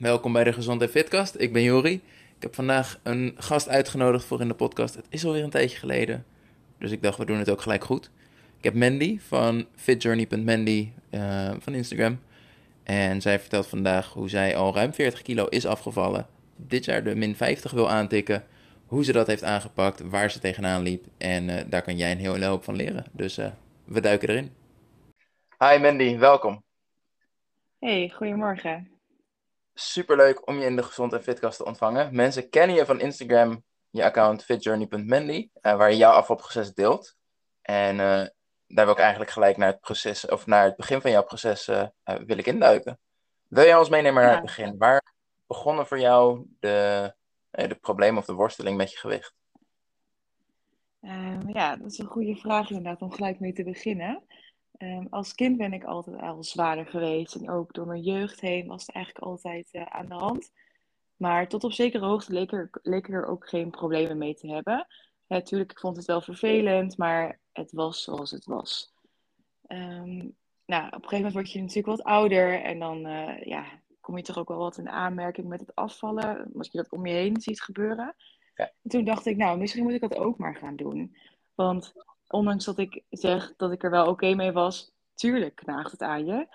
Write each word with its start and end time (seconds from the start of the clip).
Welkom 0.00 0.32
bij 0.32 0.44
de 0.44 0.52
Gezond 0.52 0.82
en 0.82 0.88
Fitcast. 0.88 1.34
Ik 1.38 1.52
ben 1.52 1.62
Jori. 1.62 1.92
Ik 2.36 2.42
heb 2.42 2.54
vandaag 2.54 3.00
een 3.02 3.34
gast 3.38 3.68
uitgenodigd 3.68 4.24
voor 4.24 4.40
in 4.40 4.48
de 4.48 4.54
podcast. 4.54 4.94
Het 4.94 5.06
is 5.08 5.24
alweer 5.24 5.44
een 5.44 5.50
tijdje 5.50 5.78
geleden, 5.78 6.24
dus 6.78 6.90
ik 6.90 7.02
dacht 7.02 7.18
we 7.18 7.24
doen 7.24 7.38
het 7.38 7.50
ook 7.50 7.60
gelijk 7.60 7.84
goed. 7.84 8.10
Ik 8.58 8.64
heb 8.64 8.74
Mandy 8.74 9.18
van 9.18 9.66
fitjourney.mandy 9.74 10.88
uh, 11.10 11.50
van 11.58 11.74
Instagram. 11.74 12.20
En 12.82 13.20
zij 13.20 13.40
vertelt 13.40 13.66
vandaag 13.66 14.12
hoe 14.12 14.28
zij 14.28 14.56
al 14.56 14.74
ruim 14.74 14.92
40 14.92 15.22
kilo 15.22 15.46
is 15.46 15.66
afgevallen. 15.66 16.26
Dit 16.56 16.84
jaar 16.84 17.04
de 17.04 17.14
min 17.14 17.36
50 17.36 17.70
wil 17.70 17.90
aantikken. 17.90 18.44
Hoe 18.86 19.04
ze 19.04 19.12
dat 19.12 19.26
heeft 19.26 19.44
aangepakt, 19.44 20.00
waar 20.00 20.30
ze 20.30 20.38
tegenaan 20.38 20.82
liep. 20.82 21.04
En 21.18 21.48
uh, 21.48 21.60
daar 21.66 21.82
kan 21.82 21.96
jij 21.96 22.12
een 22.12 22.18
hele 22.18 22.44
hoop 22.44 22.64
van 22.64 22.76
leren. 22.76 23.04
Dus 23.12 23.38
uh, 23.38 23.46
we 23.84 24.00
duiken 24.00 24.28
erin. 24.28 24.52
Hi 25.58 25.78
Mandy, 25.78 26.18
welkom. 26.18 26.62
Hey, 27.78 28.12
goedemorgen. 28.14 28.99
Superleuk 29.80 30.46
om 30.46 30.58
je 30.58 30.64
in 30.64 30.76
de 30.76 30.82
Gezond 30.82 31.12
en 31.12 31.22
Fitcast 31.22 31.56
te 31.56 31.64
ontvangen. 31.64 32.14
Mensen 32.14 32.48
kennen 32.48 32.76
je 32.76 32.84
van 32.86 33.00
Instagram, 33.00 33.64
je 33.90 34.04
account 34.04 34.44
fitjourney.manly, 34.44 35.50
uh, 35.62 35.76
waar 35.76 35.90
je 35.90 35.96
jouw 35.96 36.12
afvalproces 36.12 36.74
deelt. 36.74 37.16
En 37.62 37.94
uh, 37.94 38.26
daar 38.66 38.84
wil 38.84 38.90
ik 38.90 38.98
eigenlijk 38.98 39.30
gelijk 39.30 39.56
naar 39.56 39.68
het 39.68 39.80
proces, 39.80 40.26
of 40.26 40.46
naar 40.46 40.64
het 40.64 40.76
begin 40.76 41.00
van 41.00 41.10
jouw 41.10 41.22
proces 41.22 41.68
uh, 41.68 41.86
wil 42.04 42.38
ik 42.38 42.46
induiken. 42.46 42.98
Wil 43.46 43.64
je 43.64 43.78
ons 43.78 43.88
meenemen 43.88 44.22
naar 44.22 44.30
ja. 44.30 44.36
het 44.36 44.46
begin? 44.46 44.78
Waar 44.78 45.14
begonnen 45.46 45.86
voor 45.86 46.00
jou 46.00 46.46
de, 46.60 47.14
de 47.50 47.78
problemen 47.80 48.18
of 48.18 48.26
de 48.26 48.32
worsteling 48.32 48.76
met 48.76 48.92
je 48.92 48.98
gewicht? 48.98 49.34
Ehm, 51.00 51.48
ja, 51.48 51.76
dat 51.76 51.90
is 51.92 51.98
een 51.98 52.06
goede 52.06 52.36
vraag 52.36 52.70
inderdaad 52.70 53.02
om 53.02 53.12
gelijk 53.12 53.40
mee 53.40 53.52
te 53.52 53.64
beginnen. 53.64 54.22
Um, 54.82 55.06
als 55.10 55.34
kind 55.34 55.56
ben 55.56 55.72
ik 55.72 55.84
altijd 55.84 56.20
al 56.20 56.44
zwaarder 56.44 56.86
geweest. 56.86 57.34
En 57.34 57.50
ook 57.50 57.72
door 57.74 57.86
mijn 57.86 58.02
jeugd 58.02 58.40
heen 58.40 58.66
was 58.66 58.86
het 58.86 58.94
eigenlijk 58.94 59.24
altijd 59.24 59.68
uh, 59.72 59.82
aan 59.82 60.06
de 60.06 60.14
hand. 60.14 60.52
Maar 61.16 61.48
tot 61.48 61.64
op 61.64 61.72
zekere 61.72 62.06
hoogte 62.06 62.32
leek 62.32 62.52
er, 62.52 62.70
leek 62.82 63.08
er 63.08 63.26
ook 63.26 63.48
geen 63.48 63.70
problemen 63.70 64.18
mee 64.18 64.34
te 64.34 64.48
hebben. 64.48 64.86
Natuurlijk, 65.26 65.70
ik 65.70 65.78
vond 65.78 65.96
het 65.96 66.06
wel 66.06 66.20
vervelend, 66.20 66.96
maar 66.96 67.40
het 67.52 67.72
was 67.72 68.02
zoals 68.02 68.30
het 68.30 68.44
was. 68.44 68.92
Um, 69.68 70.36
nou, 70.66 70.86
op 70.86 70.92
een 70.92 71.08
gegeven 71.08 71.16
moment 71.16 71.32
word 71.32 71.52
je 71.52 71.60
natuurlijk 71.60 71.86
wat 71.86 72.02
ouder. 72.02 72.62
En 72.62 72.78
dan 72.78 73.06
uh, 73.06 73.42
ja, 73.42 73.64
kom 74.00 74.16
je 74.16 74.22
toch 74.22 74.38
ook 74.38 74.48
wel 74.48 74.58
wat 74.58 74.78
in 74.78 74.88
aanmerking 74.88 75.48
met 75.48 75.60
het 75.60 75.74
afvallen. 75.74 76.50
Als 76.56 76.68
je 76.70 76.78
dat 76.78 76.90
om 76.90 77.06
je 77.06 77.14
heen 77.14 77.40
ziet 77.40 77.62
gebeuren. 77.62 78.14
Ja. 78.54 78.72
En 78.82 78.90
toen 78.90 79.04
dacht 79.04 79.26
ik, 79.26 79.36
nou, 79.36 79.58
misschien 79.58 79.82
moet 79.82 79.92
ik 79.92 80.00
dat 80.00 80.16
ook 80.16 80.38
maar 80.38 80.56
gaan 80.56 80.76
doen. 80.76 81.16
Want 81.54 81.92
ondanks 82.32 82.64
dat 82.64 82.78
ik 82.78 83.02
zeg 83.10 83.52
dat 83.56 83.72
ik 83.72 83.82
er 83.82 83.90
wel 83.90 84.06
oké 84.06 84.34
mee 84.34 84.52
was, 84.52 84.92
tuurlijk 85.14 85.54
knaagt 85.54 85.90
het 85.90 86.02
aan 86.02 86.26
je. 86.26 86.46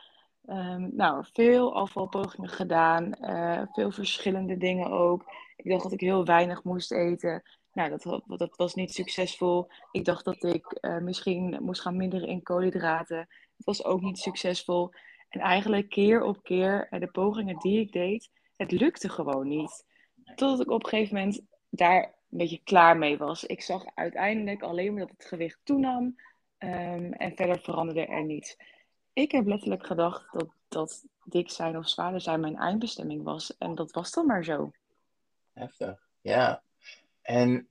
Um, 0.50 0.90
nou, 0.96 1.26
veel 1.34 1.76
afvalpogingen 1.76 2.50
gedaan, 2.50 3.12
uh, 3.22 3.62
veel 3.74 3.92
verschillende 3.92 4.58
dingen 4.58 4.92
ook. 4.92 5.24
Ik 5.56 5.70
dacht 5.70 5.84
dat 5.84 5.92
ik 5.92 6.00
heel 6.00 6.26
weinig 6.26 6.64
moest 6.64 6.92
eten. 6.92 7.44
Nou, 7.74 7.90
dat, 7.90 8.22
dat 8.26 8.56
was 8.56 8.74
niet 8.74 8.94
succesvol. 8.94 9.68
Ik 9.92 10.06
dacht 10.06 10.26
dat 10.26 10.44
ik 10.44 10.78
uh, 10.82 10.98
misschien 10.98 11.58
moest 11.62 11.82
gaan 11.82 11.98
minderen 11.98 12.28
in 12.28 12.44
koolhydraten. 12.44 13.28
Dat 13.58 13.66
was 13.66 13.84
ook 13.84 14.02
niet 14.02 14.18
succesvol. 14.18 14.92
En 15.30 15.40
eigenlijk 15.40 15.90
keer 15.90 16.24
op 16.24 16.44
keer, 16.44 16.88
de 16.90 17.12
pogingen 17.12 17.58
die 17.58 17.80
ik 17.80 17.92
deed, 17.92 18.30
het 18.56 18.72
lukte 18.72 19.10
gewoon 19.10 19.48
niet. 19.48 19.86
Totdat 20.36 20.60
ik 20.60 20.70
op 20.70 20.84
een 20.84 20.90
gegeven 20.90 21.16
moment 21.16 21.42
daar 21.70 22.15
een 22.36 22.42
beetje 22.42 22.64
klaar 22.64 22.98
mee 22.98 23.18
was. 23.18 23.44
Ik 23.44 23.62
zag 23.62 23.86
uiteindelijk 23.94 24.62
alleen 24.62 24.94
maar 24.94 25.02
dat 25.02 25.18
het 25.18 25.26
gewicht 25.26 25.60
toenam 25.64 26.20
um, 26.60 27.14
en 27.14 27.36
verder 27.36 27.60
veranderde 27.60 28.06
er 28.06 28.24
niets. 28.24 28.58
Ik 29.14 29.32
heb 29.32 29.46
letterlijk 29.46 29.86
gedacht 29.86 30.34
dat, 30.34 30.50
dat 30.68 31.06
dik 31.24 31.50
zijn 31.50 31.78
of 31.78 31.90
zwaarder 31.90 32.22
zijn 32.22 32.40
mijn 32.40 32.58
eindbestemming 32.58 33.24
was. 33.24 33.58
En 33.58 33.76
dat 33.76 33.92
was 33.92 34.12
dan 34.12 34.26
maar 34.26 34.44
zo. 34.44 34.72
Heftig, 35.54 36.08
ja. 36.22 36.62
En 37.22 37.68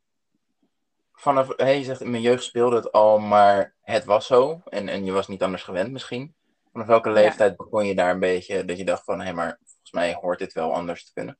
vanaf, 1.12 1.56
hey, 1.56 1.78
je 1.78 1.84
zegt 1.84 2.00
in 2.00 2.10
mijn 2.10 2.22
jeugd 2.22 2.42
speelde 2.42 2.76
het 2.76 2.92
al, 2.92 3.18
maar 3.18 3.74
het 3.82 4.04
was 4.04 4.26
zo. 4.26 4.62
En, 4.68 4.88
en 4.88 5.04
je 5.04 5.12
was 5.12 5.28
niet 5.28 5.42
anders 5.42 5.62
gewend 5.62 5.92
misschien. 5.92 6.34
Vanaf 6.72 6.86
welke 6.86 7.10
leeftijd 7.10 7.50
ja. 7.50 7.64
begon 7.64 7.86
je 7.86 7.94
daar 7.94 8.10
een 8.10 8.20
beetje, 8.20 8.64
dat 8.64 8.78
je 8.78 8.84
dacht 8.84 9.04
van, 9.04 9.18
hé, 9.18 9.24
hey, 9.24 9.34
maar 9.34 9.58
volgens 9.64 9.92
mij 9.92 10.14
hoort 10.14 10.38
dit 10.38 10.52
wel 10.52 10.74
anders 10.74 11.04
te 11.04 11.12
kunnen? 11.12 11.38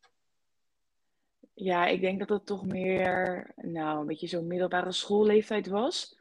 Ja, 1.54 1.86
ik 1.86 2.00
denk 2.00 2.18
dat 2.18 2.28
het 2.28 2.46
toch 2.46 2.66
meer, 2.66 3.46
nou, 3.56 4.00
een 4.00 4.06
beetje 4.06 4.26
zo'n 4.26 4.46
middelbare 4.46 4.92
schoolleeftijd 4.92 5.66
was. 5.66 6.16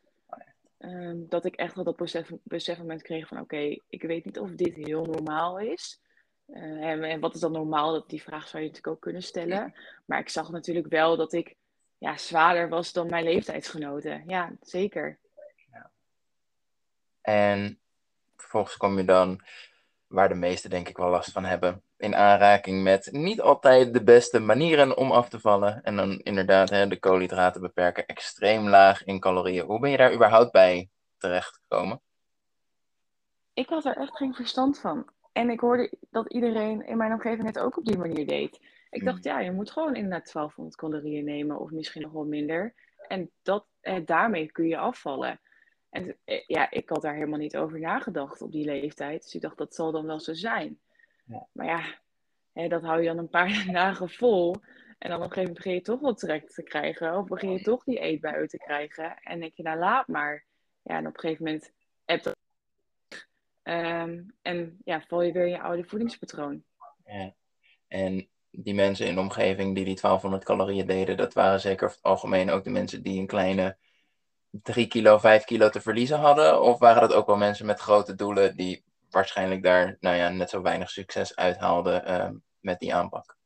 Um, 0.80 1.26
dat 1.30 1.46
ik 1.46 1.56
echt 1.56 1.76
wel 1.76 1.84
dat 1.84 1.96
besef, 1.96 2.32
besefmoment 2.44 3.02
kreeg 3.02 3.28
van, 3.28 3.40
oké, 3.40 3.56
okay, 3.56 3.82
ik 3.90 4.02
weet 4.02 4.26
niet 4.26 4.40
of 4.40 4.52
dit 4.52 4.76
heel 4.76 5.06
normaal 5.06 5.60
is. 5.60 6.02
Uh, 6.48 6.62
en, 6.62 7.04
en, 7.04 7.20
wat 7.20 7.34
is 7.34 7.40
dan 7.40 7.52
normaal? 7.52 7.92
Dat, 7.92 8.10
die 8.10 8.22
vraag 8.22 8.48
zou 8.48 8.64
je 8.64 8.70
natuurlijk 8.70 8.96
ook 8.96 9.02
kunnen 9.02 9.24
stellen. 9.24 9.74
Maar 10.06 10.20
ik 10.20 10.30
zag 10.30 10.50
natuurlijk 10.52 10.88
wel 10.88 11.18
dat 11.18 11.34
ik 11.34 11.56
ja, 11.98 12.18
zwaarder 12.18 12.70
was 12.70 12.94
dan 12.94 13.10
mijn 13.10 13.24
leeftijdsgenoten. 13.24 14.24
Ja, 14.28 14.52
zeker. 14.62 15.20
Ja. 15.72 15.92
En 17.22 17.80
vervolgens 18.36 18.78
kom 18.78 18.98
je 18.98 19.06
dan, 19.06 19.42
waar 20.14 20.30
de 20.30 20.36
meesten 20.36 20.70
denk 20.70 20.90
ik 20.90 20.98
wel 20.98 21.10
last 21.10 21.32
van 21.32 21.46
hebben, 21.46 21.82
in 21.98 22.16
aanraking 22.16 22.84
met 22.84 23.10
niet 23.12 23.42
altijd 23.42 23.94
de 23.94 24.04
beste 24.04 24.40
manieren 24.40 24.98
om 24.98 25.12
af 25.12 25.30
te 25.30 25.40
vallen. 25.40 25.84
En 25.84 25.96
dan 25.96 26.20
inderdaad 26.20 26.70
hè, 26.70 26.88
de 26.88 27.00
koolhydraten 27.00 27.62
beperken, 27.62 28.06
extreem 28.06 28.70
laag 28.70 29.04
in 29.04 29.20
calorieën. 29.20 29.66
Hoe 29.66 29.80
ben 29.80 29.90
je 29.90 29.98
daar 29.98 30.14
überhaupt 30.14 30.52
bij 30.52 30.90
terechtgekomen? 31.18 32.02
Ik 33.54 33.70
had 33.70 33.86
er 33.86 33.98
echt 33.98 34.18
geen 34.18 34.34
verstand 34.34 34.80
van. 34.80 35.10
En 35.32 35.50
ik 35.50 35.60
hoorde 35.60 35.94
dat 36.10 36.34
iedereen 36.34 36.86
in 36.88 36.98
mijn 36.98 37.12
omgeving 37.12 37.48
het 37.48 37.60
ook 37.60 37.78
op 37.78 37.86
die 37.86 37.98
manier 37.98 38.28
deed. 38.28 38.60
Ik 38.90 39.06
dacht, 39.06 39.24
ja, 39.24 39.40
je 39.40 39.52
moet 39.52 39.72
gewoon 39.72 39.96
inderdaad 39.96 40.32
1200 40.34 40.76
calorieën 40.76 41.26
nemen 41.26 41.60
of 41.60 41.72
misschien 41.72 42.02
nog 42.02 42.12
wel 42.12 42.26
minder. 42.26 42.74
En 43.08 43.32
dat, 43.42 43.66
eh, 43.82 44.06
daarmee 44.06 44.52
kun 44.52 44.68
je 44.68 44.78
afvallen. 44.78 45.40
En 45.94 46.18
eh, 46.26 46.44
ja, 46.48 46.72
ik 46.72 46.90
had 46.90 47.02
daar 47.02 47.14
helemaal 47.14 47.40
niet 47.40 47.58
over 47.58 47.80
nagedacht 47.80 48.42
op 48.42 48.52
die 48.52 48.66
leeftijd. 48.66 49.24
Dus 49.24 49.36
ik 49.36 49.42
dacht, 49.42 49.58
dat 49.58 49.76
zal 49.76 49.92
dan 49.92 50.06
wel 50.06 50.20
zo 50.20 50.34
zijn. 50.34 50.80
Ja. 51.26 51.48
Maar 51.52 51.66
ja, 51.66 52.00
hè, 52.52 52.68
dat 52.68 52.82
hou 52.82 53.02
je 53.02 53.08
dan 53.08 53.18
een 53.18 53.30
paar 53.30 53.66
dagen 53.72 54.10
vol. 54.10 54.56
En 55.00 55.10
dan 55.10 55.18
op 55.18 55.24
een 55.24 55.32
gegeven 55.32 55.42
moment 55.42 55.58
begin 55.58 55.74
je 55.74 55.82
toch 55.82 56.00
wat 56.00 56.20
trek 56.20 56.50
te 56.50 56.64
krijgen. 56.64 57.18
Of 57.18 57.28
begin 57.28 57.52
je 57.52 57.62
toch 57.62 57.84
die 57.84 58.00
eetbuien 58.00 58.48
te 58.48 58.58
krijgen. 58.58 59.18
En 59.20 59.40
denk 59.40 59.54
je, 59.56 59.64
nou 59.64 59.80
laat 59.80 60.08
maar. 60.08 60.46
Ja, 60.82 60.98
en 60.98 61.08
op 61.08 61.14
een 61.14 61.20
gegeven 61.20 61.46
moment 61.46 61.72
heb 62.06 62.24
dat... 62.24 62.36
Um, 63.64 64.36
en 64.42 64.78
ja, 64.84 65.02
val 65.08 65.22
je 65.22 65.32
weer 65.32 65.46
in 65.46 65.52
je 65.52 65.62
oude 65.62 65.84
voedingspatroon. 65.84 66.64
Ja. 67.06 67.34
En 67.88 68.30
die 68.52 68.74
mensen 68.74 69.08
in 69.08 69.16
de 69.16 69.22
omgeving 69.22 69.76
die 69.76 69.86
die 69.86 70.00
1200 70.02 70.44
calorieën 70.44 70.88
deden, 70.88 71.18
dat 71.18 71.34
waren 71.34 71.60
zeker 71.60 71.84
over 71.84 71.98
het 71.98 72.06
algemeen 72.06 72.50
ook 72.50 72.64
de 72.64 72.70
mensen 72.70 73.04
die 73.04 73.20
een 73.20 73.28
kleine 73.28 73.78
3 74.62 74.88
kilo, 74.88 75.18
5 75.18 75.44
kilo 75.44 75.70
te 75.70 75.82
verliezen 75.82 76.20
hadden? 76.20 76.62
Of 76.62 76.80
waren 76.80 77.02
dat 77.02 77.14
ook 77.14 77.28
wel 77.28 77.38
mensen 77.38 77.66
met 77.66 77.80
grote 77.80 78.16
doelen 78.16 78.56
die 78.56 78.84
waarschijnlijk 79.10 79.64
daar 79.64 79.98
nou 80.00 80.16
ja, 80.16 80.30
net 80.30 80.50
zo 80.50 80.62
weinig 80.62 80.90
succes 80.90 81.36
uithaalden 81.36 82.08
uh, 82.08 82.30
met 82.60 82.80
die 82.80 82.94
aanpak? 82.94 83.38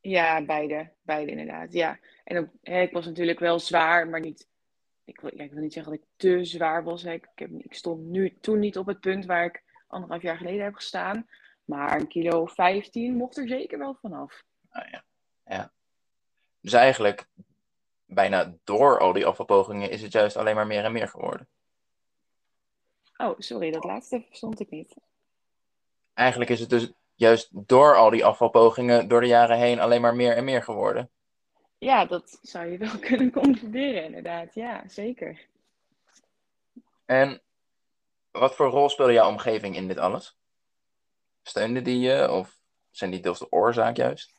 Ja, 0.00 0.44
beide. 0.44 0.92
Beide 1.02 1.30
inderdaad. 1.30 1.72
Ja. 1.72 1.98
En 2.24 2.38
ook, 2.38 2.48
hè, 2.62 2.80
ik 2.80 2.92
was 2.92 3.06
natuurlijk 3.06 3.38
wel 3.38 3.58
zwaar, 3.58 4.08
maar 4.08 4.20
niet. 4.20 4.48
Ik 5.04 5.20
wil, 5.20 5.36
ja, 5.36 5.44
ik 5.44 5.52
wil 5.52 5.62
niet 5.62 5.72
zeggen 5.72 5.92
dat 5.92 6.00
ik 6.00 6.08
te 6.16 6.44
zwaar 6.44 6.84
was. 6.84 7.02
Hè. 7.02 7.12
Ik, 7.12 7.28
heb, 7.34 7.50
ik 7.50 7.74
stond 7.74 8.06
nu, 8.06 8.38
toen 8.40 8.58
niet 8.58 8.78
op 8.78 8.86
het 8.86 9.00
punt 9.00 9.26
waar 9.26 9.44
ik 9.44 9.62
anderhalf 9.86 10.22
jaar 10.22 10.36
geleden 10.36 10.64
heb 10.64 10.74
gestaan. 10.74 11.28
Maar 11.64 12.00
een 12.00 12.08
kilo 12.08 12.46
15 12.46 13.16
mocht 13.16 13.36
er 13.36 13.48
zeker 13.48 13.78
wel 13.78 13.94
vanaf. 14.00 14.42
Nou 14.70 14.86
ja. 14.90 15.04
ja. 15.44 15.72
Dus 16.60 16.72
eigenlijk, 16.72 17.28
bijna 18.10 18.54
door 18.64 18.98
al 18.98 19.12
die 19.12 19.26
afvalpogingen, 19.26 19.90
is 19.90 20.02
het 20.02 20.12
juist 20.12 20.36
alleen 20.36 20.54
maar 20.54 20.66
meer 20.66 20.84
en 20.84 20.92
meer 20.92 21.08
geworden. 21.08 21.48
Oh, 23.16 23.34
sorry, 23.38 23.70
dat 23.70 23.84
laatste 23.84 24.24
verstond 24.28 24.60
ik 24.60 24.70
niet. 24.70 24.94
Eigenlijk 26.14 26.50
is 26.50 26.60
het 26.60 26.70
dus 26.70 26.92
juist 27.14 27.48
door 27.52 27.96
al 27.96 28.10
die 28.10 28.24
afvalpogingen 28.24 29.08
door 29.08 29.20
de 29.20 29.26
jaren 29.26 29.58
heen 29.58 29.80
alleen 29.80 30.00
maar 30.00 30.16
meer 30.16 30.36
en 30.36 30.44
meer 30.44 30.62
geworden. 30.62 31.10
Ja, 31.78 32.04
dat 32.04 32.38
zou 32.42 32.66
je 32.66 32.78
wel 32.78 32.98
kunnen 33.08 33.32
concluderen, 33.32 34.04
inderdaad. 34.04 34.54
Ja, 34.54 34.88
zeker. 34.88 35.46
En 37.04 37.42
wat 38.30 38.54
voor 38.54 38.70
rol 38.70 38.88
speelde 38.88 39.12
jouw 39.12 39.28
omgeving 39.28 39.76
in 39.76 39.88
dit 39.88 39.98
alles? 39.98 40.38
Steunde 41.42 41.82
die 41.82 41.98
je 41.98 42.30
of 42.30 42.58
zijn 42.90 43.10
die 43.10 43.20
deels 43.20 43.38
de 43.38 43.52
oorzaak 43.52 43.96
juist? 43.96 44.32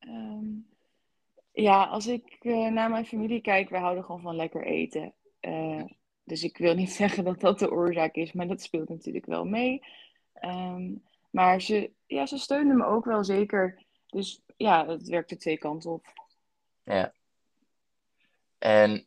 Um, 0.00 0.75
ja, 1.62 1.84
als 1.84 2.06
ik 2.06 2.38
uh, 2.42 2.70
naar 2.70 2.90
mijn 2.90 3.06
familie 3.06 3.40
kijk, 3.40 3.68
wij 3.68 3.80
houden 3.80 4.04
gewoon 4.04 4.20
van 4.20 4.36
lekker 4.36 4.64
eten. 4.64 5.14
Uh, 5.40 5.84
dus 6.24 6.42
ik 6.42 6.58
wil 6.58 6.74
niet 6.74 6.92
zeggen 7.02 7.24
dat 7.24 7.40
dat 7.40 7.58
de 7.58 7.70
oorzaak 7.70 8.14
is, 8.14 8.32
maar 8.32 8.48
dat 8.48 8.62
speelt 8.62 8.88
natuurlijk 8.88 9.26
wel 9.26 9.44
mee. 9.44 9.82
Um, 10.40 11.02
maar 11.30 11.60
ze, 11.60 11.92
ja, 12.06 12.26
ze 12.26 12.38
steunden 12.38 12.76
me 12.76 12.84
ook 12.84 13.04
wel 13.04 13.24
zeker. 13.24 13.82
Dus 14.06 14.42
ja, 14.56 14.86
het 14.86 15.08
werkt 15.08 15.28
de 15.28 15.36
twee 15.36 15.58
kanten 15.58 15.90
op. 15.90 16.06
Ja. 16.82 17.12
En 18.58 19.06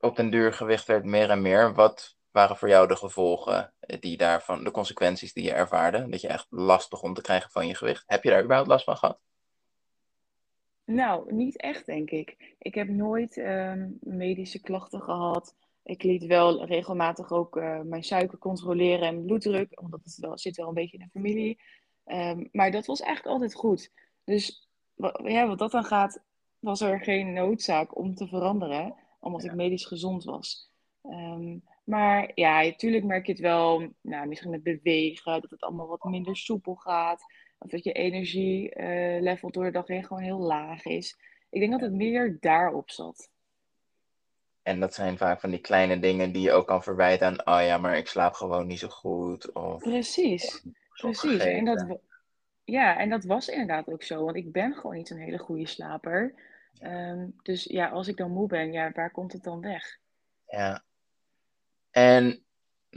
op 0.00 0.16
den 0.16 0.30
duur 0.30 0.52
gewicht 0.52 0.86
werd 0.86 1.04
meer 1.04 1.30
en 1.30 1.42
meer. 1.42 1.74
Wat 1.74 2.16
waren 2.30 2.56
voor 2.56 2.68
jou 2.68 2.88
de 2.88 2.96
gevolgen 2.96 3.72
die 4.00 4.16
daarvan, 4.16 4.64
de 4.64 4.70
consequenties 4.70 5.32
die 5.32 5.44
je 5.44 5.52
ervaarde? 5.52 6.08
Dat 6.08 6.20
je 6.20 6.28
echt 6.28 6.46
last 6.50 6.90
begon 6.90 7.14
te 7.14 7.22
krijgen 7.22 7.50
van 7.50 7.66
je 7.66 7.74
gewicht. 7.74 8.04
Heb 8.06 8.22
je 8.22 8.30
daar 8.30 8.42
überhaupt 8.42 8.68
last 8.68 8.84
van 8.84 8.96
gehad? 8.96 9.18
Nou, 10.88 11.34
niet 11.34 11.60
echt, 11.60 11.86
denk 11.86 12.10
ik. 12.10 12.54
Ik 12.58 12.74
heb 12.74 12.88
nooit 12.88 13.36
ehm, 13.36 13.90
medische 14.00 14.60
klachten 14.60 15.02
gehad. 15.02 15.54
Ik 15.82 16.02
liet 16.02 16.26
wel 16.26 16.64
regelmatig 16.64 17.32
ook 17.32 17.56
uh, 17.56 17.80
mijn 17.80 18.04
suiker 18.04 18.38
controleren 18.38 19.06
en 19.06 19.24
bloeddruk, 19.24 19.80
omdat 19.80 20.00
het 20.04 20.16
wel, 20.16 20.38
zit 20.38 20.56
wel 20.56 20.68
een 20.68 20.74
beetje 20.74 20.98
in 20.98 21.04
de 21.04 21.10
familie. 21.10 21.60
Um, 22.06 22.48
maar 22.52 22.70
dat 22.70 22.86
was 22.86 23.00
eigenlijk 23.00 23.32
altijd 23.34 23.54
goed. 23.54 23.92
Dus 24.24 24.68
ja, 25.24 25.46
wat 25.46 25.58
dat 25.58 25.70
dan 25.70 25.84
gaat, 25.84 26.22
was 26.58 26.80
er 26.80 27.00
geen 27.00 27.32
noodzaak 27.32 27.96
om 27.98 28.14
te 28.14 28.28
veranderen, 28.28 28.94
omdat 29.20 29.44
ik 29.44 29.54
medisch 29.54 29.86
gezond 29.86 30.24
was. 30.24 30.70
Um, 31.02 31.62
maar 31.84 32.30
ja, 32.34 32.62
natuurlijk 32.62 33.04
merk 33.04 33.26
je 33.26 33.32
het 33.32 33.40
wel, 33.40 33.92
nou, 34.00 34.26
misschien 34.26 34.50
met 34.50 34.62
bewegen, 34.62 35.40
dat 35.40 35.50
het 35.50 35.62
allemaal 35.62 35.88
wat 35.88 36.04
minder 36.04 36.36
soepel 36.36 36.74
gaat. 36.74 37.22
Of 37.58 37.70
dat 37.70 37.84
je 37.84 37.92
energielevel 37.92 39.48
uh, 39.48 39.54
door 39.54 39.64
de 39.64 39.70
dag 39.70 39.86
heen 39.86 40.04
gewoon 40.04 40.22
heel 40.22 40.38
laag 40.38 40.84
is. 40.84 41.18
Ik 41.50 41.60
denk 41.60 41.72
dat 41.72 41.80
het 41.80 41.92
meer 41.92 42.36
daarop 42.40 42.90
zat. 42.90 43.30
En 44.62 44.80
dat 44.80 44.94
zijn 44.94 45.16
vaak 45.16 45.40
van 45.40 45.50
die 45.50 45.60
kleine 45.60 45.98
dingen 45.98 46.32
die 46.32 46.42
je 46.42 46.52
ook 46.52 46.66
kan 46.66 46.82
verwijten 46.82 47.26
aan, 47.26 47.56
oh 47.56 47.66
ja, 47.66 47.78
maar 47.78 47.96
ik 47.96 48.08
slaap 48.08 48.32
gewoon 48.34 48.66
niet 48.66 48.78
zo 48.78 48.88
goed. 48.88 49.52
Of, 49.52 49.82
precies, 49.82 50.66
precies. 50.92 51.44
En 51.44 51.64
dat, 51.64 51.98
ja, 52.64 52.98
en 52.98 53.08
dat 53.10 53.24
was 53.24 53.48
inderdaad 53.48 53.88
ook 53.88 54.02
zo, 54.02 54.24
want 54.24 54.36
ik 54.36 54.52
ben 54.52 54.74
gewoon 54.74 54.96
niet 54.96 55.10
een 55.10 55.20
hele 55.20 55.38
goede 55.38 55.66
slaper. 55.66 56.34
Um, 56.82 57.36
dus 57.42 57.64
ja, 57.64 57.88
als 57.88 58.08
ik 58.08 58.16
dan 58.16 58.30
moe 58.30 58.48
ben, 58.48 58.72
ja, 58.72 58.90
waar 58.94 59.10
komt 59.10 59.32
het 59.32 59.42
dan 59.42 59.60
weg? 59.60 59.98
Ja. 60.46 60.84
En 61.90 62.44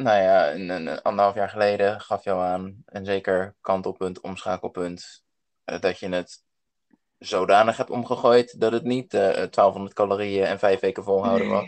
nou 0.01 0.21
ja, 0.21 0.53
een, 0.53 0.69
een, 0.69 1.01
anderhalf 1.01 1.35
jaar 1.35 1.49
geleden 1.49 2.01
gaf 2.01 2.23
jou 2.23 2.41
aan 2.41 2.83
een 2.85 3.05
zeker 3.05 3.55
kantelpunt, 3.61 4.21
omschakelpunt, 4.21 5.23
uh, 5.65 5.79
dat 5.79 5.99
je 5.99 6.09
het 6.09 6.43
zodanig 7.17 7.77
hebt 7.77 7.89
omgegooid 7.89 8.59
dat 8.59 8.71
het 8.71 8.83
niet 8.83 9.13
uh, 9.13 9.29
eh, 9.29 9.33
1200 9.33 9.93
calorieën 9.93 10.45
en 10.45 10.59
vijf 10.59 10.79
weken 10.79 11.03
volhouden 11.03 11.49
was. 11.49 11.65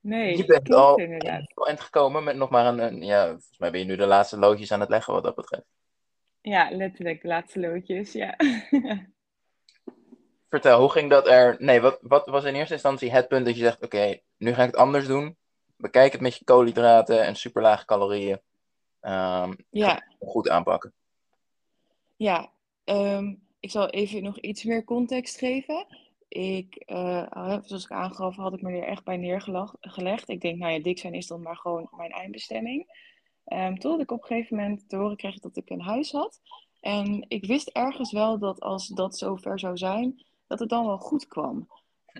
Nee, 0.00 0.36
je 0.36 0.44
bent 0.44 0.72
al 0.72 0.98
eind 1.66 1.80
gekomen 1.80 2.24
met 2.24 2.36
nog 2.36 2.50
maar 2.50 2.66
een, 2.66 2.78
een, 2.78 3.02
ja, 3.02 3.26
volgens 3.26 3.58
mij 3.58 3.70
ben 3.70 3.80
je 3.80 3.86
nu 3.86 3.96
de 3.96 4.06
laatste 4.06 4.38
loodjes 4.38 4.72
aan 4.72 4.80
het 4.80 4.88
leggen 4.88 5.14
wat 5.14 5.22
dat 5.22 5.34
betreft. 5.34 5.66
Ja, 6.40 6.70
letterlijk 6.70 7.22
de 7.22 7.28
laatste 7.28 7.60
loodjes, 7.60 8.12
ja. 8.12 8.36
Vertel, 10.48 10.80
hoe 10.80 10.90
ging 10.90 11.10
dat 11.10 11.28
er? 11.28 11.56
Nee, 11.58 11.80
wat, 11.80 11.98
wat 12.00 12.26
was 12.26 12.44
in 12.44 12.54
eerste 12.54 12.72
instantie 12.72 13.12
het 13.12 13.28
punt 13.28 13.46
dat 13.46 13.56
je 13.56 13.62
zegt: 13.62 13.82
Oké, 13.82 14.18
nu 14.36 14.52
ga 14.54 14.62
ik 14.62 14.70
het 14.70 14.76
anders 14.76 15.06
doen. 15.06 15.36
Bekijk 15.76 16.12
het 16.12 16.20
met 16.20 16.36
je 16.36 16.44
koolhydraten 16.44 17.24
en 17.24 17.36
superlage 17.36 17.84
calorieën. 17.84 18.40
Um, 19.00 19.56
ja. 19.70 20.02
Goed 20.20 20.48
aanpakken. 20.48 20.92
Ja, 22.16 22.50
um, 22.84 23.42
ik 23.60 23.70
zal 23.70 23.88
even 23.88 24.22
nog 24.22 24.38
iets 24.38 24.64
meer 24.64 24.84
context 24.84 25.38
geven. 25.38 25.86
Ik, 26.28 26.82
uh, 26.86 27.58
zoals 27.62 27.84
ik 27.84 27.90
aangaf, 27.90 28.36
had 28.36 28.54
ik 28.54 28.62
me 28.62 28.72
er 28.72 28.86
echt 28.86 29.04
bij 29.04 29.16
neergelegd. 29.16 30.28
Ik 30.28 30.40
denk, 30.40 30.58
nou 30.58 30.72
ja, 30.72 30.82
dik 30.82 30.98
zijn 30.98 31.14
is 31.14 31.26
dan 31.26 31.42
maar 31.42 31.56
gewoon 31.56 31.88
mijn 31.90 32.10
eindbestemming. 32.10 33.02
Um, 33.46 33.78
totdat 33.78 34.00
ik 34.00 34.10
op 34.10 34.20
een 34.20 34.26
gegeven 34.26 34.56
moment 34.56 34.88
te 34.88 34.96
horen 34.96 35.16
kreeg 35.16 35.38
dat 35.38 35.56
ik 35.56 35.70
een 35.70 35.80
huis 35.80 36.12
had. 36.12 36.40
En 36.80 37.24
ik 37.28 37.46
wist 37.46 37.68
ergens 37.68 38.12
wel 38.12 38.38
dat 38.38 38.60
als 38.60 38.88
dat 38.88 39.18
zover 39.18 39.58
zou 39.58 39.76
zijn, 39.76 40.24
dat 40.46 40.58
het 40.58 40.68
dan 40.68 40.86
wel 40.86 40.98
goed 40.98 41.26
kwam. 41.26 41.68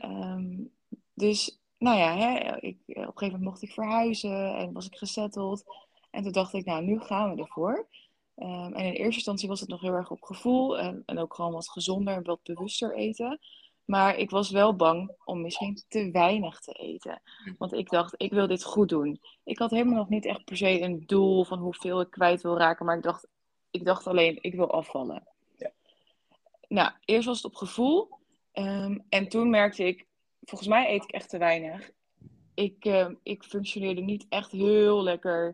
Um, 0.04 0.72
dus, 1.14 1.60
nou 1.84 1.98
ja, 1.98 2.16
hè, 2.16 2.56
ik, 2.60 2.76
op 2.86 2.96
een 2.96 3.02
gegeven 3.02 3.14
moment 3.20 3.42
mocht 3.42 3.62
ik 3.62 3.72
verhuizen 3.72 4.56
en 4.56 4.72
was 4.72 4.86
ik 4.86 4.96
gesetteld. 4.96 5.64
En 6.10 6.22
toen 6.22 6.32
dacht 6.32 6.52
ik, 6.52 6.64
nou, 6.64 6.84
nu 6.84 7.00
gaan 7.00 7.34
we 7.34 7.42
ervoor. 7.42 7.86
Um, 8.36 8.74
en 8.74 8.84
in 8.84 8.92
eerste 8.92 9.14
instantie 9.14 9.48
was 9.48 9.60
het 9.60 9.68
nog 9.68 9.80
heel 9.80 9.92
erg 9.92 10.10
op 10.10 10.22
gevoel 10.22 10.78
en, 10.78 11.02
en 11.06 11.18
ook 11.18 11.34
gewoon 11.34 11.52
wat 11.52 11.68
gezonder 11.68 12.14
en 12.14 12.24
wat 12.24 12.42
bewuster 12.42 12.94
eten. 12.94 13.40
Maar 13.84 14.16
ik 14.16 14.30
was 14.30 14.50
wel 14.50 14.76
bang 14.76 15.16
om 15.24 15.40
misschien 15.40 15.82
te 15.88 16.10
weinig 16.10 16.60
te 16.60 16.72
eten. 16.72 17.22
Want 17.58 17.72
ik 17.72 17.90
dacht, 17.90 18.14
ik 18.16 18.32
wil 18.32 18.46
dit 18.46 18.64
goed 18.64 18.88
doen. 18.88 19.20
Ik 19.44 19.58
had 19.58 19.70
helemaal 19.70 19.98
nog 19.98 20.08
niet 20.08 20.24
echt 20.24 20.44
per 20.44 20.56
se 20.56 20.80
een 20.80 21.02
doel 21.06 21.44
van 21.44 21.58
hoeveel 21.58 22.00
ik 22.00 22.10
kwijt 22.10 22.42
wil 22.42 22.58
raken. 22.58 22.86
Maar 22.86 22.96
ik 22.96 23.02
dacht, 23.02 23.26
ik 23.70 23.84
dacht 23.84 24.06
alleen, 24.06 24.38
ik 24.40 24.54
wil 24.54 24.70
afvallen. 24.70 25.26
Ja. 25.56 25.70
Nou, 26.68 26.90
eerst 27.04 27.26
was 27.26 27.36
het 27.36 27.52
op 27.52 27.54
gevoel. 27.54 28.08
Um, 28.52 29.04
en 29.08 29.28
toen 29.28 29.50
merkte 29.50 29.84
ik, 29.84 30.06
volgens 30.44 30.68
mij 30.68 30.94
eet 30.94 31.04
ik 31.04 31.10
echt 31.10 31.28
te 31.28 31.38
weinig. 31.38 31.90
Ik, 32.54 32.84
uh, 32.84 33.08
ik 33.22 33.42
functioneerde 33.42 34.00
niet 34.00 34.26
echt 34.28 34.50
heel 34.50 35.02
lekker. 35.02 35.46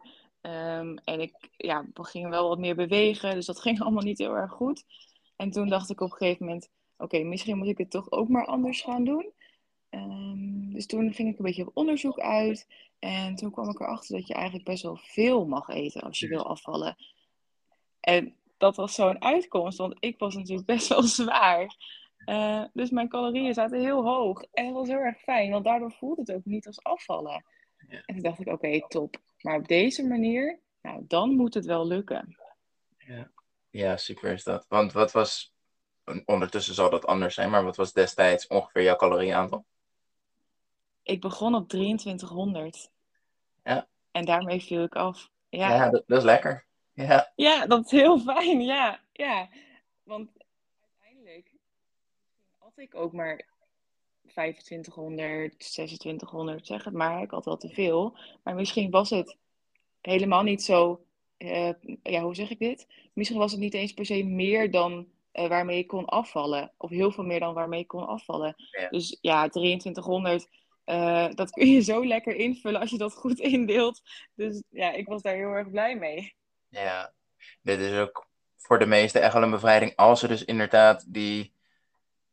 Um, 0.42 0.98
en 0.98 1.20
ik, 1.20 1.50
ja, 1.56 1.86
we 1.94 2.04
gingen 2.04 2.30
wel 2.30 2.48
wat 2.48 2.58
meer 2.58 2.76
bewegen. 2.76 3.34
Dus 3.34 3.46
dat 3.46 3.60
ging 3.60 3.80
allemaal 3.82 4.02
niet 4.02 4.18
heel 4.18 4.36
erg 4.36 4.52
goed. 4.52 4.84
En 5.36 5.50
toen 5.50 5.68
dacht 5.68 5.90
ik 5.90 6.00
op 6.00 6.10
een 6.10 6.16
gegeven 6.16 6.46
moment 6.46 6.70
oké, 6.96 7.18
misschien 7.22 7.58
moet 7.58 7.66
ik 7.68 7.78
het 7.78 7.90
toch 7.90 8.10
ook 8.10 8.28
maar 8.28 8.46
anders 8.46 8.80
gaan 8.80 9.04
doen. 9.04 9.32
Um, 9.90 10.72
dus 10.72 10.86
toen 10.86 11.12
ging 11.12 11.28
ik 11.28 11.38
een 11.38 11.44
beetje 11.44 11.66
op 11.66 11.76
onderzoek 11.76 12.20
uit. 12.20 12.66
En 12.98 13.34
toen 13.34 13.50
kwam 13.50 13.68
ik 13.68 13.80
erachter 13.80 14.16
dat 14.16 14.26
je 14.26 14.34
eigenlijk 14.34 14.64
best 14.64 14.82
wel 14.82 14.96
veel 14.96 15.46
mag 15.46 15.68
eten 15.68 16.02
als 16.02 16.18
je 16.18 16.28
wil 16.28 16.46
afvallen. 16.46 16.96
En 18.00 18.34
dat 18.58 18.76
was 18.76 18.94
zo'n 18.94 19.22
uitkomst, 19.22 19.78
want 19.78 19.96
ik 20.00 20.18
was 20.18 20.34
natuurlijk 20.34 20.66
best 20.66 20.88
wel 20.88 21.02
zwaar. 21.22 21.76
Uh, 22.26 22.64
dus 22.72 22.90
mijn 22.90 23.08
calorieën 23.08 23.54
zaten 23.54 23.80
heel 23.80 24.04
hoog. 24.04 24.42
En 24.52 24.64
dat 24.64 24.74
was 24.74 24.88
heel 24.88 24.98
erg 24.98 25.18
fijn, 25.18 25.50
want 25.50 25.64
daardoor 25.64 25.92
voelde 25.92 26.20
het 26.20 26.32
ook 26.32 26.44
niet 26.44 26.66
als 26.66 26.82
afvallen. 26.82 27.44
Ja. 27.88 28.02
En 28.06 28.14
toen 28.14 28.22
dacht 28.22 28.40
ik, 28.40 28.48
oké, 28.48 28.80
top. 28.88 29.16
Maar 29.40 29.56
op 29.56 29.68
deze 29.68 30.06
manier, 30.06 30.58
nou, 30.82 31.04
dan 31.08 31.34
moet 31.34 31.54
het 31.54 31.64
wel 31.64 31.86
lukken. 31.86 32.36
Ja. 32.98 33.30
ja, 33.70 33.96
super 33.96 34.32
is 34.32 34.44
dat. 34.44 34.66
Want 34.68 34.92
wat 34.92 35.12
was 35.12 35.52
ondertussen 36.24 36.74
zal 36.74 36.90
dat 36.90 37.06
anders 37.06 37.34
zijn, 37.34 37.50
maar 37.50 37.64
wat 37.64 37.76
was 37.76 37.92
destijds 37.92 38.46
ongeveer 38.46 38.82
jouw 38.82 38.96
calorieaantal? 38.96 39.64
Ik 41.02 41.20
begon 41.20 41.54
op 41.54 41.68
2300. 41.68 42.90
Ja. 43.64 43.88
En 44.10 44.24
daarmee 44.24 44.60
viel 44.60 44.82
ik 44.82 44.94
af. 44.94 45.30
Ja, 45.48 45.68
ja 45.68 45.90
dat, 45.90 46.02
dat, 46.06 46.18
is 46.18 46.24
lekker. 46.24 46.64
Ja. 46.92 47.32
ja, 47.36 47.66
dat 47.66 47.84
is 47.84 47.90
heel 47.90 48.18
fijn. 48.18 48.60
Ja, 48.60 49.00
ja. 49.12 49.48
Want 50.02 50.30
ik 52.80 52.94
ook 52.94 53.12
maar 53.12 53.46
2500, 54.26 55.58
2600, 55.58 56.66
zeg 56.66 56.84
het 56.84 56.94
maar. 56.94 57.22
Ik 57.22 57.30
had 57.30 57.44
wel 57.44 57.56
te 57.56 57.68
veel. 57.68 58.18
Maar 58.42 58.54
misschien 58.54 58.90
was 58.90 59.10
het 59.10 59.36
helemaal 60.00 60.42
niet 60.42 60.62
zo. 60.62 61.04
Uh, 61.38 61.70
ja, 62.02 62.22
hoe 62.22 62.34
zeg 62.34 62.50
ik 62.50 62.58
dit? 62.58 62.86
Misschien 63.12 63.38
was 63.38 63.50
het 63.50 63.60
niet 63.60 63.74
eens 63.74 63.92
per 63.92 64.06
se 64.06 64.24
meer 64.24 64.70
dan 64.70 65.08
uh, 65.32 65.48
waarmee 65.48 65.78
ik 65.78 65.86
kon 65.86 66.04
afvallen. 66.04 66.72
Of 66.76 66.90
heel 66.90 67.12
veel 67.12 67.24
meer 67.24 67.40
dan 67.40 67.54
waarmee 67.54 67.80
ik 67.80 67.88
kon 67.88 68.06
afvallen. 68.06 68.54
Dus 68.90 69.18
ja, 69.20 69.48
2300, 69.48 70.48
uh, 70.86 71.24
eh, 71.24 71.34
dat 71.34 71.50
kun 71.50 71.66
je 71.66 71.80
zo 71.80 72.06
lekker 72.06 72.34
invullen 72.34 72.80
als 72.80 72.90
je 72.90 72.98
dat 72.98 73.14
goed 73.14 73.38
indeelt. 73.38 74.02
Dus 74.34 74.62
ja, 74.68 74.92
ik 74.92 75.06
was 75.06 75.22
daar 75.22 75.34
heel 75.34 75.52
erg 75.52 75.70
blij 75.70 75.96
mee. 75.96 76.34
Ja, 76.68 77.12
dit 77.62 77.80
is 77.80 77.98
ook 77.98 78.28
voor 78.56 78.78
de 78.78 78.86
meesten 78.86 79.22
echt 79.22 79.32
wel 79.32 79.42
een 79.42 79.50
bevrijding. 79.50 79.96
Als 79.96 80.20
ze 80.20 80.28
dus 80.28 80.44
inderdaad 80.44 81.04
die, 81.08 81.52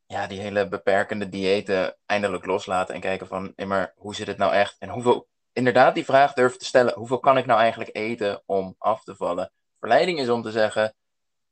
ja, 0.08 0.28
die 0.28 0.40
hele 0.40 0.68
beperkende 0.68 1.30
diëten 1.30 1.98
eindelijk 2.06 2.46
loslaten. 2.46 2.96
En 2.96 3.02
kijken 3.02 3.28
van, 3.28 3.54
maar 3.66 3.94
hoe 3.96 4.16
zit 4.16 4.28
het 4.28 4.38
nou 4.38 4.54
echt? 4.54 4.76
En 4.80 4.90
hoeveel, 4.90 5.28
inderdaad 5.54 5.96
die 5.96 6.06
vraag 6.06 6.34
durven 6.34 6.60
te 6.60 6.66
stellen. 6.66 6.94
Hoeveel 6.94 7.20
kan 7.20 7.38
ik 7.38 7.46
nou 7.46 7.60
eigenlijk 7.60 7.96
eten 7.96 8.42
om 8.46 8.76
af 8.78 9.04
te 9.04 9.16
vallen? 9.16 9.52
Verleiding 9.80 10.20
is 10.20 10.30
om 10.30 10.42
te 10.42 10.52
zeggen, 10.52 10.96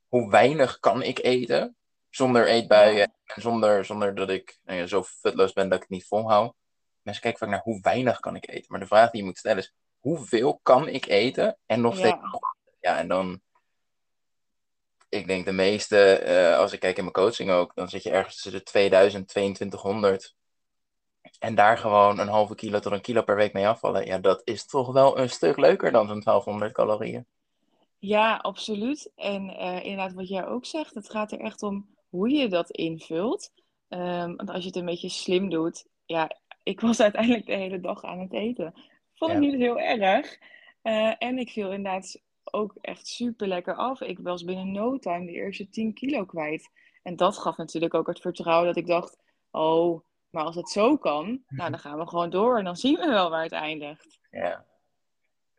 hoe 0.08 0.30
weinig 0.30 0.80
kan 0.80 1.02
ik 1.02 1.20
eten 1.20 1.76
zonder 2.10 2.48
eetbuien 2.48 3.14
en 3.26 3.42
zonder, 3.42 3.86
zonder 3.86 4.16
dat 4.16 4.30
ik 4.30 4.60
nou 4.64 4.80
ja, 4.80 4.86
zo 4.86 5.04
futloos 5.04 5.54
ben 5.54 5.70
dat 5.70 5.76
ik 5.76 5.82
het 5.82 5.92
niet 5.92 6.08
volhoud. 6.08 6.54
Mensen 7.02 7.24
kijken 7.24 7.40
vaak 7.40 7.50
naar 7.50 7.64
hoe 7.64 7.80
weinig 7.82 8.20
kan 8.20 8.36
ik 8.36 8.50
eten. 8.50 8.66
Maar 8.68 8.80
de 8.80 8.88
vraag 8.88 9.12
die 9.12 9.20
je 9.20 9.28
moet 9.28 9.38
stellen 9.38 9.58
is, 9.58 9.74
hoeveel 10.00 10.60
kan 10.64 10.88
ik 10.88 11.06
eten 11.06 11.58
en 11.66 11.82
nog 11.82 11.98
steeds... 11.98 12.16
Ja, 12.80 12.98
en 12.98 13.08
dan... 13.08 13.42
Ik 15.16 15.28
denk 15.28 15.46
de 15.46 15.52
meeste, 15.52 16.24
uh, 16.28 16.58
als 16.58 16.74
ik 16.74 16.80
kijk 16.80 16.98
in 16.98 17.04
mijn 17.04 17.16
coaching 17.16 17.52
ook, 17.52 17.76
dan 17.76 17.90
zit 17.90 18.04
je 18.04 18.10
ergens 18.10 18.34
tussen 18.34 18.52
de 18.52 18.64
2000 18.64 19.28
2200. 19.28 20.36
En 21.40 21.56
daar 21.56 21.78
gewoon 21.78 22.20
een 22.20 22.28
halve 22.28 22.56
kilo 22.56 22.80
tot 22.80 22.92
een 22.92 23.02
kilo 23.02 23.22
per 23.22 23.36
week 23.36 23.54
mee 23.54 23.68
afvallen. 23.68 24.06
Ja, 24.06 24.20
dat 24.20 24.42
is 24.44 24.66
toch 24.66 24.94
wel 24.94 25.20
een 25.20 25.30
stuk 25.30 25.58
leuker 25.58 25.92
dan 25.92 26.08
zo'n 26.08 26.20
1200 26.20 26.74
calorieën. 26.74 27.26
Ja, 28.00 28.36
absoluut. 28.36 29.12
En 29.16 29.50
uh, 29.50 29.84
inderdaad, 29.84 30.14
wat 30.14 30.28
jij 30.28 30.46
ook 30.46 30.66
zegt, 30.66 30.96
het 30.96 31.10
gaat 31.10 31.32
er 31.32 31.40
echt 31.40 31.64
om 31.64 31.88
hoe 32.10 32.30
je 32.30 32.48
dat 32.48 32.70
invult. 32.70 33.52
Um, 33.90 34.36
want 34.36 34.50
als 34.50 34.62
je 34.62 34.68
het 34.68 34.76
een 34.76 34.86
beetje 34.86 35.10
slim 35.10 35.50
doet, 35.50 35.86
ja, 36.06 36.32
ik 36.64 36.82
was 36.82 37.00
uiteindelijk 37.08 37.46
de 37.46 37.56
hele 37.56 37.80
dag 37.80 38.04
aan 38.04 38.20
het 38.20 38.34
eten. 38.34 38.74
Vond 39.14 39.32
ik 39.32 39.40
niet 39.40 39.56
heel 39.56 39.80
erg. 39.80 40.38
Uh, 40.84 41.14
en 41.18 41.38
ik 41.38 41.50
viel 41.50 41.72
inderdaad 41.72 42.22
ook 42.52 42.76
echt 42.82 43.08
super 43.08 43.48
lekker 43.48 43.76
af. 43.76 44.02
Ik 44.02 44.20
was 44.20 44.44
binnen 44.44 44.72
no 44.72 44.98
time 44.98 45.26
de 45.26 45.32
eerste 45.32 45.70
10 45.70 45.94
kilo 45.94 46.26
kwijt. 46.26 46.70
En 47.04 47.16
dat 47.16 47.38
gaf 47.38 47.58
natuurlijk 47.58 47.94
ook 47.94 48.08
het 48.08 48.20
vertrouwen 48.20 48.68
dat 48.68 48.76
ik 48.76 48.88
dacht: 48.88 49.18
oh, 49.52 50.02
Maar 50.30 50.44
als 50.44 50.56
het 50.56 50.70
zo 50.70 50.98
kan, 50.98 51.44
nou, 51.48 51.70
dan 51.70 51.80
gaan 51.80 51.98
we 51.98 52.08
gewoon 52.08 52.30
door 52.30 52.58
en 52.58 52.64
dan 52.64 52.76
zien 52.76 52.98
we 52.98 53.08
wel 53.08 53.30
waar 53.30 53.44
het 53.44 53.52
eindigt. 53.52 54.20
Ja. 54.32 54.66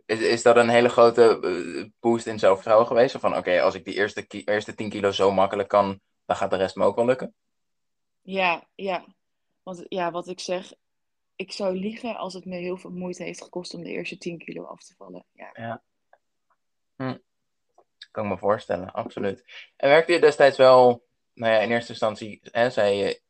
Is, 0.07 0.21
is 0.21 0.43
dat 0.43 0.57
een 0.57 0.69
hele 0.69 0.89
grote 0.89 1.41
eh, 1.41 1.91
boost 2.01 2.27
in 2.27 2.39
zelfvertrouwen 2.39 2.87
geweest? 2.87 3.15
Of 3.15 3.21
van 3.21 3.37
oké, 3.37 3.61
als 3.61 3.75
ik 3.75 3.85
die 3.85 3.95
eerste, 3.95 4.27
eerste 4.29 4.75
10 4.75 4.89
kilo 4.89 5.11
zo 5.11 5.31
makkelijk 5.31 5.69
kan, 5.69 6.01
dan 6.25 6.37
gaat 6.37 6.51
de 6.51 6.57
rest 6.57 6.77
me 6.77 6.85
ook 6.85 6.97
wel 6.97 7.07
lukken? 7.07 7.35
Ja, 8.23 8.69
ja. 8.75 9.05
Want 9.63 9.85
ja, 9.89 10.11
wat 10.11 10.29
ik 10.29 10.41
zeg, 10.41 10.73
ik 11.37 11.53
zou 11.53 11.77
liegen 11.77 12.17
als 12.17 12.35
het 12.35 12.45
me 12.45 12.57
heel 12.57 12.77
veel 12.77 12.91
moeite 12.91 13.23
heeft 13.23 13.43
gekost 13.43 13.75
om 13.75 13.83
de 13.83 13.91
eerste 13.91 14.19
10 14.19 14.39
kilo 14.39 14.65
af 14.65 14.85
te 14.85 14.95
vallen. 14.97 15.25
Ja. 15.33 15.83
Kan 18.11 18.25
ik 18.25 18.31
me 18.31 18.39
voorstellen, 18.39 18.93
absoluut. 18.93 19.45
En 19.77 19.89
werkte 19.89 20.13
je 20.13 20.21
destijds 20.21 20.57
wel, 20.57 21.05
nou 21.35 21.53
ja, 21.53 21.59
in 21.59 21.71
eerste 21.71 21.91
instantie 21.91 22.41
hè, 22.43 22.71
zei 22.71 22.97
je, 22.97 23.21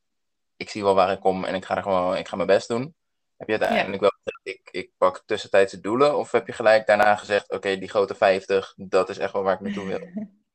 ik 0.57 0.71
zie 0.71 0.83
wel 0.83 0.95
waar 0.95 1.13
ik 1.13 1.21
kom 1.21 1.45
en 1.45 1.55
ik 1.55 1.65
ga 1.65 1.77
er 1.77 1.83
gewoon, 1.83 2.17
ik 2.17 2.29
ga 2.29 2.37
mijn 2.37 2.49
best 2.49 2.69
doen. 2.69 2.95
Heb 3.37 3.49
je 3.49 3.59
uiteindelijk 3.59 4.01
wel 4.01 4.13
gezegd, 4.23 4.41
ik, 4.59 4.69
ik 4.71 4.91
pak 4.97 5.23
tussentijdse 5.27 5.81
doelen? 5.81 6.19
Of 6.19 6.33
heb 6.33 6.47
je 6.47 6.53
gelijk 6.53 6.87
daarna 6.87 7.17
gezegd, 7.17 7.53
oké, 7.53 7.79
die 7.79 7.89
grote 7.89 8.15
50, 8.15 8.75
dat 8.77 9.09
is 9.09 9.19
echt 9.19 9.33
wel 9.33 9.43
waar 9.43 9.55
ik 9.55 9.61
naartoe 9.61 9.87
wil? 9.87 10.01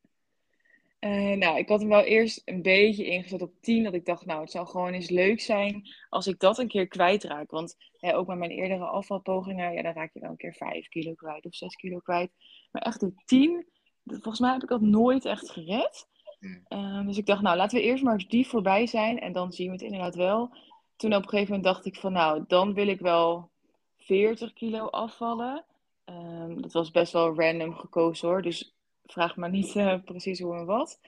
Eh, 1.01 1.37
nou, 1.37 1.57
ik 1.57 1.69
had 1.69 1.79
hem 1.79 1.89
wel 1.89 2.03
eerst 2.03 2.41
een 2.45 2.61
beetje 2.61 3.05
ingezet 3.05 3.41
op 3.41 3.53
10. 3.61 3.83
Dat 3.83 3.93
ik 3.93 4.05
dacht, 4.05 4.25
nou, 4.25 4.41
het 4.41 4.51
zou 4.51 4.67
gewoon 4.67 4.93
eens 4.93 5.09
leuk 5.09 5.39
zijn 5.39 5.87
als 6.09 6.27
ik 6.27 6.39
dat 6.39 6.57
een 6.57 6.67
keer 6.67 6.87
kwijtraak. 6.87 7.51
Want 7.51 7.75
hè, 7.99 8.15
ook 8.15 8.27
met 8.27 8.37
mijn 8.37 8.51
eerdere 8.51 8.85
afvalpogingen, 8.85 9.73
ja, 9.73 9.81
dan 9.81 9.93
raak 9.93 10.13
je 10.13 10.19
wel 10.19 10.29
een 10.29 10.37
keer 10.37 10.53
5 10.53 10.87
kilo 10.87 11.13
kwijt 11.13 11.45
of 11.45 11.55
6 11.55 11.75
kilo 11.75 11.99
kwijt. 11.99 12.31
Maar 12.71 12.81
echt 12.81 12.99
de 12.99 13.13
10, 13.25 13.65
dat- 14.03 14.15
volgens 14.21 14.39
mij 14.39 14.51
heb 14.51 14.63
ik 14.63 14.69
dat 14.69 14.81
nooit 14.81 15.25
echt 15.25 15.49
gered. 15.49 16.07
Hmm. 16.39 16.65
Eh, 16.67 17.05
dus 17.05 17.17
ik 17.17 17.25
dacht, 17.25 17.41
nou, 17.41 17.57
laten 17.57 17.77
we 17.77 17.83
eerst 17.83 18.03
maar 18.03 18.13
eens 18.13 18.27
die 18.27 18.47
voorbij 18.47 18.87
zijn. 18.87 19.19
En 19.19 19.33
dan 19.33 19.51
zien 19.51 19.65
we 19.67 19.73
het 19.73 19.81
inderdaad 19.81 20.15
wel. 20.15 20.55
Toen 20.95 21.13
op 21.15 21.23
een 21.23 21.29
gegeven 21.29 21.53
moment 21.55 21.73
dacht 21.73 21.85
ik 21.85 21.95
van, 21.95 22.11
nou, 22.13 22.43
dan 22.47 22.73
wil 22.73 22.87
ik 22.87 22.99
wel 22.99 23.49
40 23.97 24.53
kilo 24.53 24.85
afvallen. 24.85 25.65
Ehm, 26.05 26.61
dat 26.61 26.71
was 26.71 26.91
best 26.91 27.13
wel 27.13 27.35
random 27.35 27.75
gekozen 27.75 28.27
hoor. 28.27 28.41
Dus 28.41 28.75
vraag 29.05 29.35
maar 29.35 29.49
niet 29.49 29.75
eh, 29.75 30.03
precies 30.05 30.39
hoe 30.39 30.55
en 30.55 30.65
wat. 30.65 30.99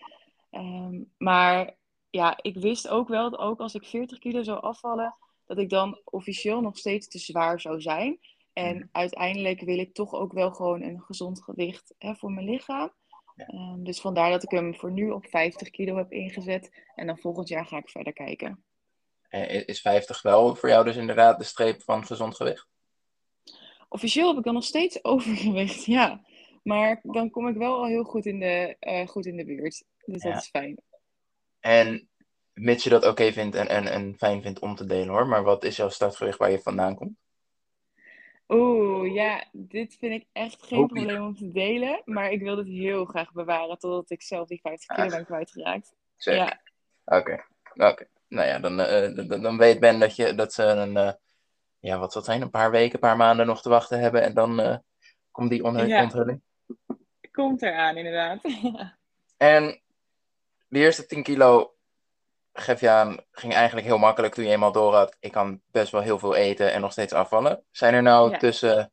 Ehm, 0.50 1.01
maar 1.17 1.75
ja, 2.10 2.38
ik 2.41 2.55
wist 2.58 2.88
ook 2.88 3.08
wel 3.08 3.29
dat 3.29 3.39
ook 3.39 3.60
als 3.60 3.74
ik 3.74 3.86
40 3.86 4.20
kilo 4.20 4.43
zou 4.43 4.62
afvallen, 4.62 5.15
dat 5.46 5.58
ik 5.58 5.70
dan 5.70 6.01
officieel 6.03 6.62
nog 6.62 6.77
steeds 6.77 7.08
te 7.08 7.17
zwaar 7.20 7.62
zou 7.62 7.82
zijn. 7.82 8.20
En 8.53 8.75
Mhm. 8.75 8.86
uiteindelijk 8.91 9.62
wil 9.62 9.77
ik 9.79 9.93
toch 9.93 10.13
ook 10.13 10.33
wel 10.33 10.51
gewoon 10.51 10.81
een 10.81 11.01
gezond 11.01 11.43
gewicht 11.43 11.93
hè, 11.98 12.15
voor 12.15 12.31
mijn 12.31 12.50
lichaam. 12.50 12.91
Ja. 13.36 13.45
Ehm, 13.45 13.83
dus 13.83 14.01
vandaar 14.01 14.31
dat 14.31 14.43
ik 14.43 14.50
hem 14.51 14.75
voor 14.75 14.91
nu 14.91 15.10
op 15.10 15.25
50 15.25 15.69
kilo 15.69 15.95
heb 15.98 16.12
ingezet. 16.12 16.72
En 16.95 17.07
dan 17.07 17.17
volgend 17.17 17.48
jaar 17.48 17.65
ga 17.65 17.77
ik 17.77 17.89
verder 17.89 18.13
kijken. 18.13 18.63
Eh, 19.29 19.67
Is 19.67 19.81
50 19.81 20.22
wel 20.22 20.55
voor 20.55 20.69
jou 20.69 20.86
dus 20.86 20.95
inderdaad 20.95 21.38
de 21.38 21.43
streep 21.43 21.81
van 21.81 22.05
gezond 22.05 22.36
gewicht? 22.36 22.67
Officieel 23.89 24.27
heb 24.27 24.38
ik 24.38 24.43
dan 24.43 24.53
nog 24.53 24.63
steeds 24.63 25.03
overgewicht, 25.13 25.86
ja. 25.86 26.22
Maar 26.63 27.00
dan 27.03 27.29
kom 27.29 27.48
ik 27.48 27.55
wel 27.55 27.75
al 27.75 27.86
heel 27.86 28.03
goed 28.03 28.25
in 28.25 28.39
de, 28.39 28.75
eh, 28.79 29.07
goed 29.07 29.25
in 29.25 29.38
de 29.38 29.45
buurt. 29.45 29.83
Dus 30.05 30.24
Ja. 30.24 30.31
dat 30.31 30.41
is 30.41 30.50
fijn. 30.50 30.77
En 31.60 32.10
mits 32.53 32.83
je 32.83 32.89
dat 32.89 33.05
oké 33.05 33.31
vindt 33.31 33.55
en, 33.55 33.67
en, 33.67 33.88
en 33.88 34.15
fijn 34.17 34.41
vindt 34.41 34.60
om 34.60 34.75
te 34.75 34.86
delen 34.86 35.07
hoor, 35.07 35.27
maar 35.27 35.43
wat 35.43 35.63
is 35.63 35.75
jouw 35.75 35.89
startgewicht 35.89 36.38
waar 36.38 36.51
je 36.51 36.60
vandaan 36.60 36.95
komt? 36.95 37.17
Oeh, 38.47 39.13
ja, 39.13 39.43
dit 39.51 39.95
vind 40.00 40.13
ik 40.21 40.27
echt 40.31 40.63
geen 40.65 40.88
probleem 40.88 41.21
om 41.23 41.35
te 41.35 41.51
delen. 41.51 42.01
Maar 42.05 42.31
ik 42.31 42.41
wil 42.41 42.55
dit 42.55 42.67
heel 42.67 43.05
graag 43.05 43.31
bewaren 43.31 43.77
totdat 43.79 44.09
ik 44.09 44.21
zelf 44.21 44.47
die 44.47 44.59
50 44.62 44.95
kilo 44.95 45.09
ben 45.09 45.25
kwijtgeraakt. 45.25 45.93
Zeg. 46.17 46.35
Ja, 46.35 46.62
Oké, 47.05 47.43
oké. 47.73 48.07
Nou 48.27 48.47
ja, 48.47 48.59
dan, 48.59 48.79
eh, 48.79 49.41
dan, 49.41 49.57
weet 49.57 49.79
Ben 49.79 50.00
dat, 50.00 50.15
je, 50.15 50.35
dat 50.35 50.53
ze 50.53 50.63
een, 50.63 50.97
eh, 50.97 51.13
ja, 51.79 51.97
wat 52.00 52.12
zal 52.12 52.21
het 52.21 52.29
zijn, 52.29 52.41
een 52.41 52.50
paar 52.50 52.71
weken, 52.71 52.93
een 52.93 53.00
paar 53.00 53.17
maanden 53.17 53.45
nog 53.45 53.62
te 53.62 53.69
wachten 53.69 54.00
hebben 54.00 54.21
en 54.23 54.33
dan 54.33 54.59
eh, 54.59 54.77
komt 55.31 55.50
die 55.50 55.63
on- 55.63 55.88
Ja. 55.88 56.01
onthulling. 56.03 56.41
komt 57.31 57.62
eraan 57.62 57.97
inderdaad. 57.97 58.39
En 59.38 59.81
de 60.67 60.79
eerste 60.79 61.05
10 61.05 61.23
kilo, 61.23 61.73
geef 62.53 62.79
je 62.79 62.89
aan, 62.89 63.17
ging 63.31 63.53
eigenlijk 63.53 63.88
heel 63.88 63.98
makkelijk 63.98 64.33
toen 64.33 64.43
je 64.43 64.50
eenmaal 64.51 64.72
door 64.72 64.93
had. 64.93 65.17
Ik 65.19 65.31
kan 65.31 65.62
best 65.72 65.91
wel 65.91 66.01
heel 66.01 66.19
veel 66.19 66.36
eten 66.36 66.74
en 66.74 66.81
nog 66.81 66.91
steeds 66.91 67.13
afvallen. 67.13 67.63
Zijn 67.72 67.93
er 67.93 68.01
nou 68.01 68.31
Ja. 68.31 68.38
tussen 68.38 68.91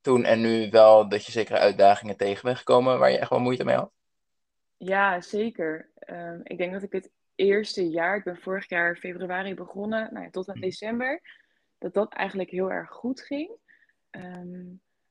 toen 0.00 0.24
en 0.24 0.40
nu 0.40 0.70
wel 0.70 1.08
dat 1.08 1.24
je 1.26 1.32
zekere 1.32 1.58
uitdagingen 1.58 2.16
tegen 2.16 2.42
bent 2.44 2.58
gekomen 2.58 2.98
waar 2.98 3.10
je 3.10 3.18
echt 3.18 3.30
wel 3.30 3.40
moeite 3.40 3.64
mee 3.64 3.76
had? 3.76 3.92
Ja, 4.76 5.20
zeker. 5.20 5.90
Ehm, 5.94 6.40
ik 6.42 6.58
denk 6.58 6.72
dat 6.72 6.82
ik 6.82 6.92
het 6.92 7.10
eerste 7.34 7.88
jaar, 7.90 8.16
ik 8.16 8.24
ben 8.24 8.36
vorig 8.40 8.68
jaar 8.68 8.96
februari 8.96 9.54
begonnen, 9.54 10.08
nou 10.12 10.24
ja, 10.24 10.30
tot 10.30 10.48
aan 10.48 10.54
Mhm. 10.54 10.64
december, 10.64 11.20
dat 11.78 11.94
dat 11.94 12.12
eigenlijk 12.12 12.50
heel 12.50 12.70
erg 12.70 12.90
goed 12.90 13.20
ging. 13.20 13.50
Ehm, 14.10 14.64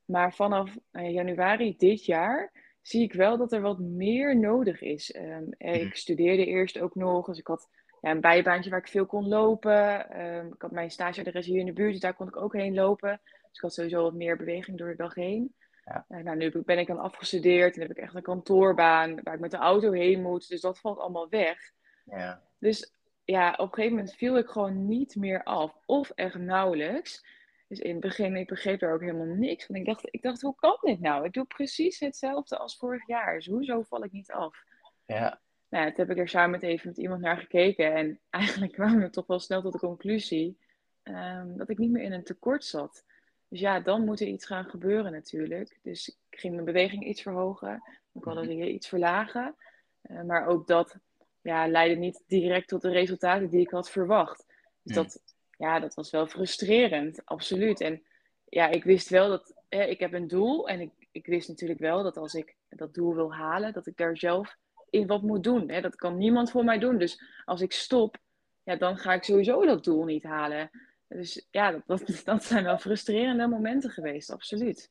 maar 0.05 0.33
vanaf 0.33 0.75
nou 0.91 1.05
ja, 1.05 1.11
januari 1.11 1.77
dit 1.77 2.05
jaar 2.05 2.51
zie 2.81 3.03
ik 3.03 3.13
wel 3.13 3.37
dat 3.37 3.51
er 3.51 3.61
wat 3.61 3.79
meer 3.79 4.37
nodig 4.39 4.81
is. 4.81 5.11
Ehm, 5.11 5.43
eh, 5.57 5.73
Mhm. 5.73 5.81
ik 5.81 5.95
studeerde 5.95 6.45
eerst 6.45 6.79
ook 6.79 6.95
nog, 6.95 7.25
dus 7.25 7.37
ik 7.39 7.47
had 7.47 7.69
ja, 8.01 8.11
een 8.11 8.21
bijbaantje 8.21 8.69
waar 8.69 8.79
ik 8.79 8.87
veel 8.87 9.05
kon 9.05 9.27
lopen. 9.27 10.09
Ehm, 10.09 10.47
ik 10.47 10.61
had 10.61 10.71
mijn 10.71 10.91
stageadres 10.91 11.45
hier 11.45 11.59
in 11.59 11.65
de 11.65 11.73
buurt, 11.73 11.91
dus 11.91 12.01
daar 12.01 12.13
kon 12.13 12.27
ik 12.27 12.37
ook 12.37 12.53
heen 12.53 12.73
lopen. 12.73 13.21
Dus 13.23 13.51
ik 13.51 13.61
had 13.61 13.73
sowieso 13.73 14.03
wat 14.03 14.13
meer 14.13 14.37
beweging 14.37 14.77
door 14.77 14.89
de 14.89 14.95
dag 14.95 15.15
heen. 15.15 15.55
Ja. 15.85 16.05
Eh, 16.07 16.23
nou, 16.23 16.37
nu 16.37 16.51
ben 16.65 16.79
ik 16.79 16.87
dan 16.87 16.99
afgestudeerd 16.99 17.75
en 17.75 17.81
heb 17.81 17.91
ik 17.91 17.97
echt 17.97 18.15
een 18.15 18.21
kantoorbaan 18.21 19.19
waar 19.23 19.33
ik 19.33 19.39
met 19.39 19.51
de 19.51 19.57
auto 19.57 19.91
heen 19.91 20.21
moet. 20.21 20.47
Dus 20.47 20.61
dat 20.61 20.79
valt 20.79 20.99
allemaal 20.99 21.29
weg. 21.29 21.71
Ja. 22.05 22.41
Dus 22.59 22.93
ja, 23.23 23.51
op 23.51 23.67
een 23.67 23.73
gegeven 23.73 23.97
moment 23.97 24.15
viel 24.15 24.37
ik 24.37 24.47
gewoon 24.47 24.87
niet 24.87 25.15
meer 25.15 25.43
af. 25.43 25.77
Of 25.85 26.09
echt 26.09 26.37
nauwelijks. 26.37 27.25
Dus 27.67 27.79
in 27.79 27.91
het 27.91 27.99
begin, 27.99 28.35
ik 28.35 28.47
begreep 28.47 28.81
er 28.81 28.93
ook 28.93 29.01
helemaal 29.01 29.35
niks 29.35 29.65
van. 29.65 29.75
Ik 29.75 29.85
dacht, 29.85 30.07
ik 30.11 30.21
dacht, 30.21 30.41
hoe 30.41 30.55
kan 30.55 30.77
dit 30.81 30.99
nou? 30.99 31.25
Ik 31.25 31.33
doe 31.33 31.45
precies 31.45 31.99
hetzelfde 31.99 32.57
als 32.57 32.77
vorig 32.77 33.07
jaar. 33.07 33.35
Dus 33.35 33.45
hoezo 33.45 33.81
val 33.81 34.03
ik 34.03 34.11
niet 34.11 34.31
af? 34.31 34.63
Ja. 35.05 35.41
Nou, 35.71 35.87
toen 35.87 36.07
heb 36.07 36.09
ik 36.09 36.17
er 36.17 36.29
samen 36.29 36.49
met 36.49 36.63
even 36.63 36.87
met 36.87 36.97
iemand 36.97 37.21
naar 37.21 37.37
gekeken. 37.37 37.93
En 37.93 38.19
eigenlijk 38.29 38.71
kwamen 38.71 39.01
we 39.01 39.09
toch 39.09 39.27
wel 39.27 39.39
snel 39.39 39.61
tot 39.61 39.73
de 39.73 39.79
conclusie 39.79 40.57
ehm, 41.03 41.57
dat 41.57 41.69
ik 41.69 41.77
niet 41.77 41.91
meer 41.91 42.03
in 42.03 42.11
een 42.11 42.23
tekort 42.23 42.65
zat. 42.65 43.03
Dus 43.47 43.59
ja, 43.59 43.79
dan 43.79 44.05
moet 44.05 44.19
er 44.19 44.27
iets 44.27 44.45
gaan 44.45 44.65
gebeuren 44.65 45.11
natuurlijk. 45.11 45.79
Dus 45.81 46.17
ik 46.29 46.39
ging 46.39 46.53
mijn 46.53 46.65
beweging 46.65 47.05
iets 47.05 47.21
verhogen, 47.21 47.83
mijn 48.11 48.25
calorieën 48.25 48.73
iets 48.73 48.87
verlagen. 48.87 49.55
Eh, 50.01 50.21
maar 50.21 50.47
ook 50.47 50.67
dat 50.67 50.95
ja, 51.41 51.67
leidde 51.67 51.95
niet 51.95 52.23
direct 52.27 52.67
tot 52.67 52.81
de 52.81 52.91
resultaten 52.91 53.49
die 53.49 53.61
ik 53.61 53.69
had 53.69 53.89
verwacht. 53.89 54.45
Dus 54.81 54.95
Hmm. 54.95 55.03
dat, 55.03 55.21
ja, 55.57 55.79
dat 55.79 55.93
was 55.93 56.09
wel 56.09 56.27
frustrerend, 56.27 57.25
absoluut. 57.25 57.81
En 57.81 58.03
ja, 58.45 58.67
ik 58.67 58.83
wist 58.83 59.09
wel 59.09 59.29
dat 59.29 59.53
hè, 59.69 59.83
ik 59.83 59.99
heb 59.99 60.13
een 60.13 60.27
doel. 60.27 60.69
En 60.69 60.79
ik, 60.79 60.91
ik 61.11 61.25
wist 61.25 61.47
natuurlijk 61.47 61.79
wel 61.79 62.03
dat 62.03 62.17
als 62.17 62.33
ik 62.33 62.55
dat 62.69 62.93
doel 62.93 63.15
wil 63.15 63.33
halen, 63.33 63.73
dat 63.73 63.87
ik 63.87 63.97
daar 63.97 64.17
zelf 64.17 64.57
in 64.91 65.07
wat 65.07 65.21
moet 65.21 65.43
doen. 65.43 65.69
Hè? 65.69 65.81
Dat 65.81 65.95
kan 65.95 66.17
niemand 66.17 66.51
voor 66.51 66.63
mij 66.63 66.79
doen. 66.79 66.97
Dus 66.97 67.23
als 67.45 67.61
ik 67.61 67.71
stop, 67.71 68.17
ja, 68.63 68.75
dan 68.75 68.97
ga 68.97 69.13
ik 69.13 69.23
sowieso 69.23 69.65
dat 69.65 69.83
doel 69.83 70.03
niet 70.03 70.23
halen. 70.23 70.69
Dus 71.07 71.47
ja, 71.51 71.71
dat, 71.71 71.81
dat, 71.85 72.21
dat 72.25 72.43
zijn 72.43 72.63
wel 72.63 72.77
frustrerende 72.77 73.47
momenten 73.47 73.89
geweest, 73.89 74.31
absoluut. 74.31 74.89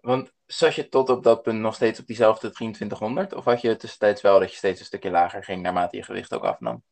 Want 0.00 0.32
zat 0.46 0.74
je 0.74 0.88
tot 0.88 1.08
op 1.08 1.22
dat 1.22 1.42
punt 1.42 1.60
nog 1.60 1.74
steeds 1.74 2.00
op 2.00 2.06
diezelfde 2.06 2.50
2300? 2.50 3.32
Of 3.32 3.44
had 3.44 3.60
je 3.60 3.76
tussentijds 3.76 4.22
wel 4.22 4.38
dat 4.38 4.50
je 4.50 4.56
steeds 4.56 4.80
een 4.80 4.86
stukje 4.86 5.10
lager 5.10 5.44
ging 5.44 5.62
naarmate 5.62 5.96
je 5.96 6.02
gewicht 6.02 6.34
ook 6.34 6.44
afnam? 6.44 6.82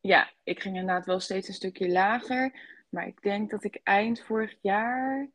Ja, 0.00 0.30
ik 0.42 0.60
ging 0.60 0.76
inderdaad 0.76 1.06
wel 1.06 1.20
steeds 1.20 1.48
een 1.48 1.54
stukje 1.54 1.88
lager. 1.88 2.60
Maar 2.88 3.06
ik 3.06 3.22
denk 3.22 3.50
dat 3.50 3.64
ik 3.64 3.80
eind 3.82 4.20
vorig 4.20 4.54
jaar 4.60 5.30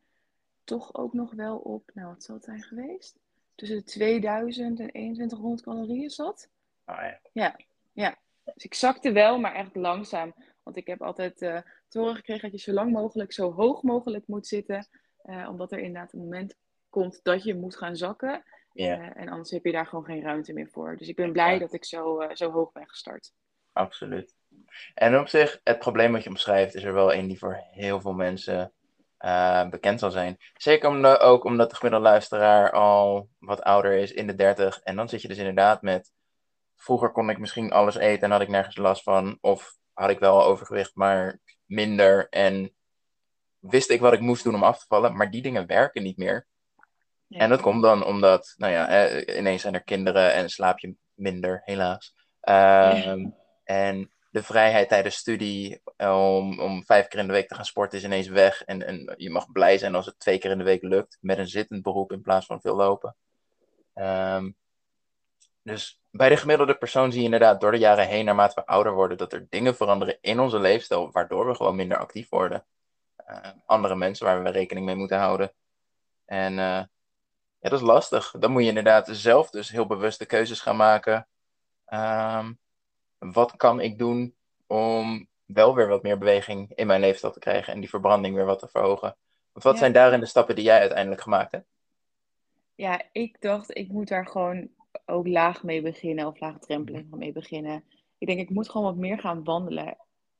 toch 0.64 0.96
ook 0.96 1.14
nog 1.14 1.34
wel 1.34 1.58
op, 1.58 1.92
nou 1.94 2.08
wat 2.08 2.24
zal 2.24 2.36
het 2.36 2.44
zijn 2.44 2.64
geweest? 2.64 3.20
Tussen 3.56 3.78
de 3.78 3.84
2000 3.84 4.80
en 4.80 4.88
2100 4.88 5.62
calorieën 5.64 6.10
zat. 6.10 6.50
Oh, 6.86 6.96
ja. 7.02 7.20
Ja, 7.32 7.60
ja. 7.94 8.18
Dus 8.54 8.64
ik 8.64 8.74
zakte 8.74 9.12
wel, 9.12 9.40
maar 9.40 9.54
echt 9.56 9.76
langzaam. 9.76 10.34
Want 10.64 10.78
ik 10.78 10.88
heb 10.88 11.02
altijd 11.02 11.42
eh 11.42 11.58
te 11.88 12.00
horen 12.00 12.16
gekregen 12.16 12.52
dat 12.52 12.64
je 12.64 12.72
zo 12.72 12.76
lang 12.78 12.92
mogelijk, 12.92 13.34
zo 13.34 13.52
hoog 13.54 13.82
mogelijk 13.84 14.28
moet 14.28 14.48
zitten. 14.48 14.88
eh, 15.24 15.48
omdat 15.50 15.72
er 15.72 15.80
inderdaad 15.80 16.14
een 16.14 16.20
moment 16.20 16.56
komt 16.90 17.20
dat 17.24 17.44
je 17.44 17.56
moet 17.56 17.76
gaan 17.78 17.96
zakken. 17.96 18.44
Ja, 18.74 18.98
Eh, 19.00 19.22
en 19.22 19.30
anders 19.30 19.52
heb 19.52 19.66
je 19.66 19.72
daar 19.72 19.86
gewoon 19.86 20.06
geen 20.06 20.22
ruimte 20.22 20.54
meer 20.54 20.70
voor. 20.72 20.98
Dus 20.98 21.08
ik 21.08 21.16
ben 21.16 21.32
blij 21.32 21.60
dat 21.60 21.74
ik 21.74 21.86
zo, 21.86 22.28
zo 22.34 22.52
hoog 22.52 22.72
ben 22.72 22.88
gestart. 22.90 23.34
absoluut. 23.74 24.36
En 24.94 25.20
op 25.20 25.28
zich, 25.28 25.60
het 25.64 25.80
probleem 25.80 26.12
wat 26.12 26.24
je 26.24 26.30
omschrijft, 26.30 26.76
is 26.76 26.84
er 26.84 26.94
wel 26.94 27.14
een 27.14 27.28
die 27.28 27.38
voor 27.38 27.64
heel 27.72 28.02
veel 28.02 28.14
mensen 28.14 28.74
eh, 29.24 29.70
bekend 29.70 30.00
zal 30.00 30.12
zijn. 30.12 30.38
Zeker 30.54 30.90
omdat, 30.90 31.20
ook 31.20 31.44
omdat 31.44 31.70
de 31.70 31.76
gemiddelde 31.76 32.08
luisteraar 32.08 32.72
al 32.72 33.30
wat 33.40 33.62
ouder 33.62 33.92
is, 33.94 34.12
in 34.12 34.28
de 34.28 34.36
30. 34.36 34.80
En 34.80 34.96
dan 34.96 35.10
zit 35.10 35.22
je 35.22 35.28
dus 35.28 35.38
inderdaad 35.38 35.82
met. 35.82 36.12
Vroeger 36.76 37.12
kon 37.12 37.30
ik 37.30 37.38
misschien 37.38 37.72
alles 37.72 37.96
eten 37.96 38.24
en 38.24 38.32
had 38.32 38.42
ik 38.42 38.48
nergens 38.48 38.78
last 38.78 39.04
van. 39.04 39.38
Of 39.42 39.76
had 39.94 40.10
ik 40.10 40.20
wel 40.20 40.44
overgewicht, 40.44 40.96
maar 40.96 41.40
minder. 41.66 42.30
En 42.30 42.74
wist 43.60 43.90
ik 43.90 44.00
wat 44.00 44.14
ik 44.14 44.20
moest 44.20 44.44
doen 44.44 44.56
om 44.56 44.64
af 44.64 44.80
te 44.80 44.86
vallen. 44.88 45.16
Maar 45.16 45.32
die 45.32 45.42
dingen 45.42 45.68
werken 45.68 46.04
niet 46.04 46.18
meer. 46.18 46.48
Ja. 47.28 47.40
En 47.40 47.50
dat 47.50 47.62
komt 47.62 47.84
dan 47.84 48.06
omdat, 48.06 48.54
nou 48.58 48.74
ja, 48.74 48.88
eh, 48.88 49.38
ineens 49.38 49.62
zijn 49.62 49.74
er 49.74 49.84
kinderen 49.84 50.34
en 50.34 50.50
slaap 50.50 50.80
je 50.80 50.96
minder, 51.14 51.62
helaas. 51.64 52.16
Ehm, 52.40 53.30
En 53.64 54.14
de 54.34 54.44
vrijheid 54.44 54.90
tijdens 54.90 55.16
studie 55.16 55.82
om, 55.98 56.60
om 56.60 56.86
vijf 56.86 57.08
keer 57.08 57.20
in 57.20 57.28
de 57.28 57.34
week 57.34 57.48
te 57.48 57.56
gaan 57.56 57.66
sporten 57.66 57.98
is 57.98 58.04
ineens 58.04 58.28
weg. 58.28 58.64
En, 58.64 58.86
en 58.88 59.14
je 59.18 59.30
mag 59.30 59.52
blij 59.52 59.78
zijn 59.78 59.96
als 59.96 60.06
het 60.06 60.20
twee 60.20 60.38
keer 60.38 60.52
in 60.52 60.58
de 60.58 60.64
week 60.64 60.82
lukt 60.82 61.18
met 61.22 61.38
een 61.38 61.48
zittend 61.48 61.82
beroep 61.84 62.12
in 62.12 62.22
plaats 62.22 62.46
van 62.46 62.62
veel 62.62 62.76
lopen. 62.76 63.16
Ehm, 63.94 64.52
dus 65.64 66.02
bij 66.12 66.30
de 66.30 66.38
gemiddelde 66.38 66.76
persoon 66.76 67.12
zie 67.12 67.20
je 67.20 67.26
inderdaad 67.26 67.62
door 67.62 67.72
de 67.72 67.78
jaren 67.78 68.08
heen, 68.08 68.26
naarmate 68.26 68.56
we 68.56 68.66
ouder 68.66 68.94
worden, 68.94 69.18
dat 69.18 69.34
er 69.34 69.46
dingen 69.50 69.76
veranderen 69.76 70.18
in 70.22 70.40
onze 70.40 70.60
leefstijl, 70.60 71.12
waardoor 71.12 71.48
we 71.48 71.56
gewoon 71.56 71.76
minder 71.76 71.98
actief 71.98 72.30
worden. 72.30 72.66
Uh, 73.30 73.38
andere 73.66 73.96
mensen 73.96 74.26
waar 74.26 74.44
we 74.44 74.50
rekening 74.50 74.86
mee 74.86 74.96
moeten 74.96 75.18
houden. 75.18 75.54
En 76.26 76.52
uh, 76.52 76.58
ja, 76.58 76.90
dat 77.60 77.74
is 77.74 77.82
lastig. 77.82 78.32
Dan 78.40 78.52
moet 78.52 78.62
je 78.62 78.68
inderdaad 78.68 79.08
zelf 79.12 79.50
dus 79.50 79.70
heel 79.70 79.88
bewuste 79.88 80.26
keuzes 80.26 80.60
gaan 80.60 80.76
maken. 80.76 81.28
Um, 81.88 82.62
wat 83.32 83.56
kan 83.56 83.80
ik 83.80 83.98
doen 83.98 84.36
om 84.68 85.28
wel 85.46 85.76
weer 85.76 85.88
wat 85.88 86.04
meer 86.04 86.18
beweging 86.18 86.72
in 86.76 86.88
mijn 86.88 87.02
leefstijl 87.02 87.34
te 87.34 87.40
krijgen 87.40 87.74
en 87.74 87.80
die 87.80 87.90
verbranding 87.90 88.36
weer 88.36 88.46
wat 88.46 88.60
te 88.60 88.68
verhogen? 88.68 89.16
Want 89.52 89.66
wat 89.66 89.74
Ja. 89.74 89.80
zijn 89.80 89.94
daarin 89.94 90.20
de 90.20 90.26
stappen 90.26 90.56
die 90.56 90.64
jij 90.64 90.80
uiteindelijk 90.80 91.22
gemaakt 91.22 91.52
hebt? 91.52 91.66
Ja, 92.76 93.02
ik 93.12 93.42
dacht, 93.42 93.78
ik 93.78 93.88
moet 93.92 94.08
daar 94.08 94.28
gewoon 94.28 94.68
ook 95.06 95.28
laag 95.28 95.64
mee 95.64 95.82
beginnen, 95.82 96.28
of 96.28 96.40
laagdrempelig 96.40 97.04
mee 97.10 97.32
beginnen. 97.32 97.84
Ik 98.18 98.28
denk, 98.28 98.40
ik 98.40 98.50
moet 98.50 98.70
gewoon 98.70 98.86
wat 98.86 98.96
meer 98.96 99.20
gaan 99.20 99.44
wandelen. 99.44 99.98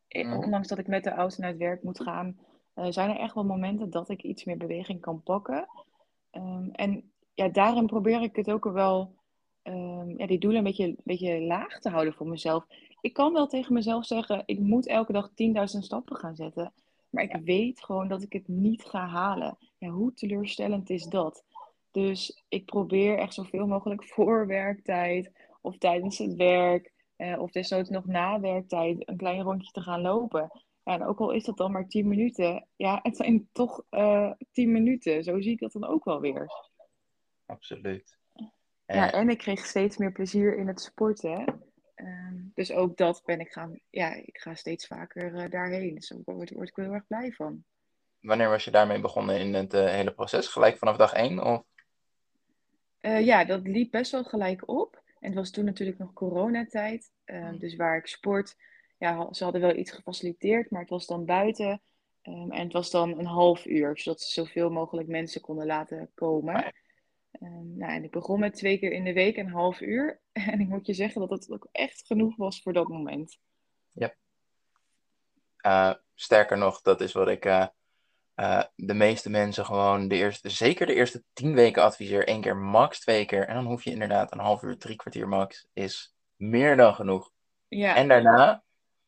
Eh, 0.08 0.26
Mhm. 0.26 0.38
Ondanks 0.38 0.68
dat 0.68 0.78
ik 0.78 0.88
met 0.88 1.04
de 1.04 1.10
auto 1.12 1.36
naar 1.40 1.50
het 1.50 1.58
werk 1.60 1.84
moet 1.84 2.02
gaan, 2.02 2.38
eh, 2.74 2.86
zijn 2.90 3.10
er 3.10 3.20
echt 3.20 3.34
wel 3.34 3.46
momenten 3.46 3.90
dat 3.90 4.10
ik 4.10 4.22
iets 4.24 4.44
meer 4.44 4.58
beweging 4.58 5.02
kan 5.02 5.24
pakken. 5.24 5.68
Ehm, 6.32 6.70
en 6.72 7.12
ja, 7.34 7.48
daarin 7.48 7.86
probeer 7.86 8.22
ik 8.22 8.36
het 8.36 8.52
ook 8.52 8.64
wel, 8.64 9.16
ehm, 9.64 10.18
ja, 10.18 10.28
die 10.28 10.40
doelen 10.40 10.58
een 10.58 10.66
beetje, 10.66 10.88
een 10.88 10.98
beetje 11.04 11.42
laag 11.42 11.80
te 11.80 11.90
houden 11.90 12.14
voor 12.14 12.28
mezelf. 12.28 12.66
Ik 13.02 13.14
kan 13.14 13.34
wel 13.34 13.48
tegen 13.48 13.74
mezelf 13.74 14.06
zeggen, 14.06 14.44
ik 14.46 14.60
moet 14.60 14.88
elke 14.88 15.12
dag 15.12 15.30
10.000 15.30 15.84
stappen 15.84 16.16
gaan 16.16 16.36
zetten. 16.36 16.74
Maar 17.10 17.24
ik 17.24 17.40
weet 17.44 17.84
gewoon 17.84 18.08
dat 18.08 18.22
ik 18.22 18.34
het 18.34 18.48
niet 18.48 18.84
ga 18.84 19.08
halen. 19.08 19.58
Ja, 19.78 19.90
hoe 19.90 20.14
teleurstellend 20.14 20.90
is 20.90 21.04
dat? 21.04 21.44
Dus 21.92 22.44
ik 22.48 22.66
probeer 22.66 23.18
echt 23.18 23.34
zoveel 23.34 23.68
mogelijk 23.68 24.04
voor 24.14 24.48
werktijd 24.48 25.32
of 25.62 25.78
tijdens 25.78 26.18
het 26.18 26.36
werk 26.36 26.92
eh, 27.16 27.40
of 27.40 27.52
desnoods 27.52 27.90
nog 27.90 28.06
na 28.06 28.40
werktijd 28.40 29.10
een 29.10 29.18
klein 29.18 29.42
rondje 29.42 29.72
te 29.72 29.82
gaan 29.82 30.02
lopen. 30.02 30.52
Ja, 30.84 30.94
en 30.94 31.06
ook 31.06 31.20
al 31.20 31.32
is 31.32 31.44
dat 31.44 31.58
dan 31.58 31.72
maar 31.72 31.88
10 31.88 32.08
minuten, 32.08 32.68
ja, 32.76 33.00
het 33.04 33.18
zijn 33.18 33.50
toch 33.52 33.84
eh 33.90 34.32
10 34.52 34.72
minuten. 34.72 35.24
Zo 35.24 35.42
zie 35.42 35.52
ik 35.52 35.60
dat 35.60 35.72
dan 35.72 35.86
ook 35.86 36.04
wel 36.04 36.20
weer. 36.20 36.48
Absoluut. 37.46 38.18
Ja, 38.86 39.12
En- 39.12 39.20
en 39.20 39.30
ik 39.30 39.38
kreeg 39.38 39.66
steeds 39.66 39.98
meer 39.98 40.12
plezier 40.12 40.58
in 40.58 40.68
het 40.68 40.82
sporten. 40.82 41.62
Ehm, 41.96 42.36
dus 42.54 42.72
ook 42.72 42.98
dat 42.98 43.22
ben 43.26 43.40
ik 43.40 43.52
gaan, 43.52 43.80
ja, 43.90 44.14
ik 44.14 44.38
ga 44.38 44.56
steeds 44.56 44.88
vaker 44.88 45.36
eh, 45.36 45.50
daarheen. 45.50 45.96
Dus 45.96 46.08
daar 46.08 46.36
word, 46.36 46.50
word 46.50 46.70
ik 46.70 46.76
heel 46.76 46.94
erg 46.94 47.08
blij 47.08 47.32
van. 47.32 47.64
Wanneer 48.20 48.50
was 48.50 48.66
je 48.66 48.72
daarmee 48.72 49.00
begonnen 49.00 49.40
in 49.40 49.54
het 49.54 49.74
eh, 49.74 49.86
hele 49.86 50.14
proces? 50.14 50.48
Gelijk 50.48 50.78
vanaf 50.78 50.98
dag 50.98 51.14
één? 51.14 51.44
Of? 51.44 51.64
Eh, 53.00 53.26
ja, 53.26 53.46
dat 53.46 53.68
liep 53.68 53.92
best 53.92 54.12
wel 54.12 54.24
gelijk 54.24 54.68
op. 54.68 55.02
En 55.20 55.30
het 55.30 55.36
was 55.38 55.52
toen 55.52 55.66
natuurlijk 55.66 55.98
nog 55.98 56.14
coronatijd. 56.14 57.12
Ehm, 57.26 57.58
dus 57.58 57.76
waar 57.76 57.98
ik 57.98 58.08
sport, 58.08 58.56
ja, 58.98 59.34
ze 59.34 59.44
hadden 59.44 59.62
wel 59.62 59.76
iets 59.76 59.92
gefaciliteerd, 59.92 60.70
maar 60.70 60.82
het 60.82 60.90
was 60.90 61.06
dan 61.06 61.26
buiten. 61.26 61.82
Ehm, 62.22 62.52
en 62.52 62.64
het 62.64 62.74
was 62.74 62.92
dan 62.92 63.20
een 63.20 63.26
half 63.26 63.66
uur, 63.66 63.98
zodat 63.98 64.22
ze 64.22 64.32
zoveel 64.32 64.70
mogelijk 64.70 65.08
mensen 65.08 65.42
konden 65.42 65.66
laten 65.66 66.12
komen. 66.14 66.74
Ja. 67.40 67.48
Ehm, 67.48 67.78
nou, 67.78 67.92
en 67.94 68.04
ik 68.04 68.12
begon 68.12 68.40
met 68.40 68.54
twee 68.54 68.78
keer 68.78 68.92
in 68.92 69.04
de 69.04 69.14
week 69.14 69.38
een 69.38 69.50
half 69.50 69.82
uur. 69.82 70.22
En 70.52 70.60
ik 70.60 70.68
moet 70.68 70.86
je 70.86 70.94
zeggen 70.94 71.22
dat 71.22 71.30
het 71.30 71.52
ook 71.52 71.68
echt 71.72 72.06
genoeg 72.06 72.36
was 72.36 72.62
voor 72.62 72.74
dat 72.74 72.88
moment. 72.88 73.40
Eh, 75.64 75.94
sterker 76.16 76.58
nog, 76.58 76.82
dat 76.82 77.02
is 77.02 77.12
wat 77.12 77.28
ik 77.28 77.46
eh, 77.46 77.66
eh, 78.36 78.64
de 78.76 78.94
meeste 78.94 79.30
mensen 79.30 79.66
gewoon 79.66 80.08
de 80.08 80.16
eerste, 80.16 80.50
zeker 80.50 80.86
de 80.86 80.94
eerste 80.94 81.24
tien 81.34 81.54
weken 81.54 81.84
adviseer. 81.84 82.28
één 82.28 82.42
keer, 82.42 82.58
max 82.58 83.00
twee 83.00 83.26
keer. 83.26 83.48
En 83.48 83.56
dan 83.56 83.66
hoef 83.66 83.84
je 83.84 83.92
inderdaad 83.92 84.32
een 84.34 84.40
half 84.40 84.62
uur, 84.62 84.78
drie 84.78 84.96
kwartier 84.96 85.28
max. 85.28 85.68
Is 85.74 86.16
meer 86.36 86.78
dan 86.78 86.94
genoeg. 86.96 87.32
Ja, 87.68 87.96
En 87.96 88.08
daarna, 88.08 88.64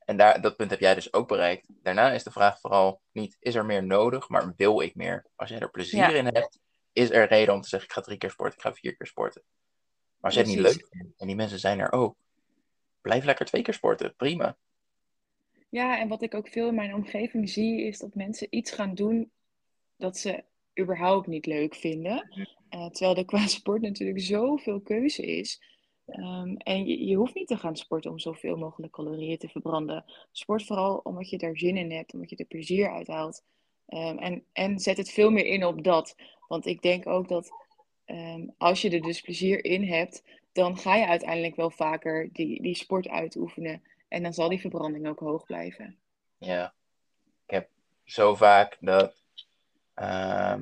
en 0.05 0.17
daar, 0.17 0.41
dat 0.41 0.55
punt 0.55 0.69
heb 0.69 0.79
jij 0.79 0.95
dus 0.95 1.13
ook 1.13 1.27
bereikt. 1.27 1.67
Daarna 1.67 2.11
is 2.11 2.23
de 2.23 2.31
vraag 2.31 2.59
vooral 2.59 3.01
niet, 3.11 3.37
is 3.39 3.55
er 3.55 3.65
meer 3.65 3.83
nodig, 3.83 4.29
maar 4.29 4.53
wil 4.55 4.81
ik 4.81 4.95
meer? 4.95 5.25
Als 5.35 5.49
jij 5.49 5.59
er 5.59 5.71
plezier 5.71 6.09
Ja. 6.09 6.17
in 6.17 6.25
hebt, 6.25 6.59
is 6.95 7.09
er 7.09 7.27
reden 7.27 7.53
om 7.53 7.61
te 7.61 7.67
zeggen, 7.69 7.89
ik 7.89 7.95
ga 7.95 8.01
drie 8.01 8.17
keer 8.17 8.31
sporten, 8.31 8.57
ik 8.57 8.63
ga 8.63 8.73
vier 8.73 8.95
keer 8.95 9.07
sporten. 9.07 9.41
Maar 10.17 10.31
als 10.31 10.33
jij 10.33 10.43
het 10.43 10.51
niet 10.51 10.61
leuk 10.61 10.87
vindt, 10.91 11.17
en 11.17 11.27
die 11.27 11.35
mensen 11.35 11.59
zijn 11.59 11.79
er 11.79 11.91
ook, 11.91 12.15
blijf 13.01 13.23
lekker 13.23 13.45
twee 13.45 13.61
keer 13.61 13.73
sporten, 13.73 14.15
prima. 14.15 14.57
Ja, 15.69 15.99
en 15.99 16.07
wat 16.07 16.21
ik 16.21 16.33
ook 16.33 16.47
veel 16.47 16.67
in 16.67 16.75
mijn 16.75 16.93
omgeving 16.93 17.49
zie, 17.49 17.81
is 17.81 17.99
dat 17.99 18.15
mensen 18.15 18.47
iets 18.49 18.71
gaan 18.71 18.95
doen 18.95 19.31
dat 19.97 20.17
ze 20.17 20.43
überhaupt 20.79 21.27
niet 21.27 21.45
leuk 21.45 21.75
vinden. 21.75 22.47
Eh, 22.69 22.85
terwijl 22.85 23.17
er 23.17 23.25
qua 23.25 23.47
sport 23.57 23.81
natuurlijk 23.81 24.21
zoveel 24.21 24.81
keuze 24.81 25.25
is. 25.25 25.61
Ehm, 26.05 26.55
en 26.55 26.85
je, 26.85 27.05
je 27.05 27.15
hoeft 27.15 27.35
niet 27.35 27.47
te 27.47 27.57
gaan 27.57 27.75
sporten 27.75 28.11
om 28.11 28.19
zoveel 28.19 28.57
mogelijk 28.57 28.93
calorieën 28.93 29.37
te 29.37 29.49
verbranden. 29.49 30.05
Sport 30.31 30.65
vooral 30.65 30.97
omdat 30.97 31.29
je 31.29 31.37
er 31.37 31.57
zin 31.57 31.77
in 31.77 31.91
hebt, 31.91 32.13
omdat 32.13 32.29
je 32.29 32.35
er 32.35 32.45
plezier 32.45 32.91
uit 32.91 33.07
haalt. 33.07 33.43
Ehm, 33.85 34.17
en, 34.17 34.43
en 34.53 34.79
zet 34.79 34.97
het 34.97 35.11
veel 35.11 35.31
meer 35.31 35.45
in 35.45 35.65
op 35.65 35.83
dat. 35.83 36.15
Want 36.47 36.65
ik 36.65 36.81
denk 36.81 37.07
ook 37.07 37.27
dat 37.27 37.51
ehm, 38.05 38.47
als 38.57 38.81
je 38.81 38.89
er 38.89 39.01
dus 39.01 39.21
plezier 39.21 39.65
in 39.65 39.83
hebt, 39.83 40.23
dan 40.51 40.77
ga 40.77 40.95
je 40.95 41.07
uiteindelijk 41.07 41.55
wel 41.55 41.69
vaker 41.69 42.29
die, 42.31 42.61
die 42.61 42.75
sport 42.75 43.07
uitoefenen. 43.07 43.83
En 44.07 44.23
dan 44.23 44.33
zal 44.33 44.49
die 44.49 44.59
verbranding 44.59 45.07
ook 45.07 45.19
hoog 45.19 45.45
blijven. 45.45 45.97
Ja, 46.37 46.73
ik 47.45 47.51
heb 47.51 47.69
zo 48.03 48.35
vaak 48.35 48.77
dat, 48.79 49.23
ehm, 49.93 50.59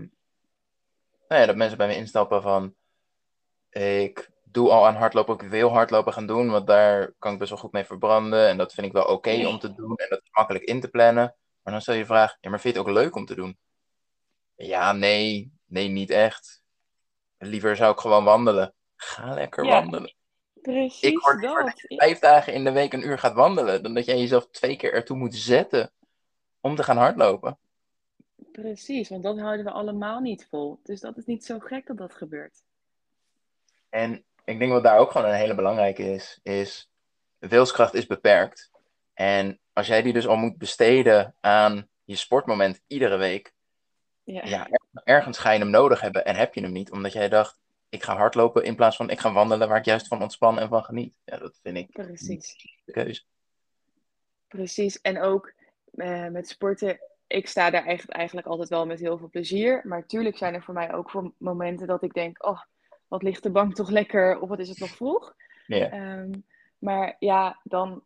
nou 1.27 1.41
ja, 1.41 1.45
dat 1.45 1.55
mensen 1.55 1.77
bij 1.77 1.87
me 1.87 1.95
instappen 1.95 2.41
van, 2.41 2.75
ik 3.69 4.31
doe 4.43 4.69
al 4.69 4.87
aan 4.87 4.95
hardlopen, 4.95 5.33
ik 5.33 5.41
wil 5.41 5.69
hardlopen 5.69 6.13
gaan 6.13 6.27
doen, 6.27 6.49
want 6.49 6.67
daar 6.67 7.13
kan 7.19 7.33
ik 7.33 7.39
best 7.39 7.49
wel 7.49 7.59
goed 7.59 7.71
mee 7.71 7.85
verbranden 7.85 8.47
en 8.47 8.57
dat 8.57 8.73
vind 8.73 8.87
ik 8.87 8.93
wel 8.93 9.05
oké 9.05 9.47
om 9.47 9.59
te 9.59 9.73
doen 9.73 9.95
en 9.95 10.09
dat 10.09 10.21
is 10.21 10.29
makkelijk 10.31 10.63
in 10.63 10.81
te 10.81 10.89
plannen. 10.89 11.35
Maar 11.63 11.73
dan 11.73 11.81
stel 11.81 11.95
je 11.95 12.05
vraag, 12.05 12.37
ja, 12.41 12.49
maar 12.49 12.59
vind 12.59 12.73
je 12.73 12.79
het 12.79 12.89
ook 12.89 12.95
leuk 12.95 13.15
om 13.15 13.25
te 13.25 13.35
doen? 13.35 13.57
Ja, 14.55 14.91
nee, 14.91 15.51
nee, 15.73 15.87
niet 15.87 16.09
echt. 16.09 16.63
Liever 17.37 17.75
zou 17.75 17.93
ik 17.93 17.99
gewoon 17.99 18.23
wandelen. 18.23 18.73
Ga 18.95 19.33
lekker 19.33 19.65
Ja, 19.65 19.71
wandelen. 19.71 20.13
Precies 20.61 21.01
Ik 21.01 21.17
hoor 21.17 21.41
dat. 21.41 21.73
vijf 21.87 22.19
dagen 22.19 22.53
in 22.53 22.63
de 22.63 22.71
week 22.71 22.93
een 22.93 23.05
uur 23.07 23.19
gaat 23.19 23.33
wandelen, 23.33 23.83
dan 23.83 23.93
dat 23.93 24.05
jij 24.05 24.17
jezelf 24.19 24.47
twee 24.47 24.75
keer 24.75 24.93
ertoe 24.93 25.17
moet 25.17 25.35
zetten 25.35 25.91
om 26.61 26.75
te 26.75 26.83
gaan 26.83 26.97
hardlopen. 26.97 27.57
Precies, 28.51 29.09
want 29.09 29.23
dat 29.23 29.39
houden 29.39 29.65
we 29.65 29.71
allemaal 29.71 30.19
niet 30.19 30.47
vol. 30.49 30.79
Dus 30.83 30.99
dat 30.99 31.17
is 31.17 31.25
niet 31.25 31.45
zo 31.45 31.59
gek 31.59 31.87
dat 31.87 31.97
dat 31.97 32.13
gebeurt. 32.15 32.63
En 33.89 34.23
ik 34.45 34.59
denk 34.59 34.71
wat 34.71 34.83
daar 34.83 34.97
ook 34.97 35.11
gewoon 35.11 35.27
een 35.27 35.35
hele 35.35 35.55
belangrijke 35.55 36.03
is, 36.03 36.39
is 36.43 36.89
wilskracht 37.39 37.93
is 37.93 38.05
beperkt. 38.05 38.71
En 39.13 39.59
als 39.73 39.87
jij 39.87 40.01
die 40.01 40.13
dus 40.13 40.27
al 40.27 40.35
moet 40.35 40.57
besteden 40.57 41.35
aan 41.39 41.89
je 42.03 42.15
sportmoment 42.15 42.81
iedere 42.87 43.17
week, 43.17 43.53
Ja, 44.23 44.45
ja, 44.45 44.67
ergens 45.03 45.37
ga 45.37 45.51
je 45.51 45.59
hem 45.59 45.69
nodig 45.69 46.01
hebben 46.01 46.25
en 46.25 46.35
heb 46.35 46.53
je 46.53 46.61
hem 46.61 46.71
niet, 46.71 46.91
omdat 46.91 47.13
jij 47.13 47.29
dacht, 47.29 47.59
ik 47.89 48.03
ga 48.03 48.15
hardlopen 48.15 48.63
in 48.63 48.75
plaats 48.75 48.95
van 48.95 49.09
ik 49.09 49.19
ga 49.19 49.33
wandelen 49.33 49.67
waar 49.67 49.77
ik 49.77 49.85
juist 49.85 50.07
van 50.07 50.21
ontspan 50.21 50.59
en 50.59 50.69
van 50.69 50.83
geniet. 50.83 51.17
Ja, 51.25 51.37
dat 51.37 51.59
vind 51.61 51.77
ik 51.77 51.91
precies. 51.91 52.55
de 52.85 52.91
keuze. 52.91 53.23
Precies. 54.47 55.01
En 55.01 55.21
ook 55.21 55.53
eh, 55.93 56.27
met 56.27 56.47
sporten, 56.47 56.99
ik 57.27 57.47
sta 57.47 57.69
daar 57.69 57.85
echt, 57.85 58.09
eigenlijk 58.09 58.47
altijd 58.47 58.69
wel 58.69 58.85
met 58.85 58.99
heel 58.99 59.17
veel 59.17 59.29
plezier. 59.29 59.81
Maar 59.83 60.05
tuurlijk 60.05 60.37
zijn 60.37 60.53
er 60.53 60.63
voor 60.63 60.73
mij 60.73 60.93
ook 60.93 61.09
voor 61.09 61.33
momenten 61.37 61.87
dat 61.87 62.03
ik 62.03 62.13
denk, 62.13 62.45
oh, 62.45 62.61
wat 63.07 63.23
ligt 63.23 63.43
de 63.43 63.51
bank 63.51 63.75
toch 63.75 63.89
lekker, 63.89 64.39
of 64.39 64.49
wat 64.49 64.59
is 64.59 64.69
het 64.69 64.79
nog 64.79 64.89
vroeg? 64.89 65.35
Ja, 65.67 65.89
Ehm, 65.89 66.31
maar 66.77 67.15
ja, 67.19 67.59
dan 67.63 68.03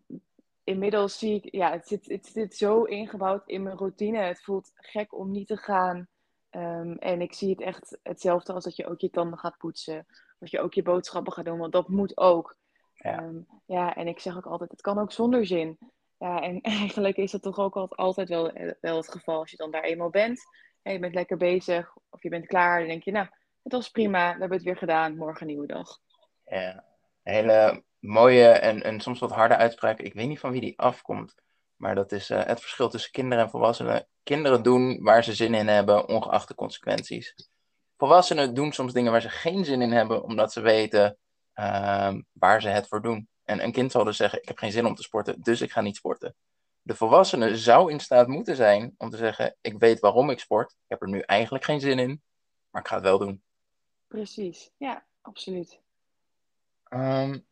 inmiddels 0.63 1.17
zie 1.17 1.35
ik, 1.35 1.53
ja, 1.53 1.71
het 1.71 1.87
zit, 1.87 2.05
het 2.05 2.25
zit 2.25 2.55
zo 2.55 2.83
ingebouwd 2.83 3.47
in 3.47 3.63
mijn 3.63 3.77
routine. 3.77 4.19
Het 4.19 4.41
voelt 4.43 4.71
gek 4.75 5.13
om 5.13 5.31
niet 5.31 5.47
te 5.47 5.57
gaan. 5.57 6.07
Ehm, 6.49 6.91
en 6.91 7.21
ik 7.21 7.33
zie 7.33 7.49
het 7.49 7.61
echt 7.61 7.97
hetzelfde 8.03 8.53
als 8.53 8.63
dat 8.63 8.75
je 8.75 8.87
ook 8.87 8.99
je 8.99 9.09
tanden 9.09 9.39
gaat 9.39 9.57
poetsen. 9.57 10.05
Dat 10.39 10.49
je 10.51 10.59
ook 10.59 10.73
je 10.73 10.81
boodschappen 10.83 11.33
gaat 11.33 11.45
doen, 11.45 11.57
want 11.57 11.71
dat 11.73 11.87
moet 11.87 12.17
ook. 12.17 12.55
Ja. 12.93 13.17
Ehm, 13.17 13.35
ja, 13.65 13.95
en 13.95 14.07
ik 14.07 14.19
zeg 14.19 14.37
ook 14.37 14.45
altijd, 14.45 14.71
het 14.71 14.81
kan 14.81 14.99
ook 14.99 15.11
zonder 15.11 15.45
zin. 15.45 15.77
Ja, 16.17 16.41
en 16.41 16.61
eigenlijk 16.81 17.17
is 17.17 17.31
dat 17.31 17.41
toch 17.41 17.57
ook 17.59 17.75
al- 17.75 17.95
altijd 17.95 18.29
wel, 18.29 18.51
eh, 18.51 18.71
wel 18.81 18.97
het 18.97 19.11
geval 19.11 19.39
als 19.39 19.51
je 19.51 19.57
dan 19.57 19.71
daar 19.71 19.83
eenmaal 19.83 20.09
bent. 20.09 20.41
En 20.81 20.93
je 20.93 20.99
bent 20.99 21.13
lekker 21.13 21.37
bezig, 21.37 21.95
of 22.09 22.23
je 22.23 22.29
bent 22.29 22.45
klaar. 22.47 22.79
Dan 22.79 22.87
denk 22.87 23.03
je, 23.03 23.11
nou, 23.11 23.27
het 23.63 23.71
was 23.71 23.89
prima, 23.89 24.33
we 24.33 24.39
hebben 24.39 24.57
het 24.57 24.65
weer 24.65 24.77
gedaan, 24.77 25.17
morgen 25.17 25.41
een 25.41 25.47
nieuwe 25.47 25.67
dag. 25.67 25.97
ja. 26.45 26.85
Een 27.23 27.33
hele 27.33 27.83
mooie 27.99 28.47
en, 28.47 28.83
en 28.83 28.99
soms 28.99 29.19
wat 29.19 29.31
harde 29.31 29.55
uitspraak. 29.55 29.99
Ik 29.99 30.13
weet 30.13 30.27
niet 30.27 30.39
van 30.39 30.51
wie 30.51 30.61
die 30.61 30.79
afkomt. 30.79 31.35
Maar 31.75 31.95
dat 31.95 32.11
is 32.11 32.29
eh, 32.29 32.43
het 32.45 32.59
verschil 32.59 32.89
tussen 32.89 33.11
kinderen 33.11 33.43
en 33.43 33.49
volwassenen. 33.49 34.07
Kinderen 34.27 34.63
doen 34.63 35.03
waar 35.03 35.23
ze 35.23 35.33
zin 35.33 35.53
in 35.53 35.67
hebben, 35.67 36.07
ongeacht 36.07 36.47
de 36.47 36.55
consequenties. 36.55 37.35
Volwassenen 37.97 38.53
doen 38.53 38.71
soms 38.71 38.93
dingen 38.93 39.11
waar 39.11 39.21
ze 39.21 39.29
geen 39.29 39.65
zin 39.65 39.81
in 39.81 39.91
hebben, 39.91 40.23
omdat 40.23 40.53
ze 40.53 40.61
weten 40.61 41.17
ehm, 41.53 42.21
waar 42.31 42.61
ze 42.61 42.67
het 42.67 42.87
voor 42.87 43.01
doen. 43.01 43.27
En 43.43 43.63
een 43.63 43.71
kind 43.71 43.91
zal 43.91 44.03
dus 44.03 44.17
zeggen, 44.17 44.41
ik 44.41 44.47
heb 44.47 44.57
geen 44.57 44.71
zin 44.71 44.85
om 44.85 44.95
te 44.95 45.01
sporten, 45.01 45.41
dus 45.41 45.61
ik 45.61 45.71
ga 45.71 45.81
niet 45.81 45.95
sporten. 45.95 46.35
De 46.81 46.95
volwassene 46.95 47.57
zou 47.57 47.91
in 47.91 47.99
staat 47.99 48.27
moeten 48.27 48.55
zijn 48.55 48.93
om 48.97 49.09
te 49.09 49.17
zeggen, 49.17 49.55
ik 49.61 49.79
weet 49.79 49.99
waarom 49.99 50.29
ik 50.29 50.39
sport. 50.39 50.71
Ik 50.71 50.77
heb 50.87 51.01
er 51.01 51.09
nu 51.09 51.19
eigenlijk 51.19 51.63
geen 51.63 51.79
zin 51.79 51.99
in, 51.99 52.21
maar 52.69 52.81
ik 52.81 52.87
ga 52.87 52.95
het 52.95 53.03
wel 53.03 53.17
doen. 53.17 53.41
Precies, 54.07 54.71
ja, 54.77 55.05
absoluut. 55.21 55.79
Um, 56.89 57.45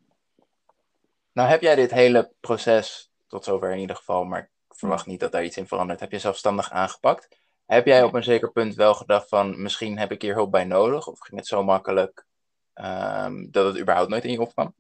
nou 1.32 1.50
heb 1.50 1.62
jij 1.62 1.76
dit 1.76 1.92
hele 1.92 2.32
proces, 2.40 3.12
tot 3.28 3.44
zover 3.44 3.72
in 3.72 3.80
ieder 3.80 3.96
geval, 3.96 4.24
maar 4.24 4.50
verwacht 4.76 5.06
niet 5.06 5.20
dat 5.20 5.32
daar 5.32 5.44
iets 5.44 5.58
in 5.58 5.68
verandert, 5.68 6.00
heb 6.00 6.12
je 6.12 6.20
zelfstandig 6.20 6.72
aangepakt. 6.72 7.44
Heb 7.66 7.86
jij 7.86 8.04
op 8.04 8.14
een 8.14 8.24
zeker 8.24 8.52
punt 8.52 8.76
wel 8.76 8.94
gedacht 8.94 9.30
van, 9.30 9.62
misschien 9.62 9.98
heb 9.98 10.12
ik 10.12 10.22
hier 10.22 10.34
hulp 10.34 10.52
bij 10.52 10.66
nodig? 10.66 11.08
Of 11.08 11.20
ging 11.20 11.38
het 11.40 11.48
zo 11.48 11.64
makkelijk 11.64 12.26
um, 12.74 13.52
dat 13.52 13.66
het 13.66 13.80
überhaupt 13.80 14.10
nooit 14.10 14.24
in 14.24 14.32
je 14.32 14.42
opkwam? 14.42 14.74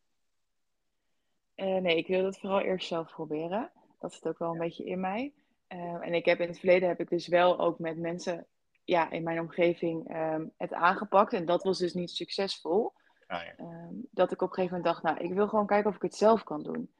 Uh, 1.55 1.77
nee, 1.77 1.97
ik 1.97 2.07
wilde 2.07 2.25
het 2.25 2.39
vooral 2.39 2.59
eerst 2.59 2.87
zelf 2.87 3.11
proberen. 3.11 3.71
Dat 3.99 4.13
zit 4.13 4.27
ook 4.27 4.39
wel 4.39 4.51
een 4.51 4.57
beetje 4.57 4.85
in 4.85 4.99
mij. 4.99 5.33
Uh, 5.69 5.79
en 5.79 6.13
ik 6.13 6.25
heb 6.25 6.39
in 6.39 6.47
het 6.47 6.59
verleden 6.59 6.87
heb 6.87 6.99
ik 6.99 7.09
dus 7.09 7.27
wel 7.27 7.59
ook 7.59 7.79
met 7.79 7.97
mensen 7.97 8.45
ja, 8.83 9.11
in 9.11 9.23
mijn 9.23 9.39
omgeving 9.39 10.15
um, 10.15 10.51
het 10.57 10.73
aangepakt. 10.73 11.33
En 11.33 11.45
dat 11.45 11.63
was 11.63 11.77
dus 11.77 11.93
niet 11.93 12.11
succesvol. 12.11 12.93
Ah, 13.27 13.41
ja. 13.43 13.53
um, 13.57 14.07
dat 14.11 14.31
ik 14.31 14.41
op 14.41 14.47
een 14.47 14.53
gegeven 14.53 14.77
moment 14.77 14.93
dacht, 14.93 15.03
nou, 15.03 15.27
ik 15.29 15.33
wil 15.33 15.47
gewoon 15.47 15.67
kijken 15.67 15.89
of 15.89 15.95
ik 15.95 16.01
het 16.01 16.15
zelf 16.15 16.43
kan 16.43 16.63
doen. 16.63 16.93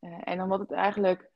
Uh, 0.00 0.18
en 0.20 0.42
omdat 0.42 0.60
het 0.60 0.72
eigenlijk 0.72 1.29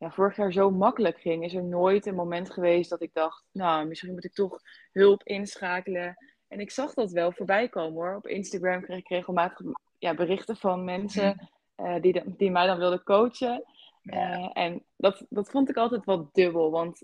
ja, 0.00 0.10
vorig 0.10 0.36
jaar 0.36 0.52
zo 0.52 0.70
makkelijk 0.70 1.20
ging, 1.20 1.44
is 1.44 1.54
er 1.54 1.64
nooit 1.64 2.06
een 2.06 2.14
moment 2.14 2.50
geweest 2.50 2.90
dat 2.90 3.02
ik 3.02 3.14
dacht, 3.14 3.44
nou, 3.52 3.86
misschien 3.86 4.12
moet 4.12 4.24
ik 4.24 4.34
toch 4.34 4.60
hulp 4.92 5.22
inschakelen. 5.22 6.16
En 6.48 6.60
ik 6.60 6.70
zag 6.70 6.94
dat 6.94 7.12
wel 7.12 7.32
voorbij 7.32 7.68
komen 7.68 7.92
hoor. 7.92 8.16
Op 8.16 8.26
Instagram 8.26 8.82
kreeg 8.82 8.98
ik 8.98 9.08
regelmatig 9.08 9.66
ja, 9.98 10.14
berichten 10.14 10.56
van 10.56 10.84
mensen 10.84 11.48
uh, 11.76 12.00
die, 12.00 12.22
die 12.36 12.50
mij 12.50 12.66
dan 12.66 12.78
wilden 12.78 13.02
coachen. 13.02 13.64
Uh, 14.02 14.50
en 14.52 14.84
dat, 14.96 15.26
dat 15.28 15.50
vond 15.50 15.68
ik 15.70 15.76
altijd 15.76 16.04
wat 16.04 16.34
dubbel, 16.34 16.70
want 16.70 17.00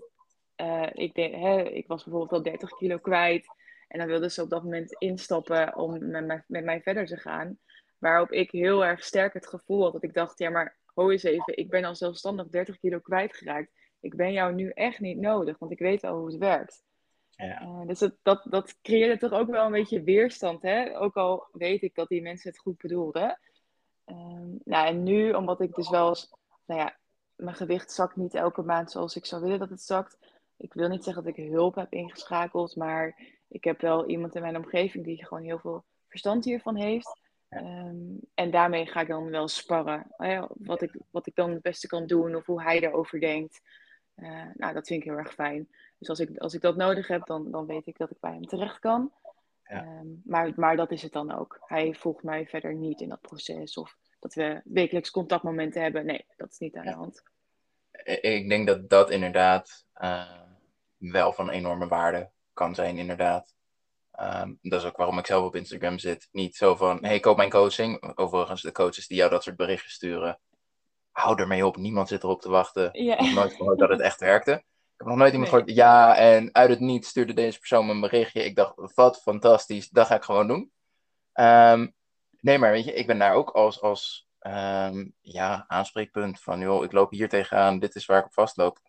uh, 0.61 0.87
ik, 0.93 1.13
denk, 1.13 1.35
hè, 1.35 1.61
ik 1.61 1.87
was 1.87 2.03
bijvoorbeeld 2.03 2.33
al 2.33 2.51
30 2.51 2.69
kilo 2.69 2.97
kwijt. 2.97 3.47
En 3.87 3.99
dan 3.99 4.07
wilden 4.07 4.31
ze 4.31 4.41
op 4.41 4.49
dat 4.49 4.63
moment 4.63 4.95
instappen 4.97 5.75
om 5.75 6.09
met 6.09 6.25
mij, 6.25 6.43
met 6.47 6.63
mij 6.63 6.81
verder 6.81 7.05
te 7.05 7.17
gaan. 7.17 7.57
Waarop 7.97 8.31
ik 8.31 8.51
heel 8.51 8.85
erg 8.85 9.03
sterk 9.03 9.33
het 9.33 9.47
gevoel 9.47 9.83
had 9.83 9.93
dat 9.93 10.03
ik 10.03 10.13
dacht, 10.13 10.39
ja 10.39 10.49
maar 10.49 10.77
ho 10.97 11.09
eens 11.09 11.23
even, 11.23 11.57
ik 11.57 11.69
ben 11.69 11.83
al 11.83 11.95
zelfstandig 11.95 12.47
30 12.47 12.79
kilo 12.79 12.99
kwijtgeraakt. 12.99 13.71
Ik 13.99 14.15
ben 14.15 14.31
jou 14.31 14.53
nu 14.53 14.69
echt 14.69 14.99
niet 14.99 15.17
nodig, 15.17 15.57
want 15.57 15.71
ik 15.71 15.79
weet 15.79 16.03
al 16.03 16.17
hoe 16.17 16.27
het 16.27 16.37
werkt. 16.37 16.83
Ja. 17.29 17.61
Uh, 17.61 17.87
dus 17.87 17.99
dat, 17.99 18.15
dat, 18.21 18.45
dat 18.49 18.81
creëerde 18.81 19.17
toch 19.17 19.31
ook 19.31 19.49
wel 19.49 19.65
een 19.65 19.71
beetje 19.71 20.03
weerstand. 20.03 20.61
Hè? 20.61 20.99
Ook 20.99 21.15
al 21.15 21.47
weet 21.51 21.81
ik 21.81 21.95
dat 21.95 22.07
die 22.07 22.21
mensen 22.21 22.49
het 22.49 22.59
goed 22.59 22.77
bedoelden. 22.77 23.39
Uh, 24.05 24.15
nou, 24.63 24.87
en 24.87 25.03
nu, 25.03 25.33
omdat 25.33 25.61
ik 25.61 25.75
dus 25.75 25.89
wel 25.89 26.09
eens, 26.09 26.33
nou 26.65 26.79
ja, 26.81 26.97
mijn 27.35 27.55
gewicht 27.55 27.91
zakt 27.91 28.15
niet 28.15 28.33
elke 28.33 28.61
maand 28.61 28.91
zoals 28.91 29.15
ik 29.15 29.25
zou 29.25 29.41
willen 29.41 29.59
dat 29.59 29.69
het 29.69 29.81
zakt. 29.81 30.17
Ik 30.57 30.73
wil 30.73 30.89
niet 30.89 31.03
zeggen 31.03 31.23
dat 31.23 31.37
ik 31.37 31.49
hulp 31.49 31.75
heb 31.75 31.93
ingeschakeld, 31.93 32.75
maar 32.75 33.19
ik 33.47 33.63
heb 33.63 33.81
wel 33.81 34.07
iemand 34.07 34.35
in 34.35 34.41
mijn 34.41 34.57
omgeving 34.57 35.05
die 35.05 35.25
gewoon 35.25 35.43
heel 35.43 35.59
veel 35.59 35.85
verstand 36.07 36.45
hiervan 36.45 36.75
heeft. 36.75 37.26
Um, 37.49 38.19
en 38.33 38.51
daarmee 38.51 38.85
ga 38.85 39.01
ik 39.01 39.07
dan 39.07 39.29
wel 39.29 39.47
sparren. 39.47 40.07
wat, 40.47 40.81
ik, 40.81 40.91
wat 41.11 41.27
ik 41.27 41.35
dan 41.35 41.51
het 41.51 41.61
beste 41.61 41.87
kan 41.87 42.07
doen 42.07 42.35
of 42.35 42.45
hoe 42.45 42.61
hij 42.61 42.79
erover 42.79 43.19
denkt. 43.19 43.61
Uh, 44.15 44.45
nou, 44.53 44.73
dat 44.73 44.87
vind 44.87 45.01
ik 45.01 45.09
heel 45.09 45.17
erg 45.17 45.33
fijn. 45.33 45.69
Dus 45.97 46.09
als 46.09 46.19
ik, 46.19 46.37
als 46.37 46.53
ik 46.53 46.61
dat 46.61 46.75
nodig 46.75 47.07
heb, 47.07 47.25
dan, 47.25 47.51
dan 47.51 47.65
weet 47.65 47.87
ik 47.87 47.97
dat 47.97 48.11
ik 48.11 48.19
bij 48.19 48.31
hem 48.31 48.45
terecht 48.45 48.79
kan. 48.79 49.11
Ja. 49.63 49.99
Um, 49.99 50.21
maar, 50.25 50.51
maar 50.55 50.75
dat 50.75 50.91
is 50.91 51.01
het 51.01 51.11
dan 51.11 51.31
ook. 51.31 51.59
Hij 51.65 51.93
volgt 51.93 52.23
mij 52.23 52.47
verder 52.47 52.75
niet 52.75 53.01
in 53.01 53.09
dat 53.09 53.21
proces. 53.21 53.77
Of 53.77 53.97
dat 54.19 54.33
we 54.33 54.61
wekelijks 54.63 55.11
contactmomenten 55.11 55.81
hebben. 55.81 56.05
Nee, 56.05 56.25
dat 56.35 56.51
is 56.51 56.57
niet 56.57 56.75
aan 56.75 56.85
de 56.85 56.91
hand. 56.91 57.23
Ik 58.21 58.49
denk 58.49 58.67
dat 58.67 58.89
dat 58.89 59.09
inderdaad 59.09 59.85
uh, 60.01 60.41
wel 60.97 61.33
van 61.33 61.49
enorme 61.49 61.87
waarde 61.87 62.29
kan 62.53 62.75
zijn, 62.75 62.97
inderdaad. 62.97 63.55
Um, 64.21 64.59
dat 64.61 64.81
is 64.81 64.87
ook 64.87 64.97
waarom 64.97 65.17
ik 65.17 65.25
zelf 65.25 65.45
op 65.45 65.55
Instagram 65.55 65.99
zit. 65.99 66.27
Niet 66.31 66.55
zo 66.55 66.75
van, 66.75 67.05
hey, 67.05 67.19
koop 67.19 67.37
mijn 67.37 67.49
coaching. 67.49 68.17
Overigens, 68.17 68.61
de 68.61 68.71
coaches 68.71 69.07
die 69.07 69.17
jou 69.17 69.29
dat 69.29 69.43
soort 69.43 69.55
berichten 69.55 69.91
sturen, 69.91 70.39
hou 71.11 71.39
ermee 71.39 71.65
op. 71.65 71.77
Niemand 71.77 72.07
zit 72.07 72.23
erop 72.23 72.41
te 72.41 72.49
wachten. 72.49 72.89
Yeah. 72.91 73.19
Ik 73.19 73.25
heb 73.25 73.35
nooit 73.35 73.53
gehoord 73.53 73.79
dat 73.79 73.89
het 73.89 73.99
echt 73.99 74.19
werkte. 74.19 74.51
Ik 74.51 74.63
heb 74.97 75.07
nog 75.07 75.17
nooit 75.17 75.33
iemand 75.33 75.51
nee. 75.51 75.61
gehoord, 75.61 75.77
ja, 75.77 76.15
en 76.15 76.49
uit 76.53 76.69
het 76.69 76.79
niet 76.79 77.05
stuurde 77.05 77.33
deze 77.33 77.57
persoon 77.59 77.85
me 77.85 77.91
een 77.91 77.99
berichtje. 77.99 78.43
Ik 78.43 78.55
dacht, 78.55 78.73
wat 78.95 79.21
fantastisch, 79.21 79.89
dat 79.89 80.07
ga 80.07 80.15
ik 80.15 80.23
gewoon 80.23 80.47
doen. 80.47 80.71
Um, 81.33 81.93
nee, 82.39 82.57
maar 82.57 82.71
weet 82.71 82.85
je, 82.85 82.93
ik 82.93 83.07
ben 83.07 83.19
daar 83.19 83.33
ook 83.33 83.49
als, 83.49 83.81
als 83.81 84.27
um, 84.39 85.13
ja, 85.21 85.65
aanspreekpunt 85.67 86.41
van, 86.41 86.59
joh, 86.59 86.83
ik 86.83 86.91
loop 86.91 87.11
hier 87.11 87.29
tegenaan, 87.29 87.79
dit 87.79 87.95
is 87.95 88.05
waar 88.05 88.19
ik 88.19 88.25
op 88.25 88.33
vastloop. 88.33 88.79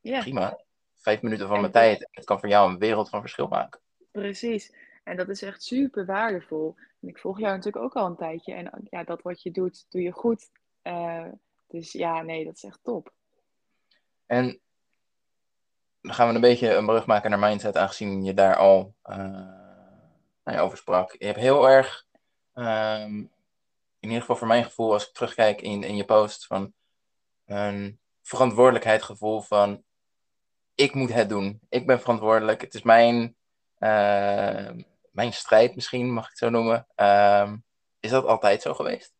Yeah. 0.00 0.20
Prima. 0.20 0.58
Vijf 0.94 1.22
minuten 1.22 1.46
van 1.46 1.54
en 1.54 1.60
mijn 1.60 1.72
tijd. 1.72 2.08
Het 2.10 2.24
kan 2.24 2.40
voor 2.40 2.48
jou 2.48 2.70
een 2.70 2.78
wereld 2.78 3.08
van 3.08 3.20
verschil 3.20 3.46
maken. 3.46 3.80
Precies. 4.14 4.72
En 5.04 5.16
dat 5.16 5.28
is 5.28 5.42
echt 5.42 5.62
super 5.62 6.06
waardevol. 6.06 6.74
En 7.00 7.08
ik 7.08 7.18
volg 7.18 7.38
jou 7.38 7.56
natuurlijk 7.56 7.84
ook 7.84 7.94
al 7.94 8.06
een 8.06 8.16
tijdje. 8.16 8.54
En 8.54 8.86
ja, 8.90 9.04
dat 9.04 9.22
wat 9.22 9.42
je 9.42 9.50
doet, 9.50 9.86
doe 9.88 10.02
je 10.02 10.12
goed. 10.12 10.50
Uh, 10.82 11.26
dus 11.66 11.92
ja, 11.92 12.22
nee, 12.22 12.44
dat 12.44 12.54
is 12.54 12.64
echt 12.64 12.78
top. 12.82 13.12
En 14.26 14.60
dan 16.00 16.14
gaan 16.14 16.28
we 16.28 16.34
een 16.34 16.40
beetje 16.40 16.74
een 16.74 16.86
brug 16.86 17.06
maken 17.06 17.30
naar 17.30 17.38
mindset, 17.38 17.76
aangezien 17.76 18.24
je 18.24 18.34
daar 18.34 18.56
al 18.56 18.94
uh, 19.06 20.62
over 20.62 20.78
sprak. 20.78 21.14
Je 21.18 21.26
hebt 21.26 21.38
heel 21.38 21.68
erg, 21.68 22.06
um, 22.54 23.30
in 23.98 24.08
ieder 24.08 24.20
geval 24.20 24.36
voor 24.36 24.46
mijn 24.48 24.64
gevoel, 24.64 24.92
als 24.92 25.08
ik 25.08 25.14
terugkijk 25.14 25.60
in, 25.60 25.82
in 25.82 25.96
je 25.96 26.04
post, 26.04 26.46
van 26.46 26.72
een 27.46 27.98
verantwoordelijkheidsgevoel 28.22 29.40
van 29.40 29.82
ik 30.74 30.94
moet 30.94 31.12
het 31.12 31.28
doen. 31.28 31.60
Ik 31.68 31.86
ben 31.86 32.00
verantwoordelijk. 32.00 32.60
Het 32.60 32.74
is 32.74 32.82
mijn 32.82 33.36
mijn 35.10 35.32
strijd 35.32 35.74
misschien, 35.74 36.12
mag 36.12 36.24
ik 36.24 36.30
het 36.30 36.38
zo 36.38 36.48
noemen. 36.48 36.86
Uh, 36.96 37.52
is 38.00 38.10
dat 38.10 38.24
altijd 38.24 38.62
zo 38.62 38.74
geweest? 38.74 39.14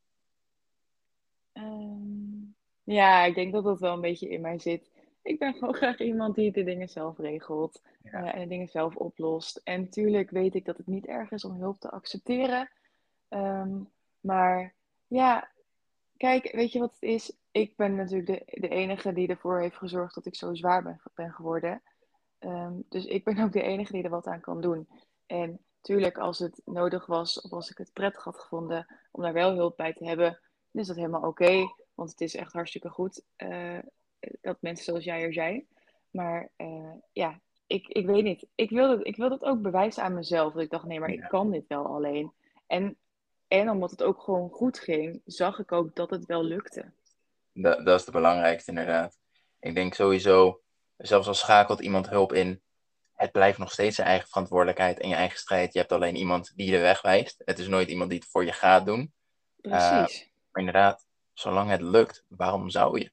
Um, 1.53 2.55
ja, 2.85 3.24
ik 3.24 3.35
denk 3.35 3.53
dat 3.53 3.64
dat 3.64 3.81
wel 3.81 3.92
een 3.92 4.00
beetje 4.00 4.29
in 4.29 4.40
mij 4.40 4.59
zit. 4.59 4.90
Ik 5.22 5.38
ben 5.38 5.55
gewoon 5.55 5.74
graag 5.83 5.98
iemand 5.98 6.35
die 6.35 6.53
de 6.53 6.64
dingen 6.64 6.88
zelf 6.88 7.18
regelt 7.18 7.83
ja. 8.03 8.22
uh, 8.22 8.35
en 8.35 8.40
de 8.40 8.46
dingen 8.46 8.68
zelf 8.68 8.96
oplost. 8.96 9.61
En 9.64 9.81
natuurlijk 9.81 10.31
weet 10.31 10.55
ik 10.55 10.64
dat 10.64 10.77
het 10.77 10.87
niet 10.87 11.07
erg 11.07 11.31
is 11.31 11.44
om 11.44 11.61
hulp 11.61 11.81
te 11.81 11.90
accepteren. 11.90 12.70
Um, 13.29 13.90
maar 14.20 14.74
ja, 15.07 15.48
kijk, 16.16 16.53
weet 16.53 16.72
je 16.72 16.79
wat 16.79 16.92
het 16.92 17.03
is? 17.03 17.37
Ik 17.50 17.77
ben 17.77 17.94
natuurlijk 17.94 18.27
de, 18.27 18.61
de 18.61 18.68
enige 18.68 19.12
die 19.12 19.29
ervoor 19.29 19.61
heeft 19.61 19.77
gezorgd 19.77 20.14
dat 20.14 20.27
ik 20.27 20.37
zo 20.37 20.55
zwaar 20.55 20.83
ben, 20.83 21.00
ben 21.14 21.33
geworden. 21.33 21.83
Um, 22.44 22.85
dus 22.88 23.04
ik 23.04 23.24
ben 23.24 23.38
ook 23.38 23.52
de 23.52 23.62
enige 23.62 23.92
die 23.92 24.02
er 24.02 24.11
wat 24.11 24.26
aan 24.26 24.40
kan 24.40 24.61
doen. 24.61 24.88
En 25.26 25.59
tuurlijk, 25.80 26.18
als 26.18 26.38
het 26.38 26.61
nodig 26.64 27.07
was 27.07 27.40
of 27.40 27.52
als 27.52 27.70
ik 27.70 27.78
het 27.78 27.92
prettig 27.92 28.24
had 28.24 28.38
gevonden 28.38 28.87
om 29.11 29.22
daar 29.22 29.33
wel 29.33 29.54
hulp 29.54 29.76
bij 29.76 29.92
te 29.92 30.04
hebben, 30.04 30.38
dan 30.70 30.83
is 30.83 30.87
dat 30.87 30.96
helemaal 30.96 31.20
oké. 31.20 31.28
Okay, 31.28 31.74
want 31.94 32.11
het 32.11 32.20
is 32.20 32.35
echt 32.35 32.52
hartstikke 32.52 32.88
goed 32.88 33.22
uh, 33.37 33.78
dat 34.40 34.57
mensen 34.61 34.85
zoals 34.85 35.04
jij 35.04 35.22
er 35.22 35.33
zijn. 35.33 35.66
Maar 36.11 36.50
uh, 36.57 36.92
ja, 37.12 37.40
ik, 37.66 37.88
ik 37.88 38.07
weet 38.07 38.24
niet. 38.24 38.46
Ik 38.54 38.70
wil, 38.70 38.88
dat, 38.88 39.07
ik 39.07 39.16
wil 39.16 39.28
dat 39.28 39.44
ook 39.44 39.62
bewijzen 39.62 40.02
aan 40.02 40.14
mezelf. 40.14 40.52
Dat 40.52 40.62
ik 40.62 40.70
dacht, 40.70 40.85
nee, 40.85 41.00
maar 41.00 41.11
ik 41.11 41.24
kan 41.28 41.50
dit 41.50 41.66
wel 41.66 41.87
alleen. 41.87 42.33
En, 42.66 42.96
en 43.48 43.70
omdat 43.70 43.90
het 43.90 44.02
ook 44.02 44.20
gewoon 44.20 44.50
goed 44.50 44.78
ging, 44.78 45.22
zag 45.24 45.59
ik 45.59 45.72
ook 45.72 45.94
dat 45.94 46.11
het 46.11 46.26
wel 46.26 46.44
lukte. 46.44 46.92
Dat, 47.52 47.85
dat 47.85 47.98
is 47.98 48.04
het 48.04 48.14
belangrijkste, 48.14 48.70
inderdaad. 48.70 49.18
Ik 49.61 49.74
denk 49.74 49.94
sowieso 49.94 50.61
zelfs 50.96 51.28
al 51.28 51.35
schakelt 51.35 51.80
iemand 51.80 52.09
hulp 52.09 52.33
in, 52.33 52.62
het 53.14 53.33
blijft 53.33 53.59
nog 53.59 53.72
steeds 53.72 53.96
zijn 53.96 54.09
eigen 54.09 54.28
verantwoordelijkheid 54.28 55.00
en 55.00 55.09
je 55.09 55.14
eigen 55.14 55.38
strijd. 55.38 55.72
Je 55.72 55.78
hebt 55.78 55.92
alleen 55.92 56.16
iemand 56.16 56.52
die 56.57 56.66
je 56.66 56.72
de 56.72 56.78
weg 56.78 57.02
wijst. 57.02 57.42
Het 57.44 57.59
is 57.59 57.68
nooit 57.68 57.88
iemand 57.88 58.11
die 58.11 58.18
het 58.18 58.28
voor 58.28 58.44
je 58.44 58.52
gaat 58.52 58.87
doen. 58.87 59.12
Precies. 59.61 60.20
Uh, 60.20 60.28
maar 60.50 60.62
inderdaad, 60.62 61.07
zolang 61.33 61.70
het 61.70 61.80
lukt, 61.80 62.24
waarom 62.28 62.70
zou 62.70 62.98
je? 62.98 63.11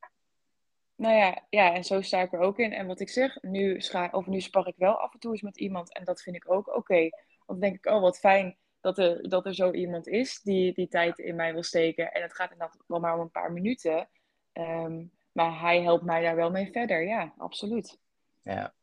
Nou 0.95 1.15
ja, 1.15 1.45
ja, 1.49 1.73
en 1.73 1.83
zo 1.83 2.01
sta 2.01 2.21
ik 2.21 2.33
er 2.33 2.39
ook 2.39 2.59
in. 2.59 2.73
En 2.73 2.87
wat 2.87 2.99
ik 2.99 3.09
zeg, 3.09 3.41
nu, 3.41 3.81
scha 3.81 4.09
of 4.11 4.25
nu 4.25 4.41
spar 4.41 4.67
ik 4.67 4.75
wel 4.77 4.93
af 4.93 5.13
en 5.13 5.19
toe 5.19 5.31
eens 5.31 5.41
met 5.41 5.57
iemand. 5.57 5.93
En 5.93 6.03
dat 6.03 6.21
vind 6.21 6.35
ik 6.35 6.51
ook 6.51 6.67
oké. 6.67 6.77
Okay. 6.77 7.09
Want 7.45 7.59
dan 7.59 7.59
denk 7.59 7.75
ik, 7.75 7.85
oh 7.85 8.01
wat 8.01 8.19
fijn 8.19 8.57
dat 8.81 8.97
er, 8.97 9.29
dat 9.29 9.45
er 9.45 9.55
zo 9.55 9.71
iemand 9.71 10.07
is 10.07 10.41
die 10.41 10.73
die 10.73 10.87
tijd 10.87 11.19
in 11.19 11.35
mij 11.35 11.53
wil 11.53 11.63
steken. 11.63 12.11
En 12.11 12.21
het 12.21 12.33
gaat 12.33 12.51
inderdaad 12.51 12.77
wel 12.87 12.99
maar 12.99 13.13
om 13.13 13.19
een 13.19 13.31
paar 13.31 13.51
minuten. 13.51 14.09
Um, 14.53 15.11
maar 15.31 15.59
hij 15.59 15.81
helpt 15.81 16.03
mij 16.03 16.21
daar 16.21 16.35
wel 16.35 16.51
mee 16.51 16.71
verder, 16.71 17.03
ja, 17.03 17.33
absoluut. 17.37 17.99
Ja, 18.43 18.73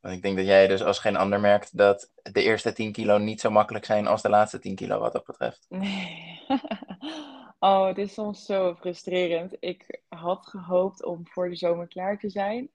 want 0.00 0.14
ik 0.14 0.22
denk 0.22 0.36
dat 0.36 0.46
jij 0.46 0.66
dus 0.66 0.82
als 0.82 0.98
geen 0.98 1.16
ander 1.16 1.40
merkt 1.40 1.76
dat 1.76 2.10
de 2.22 2.42
eerste 2.42 2.72
10 2.72 2.92
kilo 2.92 3.18
niet 3.18 3.40
zo 3.40 3.50
makkelijk 3.50 3.84
zijn 3.84 4.06
als 4.06 4.22
de 4.22 4.28
laatste 4.28 4.58
10 4.58 4.74
kilo 4.74 4.98
wat 4.98 5.12
dat 5.12 5.24
betreft. 5.24 5.66
Nee. 5.68 6.40
oh, 7.58 7.86
het 7.86 7.98
is 7.98 8.14
soms 8.14 8.44
zo 8.44 8.74
frustrerend. 8.74 9.56
Ik 9.60 10.00
had 10.08 10.46
gehoopt 10.46 11.04
om 11.04 11.26
voor 11.26 11.48
de 11.48 11.56
zomer 11.56 11.88
klaar 11.88 12.18
te 12.18 12.30
zijn. 12.30 12.70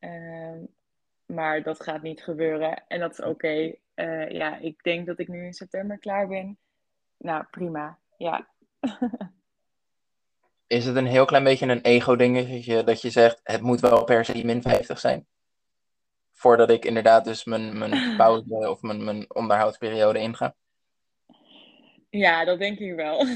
Uh, 0.00 0.56
maar 1.26 1.62
dat 1.62 1.82
gaat 1.82 2.02
niet 2.02 2.22
gebeuren. 2.22 2.86
En 2.88 3.00
dat 3.00 3.12
is 3.12 3.20
oké. 3.20 3.28
Okay. 3.28 3.80
Uh, 3.94 4.30
ja, 4.30 4.56
ik 4.56 4.82
denk 4.82 5.06
dat 5.06 5.18
ik 5.18 5.28
nu 5.28 5.44
in 5.44 5.54
september 5.54 5.98
klaar 5.98 6.28
ben. 6.28 6.58
Nou, 7.16 7.44
prima. 7.50 7.98
Ja. 8.16 8.48
is 10.70 10.86
het 10.86 10.96
een 10.96 11.06
heel 11.06 11.24
klein 11.24 11.44
beetje 11.44 11.66
een 11.66 11.80
ego-dingetje 11.80 12.84
dat 12.84 13.02
je 13.02 13.10
zegt, 13.10 13.40
het 13.42 13.60
moet 13.60 13.80
wel 13.80 14.04
per 14.04 14.24
se 14.24 14.44
min 14.44 14.62
50 14.62 14.98
zijn? 14.98 15.26
Voordat 16.32 16.70
ik 16.70 16.84
inderdaad 16.84 17.24
dus 17.24 17.44
mijn, 17.44 17.78
mijn 17.78 18.16
pauze 18.16 18.70
of 18.70 18.82
mijn, 18.82 19.04
mijn 19.04 19.34
onderhoudsperiode 19.34 20.18
inga? 20.18 20.54
Ja, 22.10 22.44
dat 22.44 22.58
denk 22.58 22.78
ik 22.78 22.94
wel. 22.94 23.26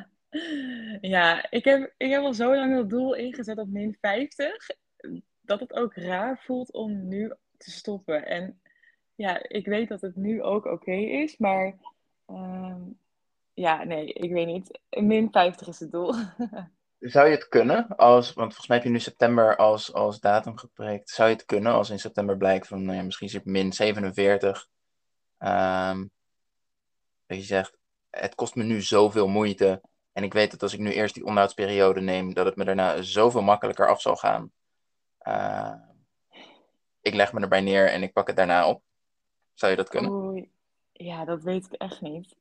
ja, 1.14 1.50
ik 1.50 1.64
heb, 1.64 1.94
ik 1.96 2.10
heb 2.10 2.22
al 2.22 2.34
zo 2.34 2.54
lang 2.56 2.74
dat 2.74 2.90
doel 2.90 3.14
ingezet 3.14 3.58
op 3.58 3.68
min 3.68 3.96
50, 4.00 4.66
dat 5.40 5.60
het 5.60 5.72
ook 5.72 5.94
raar 5.94 6.38
voelt 6.44 6.72
om 6.72 7.08
nu 7.08 7.32
te 7.56 7.70
stoppen. 7.70 8.26
En 8.26 8.60
ja, 9.14 9.48
ik 9.48 9.66
weet 9.66 9.88
dat 9.88 10.00
het 10.00 10.16
nu 10.16 10.42
ook 10.42 10.64
oké 10.64 10.94
is, 10.94 11.36
maar 11.36 11.76
ehm, 12.26 12.82
ja, 13.54 13.84
nee, 13.84 14.12
ik 14.12 14.32
weet 14.32 14.46
niet. 14.46 14.80
Min 14.90 15.28
50 15.30 15.68
is 15.68 15.80
het 15.80 15.90
doel. 15.90 16.14
Zou 16.98 17.26
je 17.26 17.34
het 17.34 17.48
kunnen, 17.48 17.96
als, 17.96 18.32
want 18.32 18.48
volgens 18.48 18.66
mij 18.66 18.76
heb 18.76 18.86
je 18.86 18.92
nu 18.92 19.00
september 19.00 19.56
als, 19.56 19.92
als 19.92 20.20
datum 20.20 20.56
gepreekt. 20.56 21.10
Zou 21.10 21.28
je 21.28 21.34
het 21.34 21.44
kunnen 21.44 21.72
als 21.72 21.90
in 21.90 21.98
september 21.98 22.36
blijkt 22.36 22.66
van 22.66 22.84
nou 22.84 22.96
ja, 22.96 23.02
misschien 23.02 23.26
is 23.26 23.32
het 23.32 23.44
min 23.44 23.72
47. 23.72 24.68
Um, 25.38 26.10
dat 27.26 27.36
je 27.36 27.42
zegt, 27.42 27.76
het 28.10 28.34
kost 28.34 28.54
me 28.54 28.62
nu 28.62 28.80
zoveel 28.80 29.28
moeite. 29.28 29.80
En 30.12 30.22
ik 30.22 30.32
weet 30.32 30.50
dat 30.50 30.62
als 30.62 30.72
ik 30.72 30.80
nu 30.80 30.92
eerst 30.92 31.14
die 31.14 31.24
onderhoudsperiode 31.24 32.00
neem, 32.00 32.34
dat 32.34 32.46
het 32.46 32.56
me 32.56 32.64
daarna 32.64 33.02
zoveel 33.02 33.42
makkelijker 33.42 33.88
af 33.88 34.00
zal 34.00 34.16
gaan. 34.16 34.52
Uh, 35.22 35.74
ik 37.00 37.14
leg 37.14 37.32
me 37.32 37.40
erbij 37.40 37.60
neer 37.60 37.90
en 37.90 38.02
ik 38.02 38.12
pak 38.12 38.26
het 38.26 38.36
daarna 38.36 38.68
op. 38.68 38.82
Zou 39.54 39.70
je 39.70 39.76
dat 39.76 39.88
kunnen? 39.88 40.10
Oei. 40.10 40.50
Ja, 40.92 41.24
dat 41.24 41.42
weet 41.42 41.66
ik 41.66 41.72
echt 41.72 42.00
niet. 42.00 42.36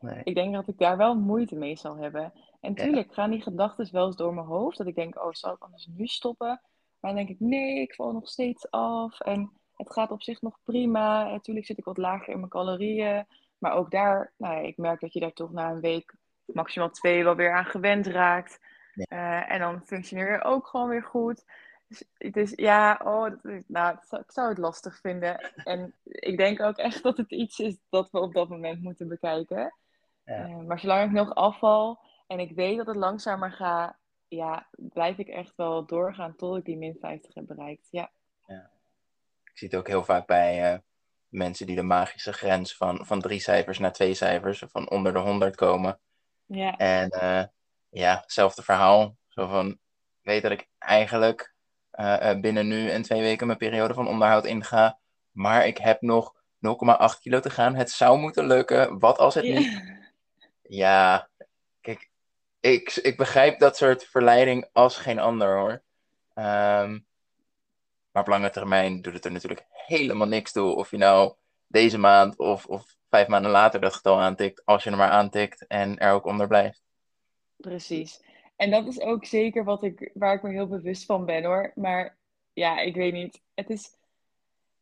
Nee. 0.00 0.20
Ik 0.24 0.34
denk 0.34 0.54
dat 0.54 0.68
ik 0.68 0.78
daar 0.78 0.96
wel 0.96 1.14
moeite 1.14 1.56
mee 1.56 1.76
zal 1.76 1.96
hebben. 1.96 2.32
En 2.60 2.74
tuurlijk 2.74 3.14
gaan 3.14 3.30
die 3.30 3.42
gedachten 3.42 3.88
wel 3.92 4.06
eens 4.06 4.16
door 4.16 4.34
mijn 4.34 4.46
hoofd. 4.46 4.78
Dat 4.78 4.86
ik 4.86 4.94
denk, 4.94 5.24
oh, 5.24 5.32
zal 5.32 5.52
ik 5.52 5.62
anders 5.62 5.86
nu 5.86 6.06
stoppen? 6.06 6.60
Maar 7.00 7.14
dan 7.14 7.14
denk 7.14 7.28
ik, 7.28 7.40
nee, 7.40 7.80
ik 7.80 7.94
val 7.94 8.12
nog 8.12 8.28
steeds 8.28 8.70
af. 8.70 9.20
En 9.20 9.52
het 9.76 9.92
gaat 9.92 10.10
op 10.10 10.22
zich 10.22 10.40
nog 10.40 10.58
prima. 10.64 11.30
Natuurlijk 11.30 11.66
zit 11.66 11.78
ik 11.78 11.84
wat 11.84 11.98
lager 11.98 12.32
in 12.32 12.38
mijn 12.38 12.50
calorieën. 12.50 13.26
Maar 13.58 13.72
ook 13.72 13.90
daar, 13.90 14.32
nou 14.36 14.54
ja, 14.54 14.60
ik 14.60 14.76
merk 14.76 15.00
dat 15.00 15.12
je 15.12 15.20
daar 15.20 15.32
toch 15.32 15.52
na 15.52 15.70
een 15.70 15.80
week, 15.80 16.14
maximaal 16.44 16.90
twee, 16.90 17.24
wel 17.24 17.36
weer 17.36 17.54
aan 17.54 17.64
gewend 17.64 18.06
raakt. 18.06 18.60
Uh, 18.94 19.52
en 19.52 19.58
dan 19.58 19.82
functioneer 19.84 20.32
je 20.32 20.44
ook 20.44 20.66
gewoon 20.66 20.88
weer 20.88 21.02
goed. 21.02 21.44
Dus, 21.88 22.04
dus 22.32 22.52
ja, 22.54 23.00
oh, 23.04 23.22
dat, 23.22 23.62
nou, 23.66 23.96
ik 24.10 24.30
zou 24.32 24.48
het 24.48 24.58
lastig 24.58 25.00
vinden. 25.00 25.52
En 25.54 25.94
ik 26.04 26.36
denk 26.36 26.60
ook 26.60 26.76
echt 26.76 27.02
dat 27.02 27.16
het 27.16 27.30
iets 27.30 27.58
is 27.58 27.78
dat 27.88 28.10
we 28.10 28.20
op 28.20 28.34
dat 28.34 28.48
moment 28.48 28.82
moeten 28.82 29.08
bekijken. 29.08 29.74
Ja. 30.26 30.48
Uh, 30.48 30.56
maar 30.56 30.78
zolang 30.78 31.04
ik 31.04 31.10
nog 31.10 31.34
afval 31.34 31.98
en 32.26 32.38
ik 32.38 32.54
weet 32.54 32.76
dat 32.76 32.86
het 32.86 32.96
langzamer 32.96 33.52
gaat, 33.52 33.96
ja, 34.28 34.66
blijf 34.70 35.18
ik 35.18 35.28
echt 35.28 35.52
wel 35.56 35.86
doorgaan 35.86 36.36
tot 36.36 36.56
ik 36.56 36.64
die 36.64 36.76
min 36.76 36.96
50 37.00 37.34
heb 37.34 37.46
bereikt. 37.46 37.88
Ja. 37.90 38.10
ja. 38.46 38.70
Ik 39.44 39.58
zie 39.58 39.68
het 39.68 39.76
ook 39.76 39.86
heel 39.86 40.04
vaak 40.04 40.26
bij 40.26 40.72
uh, 40.72 40.78
mensen 41.28 41.66
die 41.66 41.76
de 41.76 41.82
magische 41.82 42.32
grens 42.32 42.76
van, 42.76 43.06
van 43.06 43.20
drie 43.20 43.40
cijfers 43.40 43.78
naar 43.78 43.92
twee 43.92 44.14
cijfers, 44.14 44.62
van 44.66 44.90
onder 44.90 45.12
de 45.12 45.18
100 45.18 45.56
komen. 45.56 45.98
Ja. 46.46 46.76
En 46.76 47.14
uh, 47.14 47.42
ja, 47.88 48.20
hetzelfde 48.20 48.62
verhaal. 48.62 49.16
Zo 49.28 49.46
van, 49.46 49.68
ik 49.68 49.78
weet 50.22 50.42
dat 50.42 50.52
ik 50.52 50.68
eigenlijk 50.78 51.54
binnen 52.40 52.66
nu 52.66 52.90
en 52.90 53.02
twee 53.02 53.20
weken 53.20 53.46
mijn 53.46 53.58
periode 53.58 53.94
van 53.94 54.08
onderhoud 54.08 54.44
inga. 54.44 54.98
Maar 55.30 55.66
ik 55.66 55.78
heb 55.78 56.00
nog 56.00 56.34
0,8 56.34 57.20
kilo 57.20 57.40
te 57.40 57.50
gaan. 57.50 57.74
Het 57.74 57.90
zou 57.90 58.18
moeten 58.18 58.46
lukken. 58.46 58.98
Wat 58.98 59.18
als 59.18 59.34
het 59.34 59.44
niet? 59.44 59.82
Ja, 60.68 61.28
kijk, 61.80 62.10
ik, 62.60 62.96
ik 62.96 63.16
begrijp 63.16 63.58
dat 63.58 63.76
soort 63.76 64.04
verleiding 64.04 64.68
als 64.72 64.96
geen 64.96 65.18
ander 65.18 65.56
hoor. 65.56 65.82
Um, 66.34 67.06
maar 68.10 68.22
op 68.22 68.28
lange 68.28 68.50
termijn 68.50 69.02
doet 69.02 69.14
het 69.14 69.24
er 69.24 69.32
natuurlijk 69.32 69.66
helemaal 69.70 70.26
niks 70.26 70.52
toe 70.52 70.74
of 70.74 70.90
je 70.90 70.96
nou 70.96 71.34
deze 71.66 71.98
maand 71.98 72.38
of, 72.38 72.66
of 72.66 72.96
vijf 73.10 73.28
maanden 73.28 73.50
later 73.50 73.80
dat 73.80 73.94
getal 73.94 74.20
aantikt, 74.20 74.64
als 74.64 74.84
je 74.84 74.90
er 74.90 74.96
maar 74.96 75.10
aantikt 75.10 75.66
en 75.66 75.98
er 75.98 76.12
ook 76.12 76.26
onder 76.26 76.46
blijft. 76.46 76.82
Precies. 77.56 78.22
En 78.56 78.70
dat 78.70 78.86
is 78.86 79.00
ook 79.00 79.24
zeker 79.24 79.64
wat 79.64 79.82
ik, 79.82 80.10
waar 80.14 80.34
ik 80.34 80.42
me 80.42 80.50
heel 80.50 80.68
bewust 80.68 81.04
van 81.04 81.24
ben 81.24 81.44
hoor. 81.44 81.72
Maar 81.74 82.16
ja, 82.52 82.80
ik 82.80 82.94
weet 82.94 83.12
niet. 83.12 83.40
Het 83.54 83.70
is. 83.70 83.96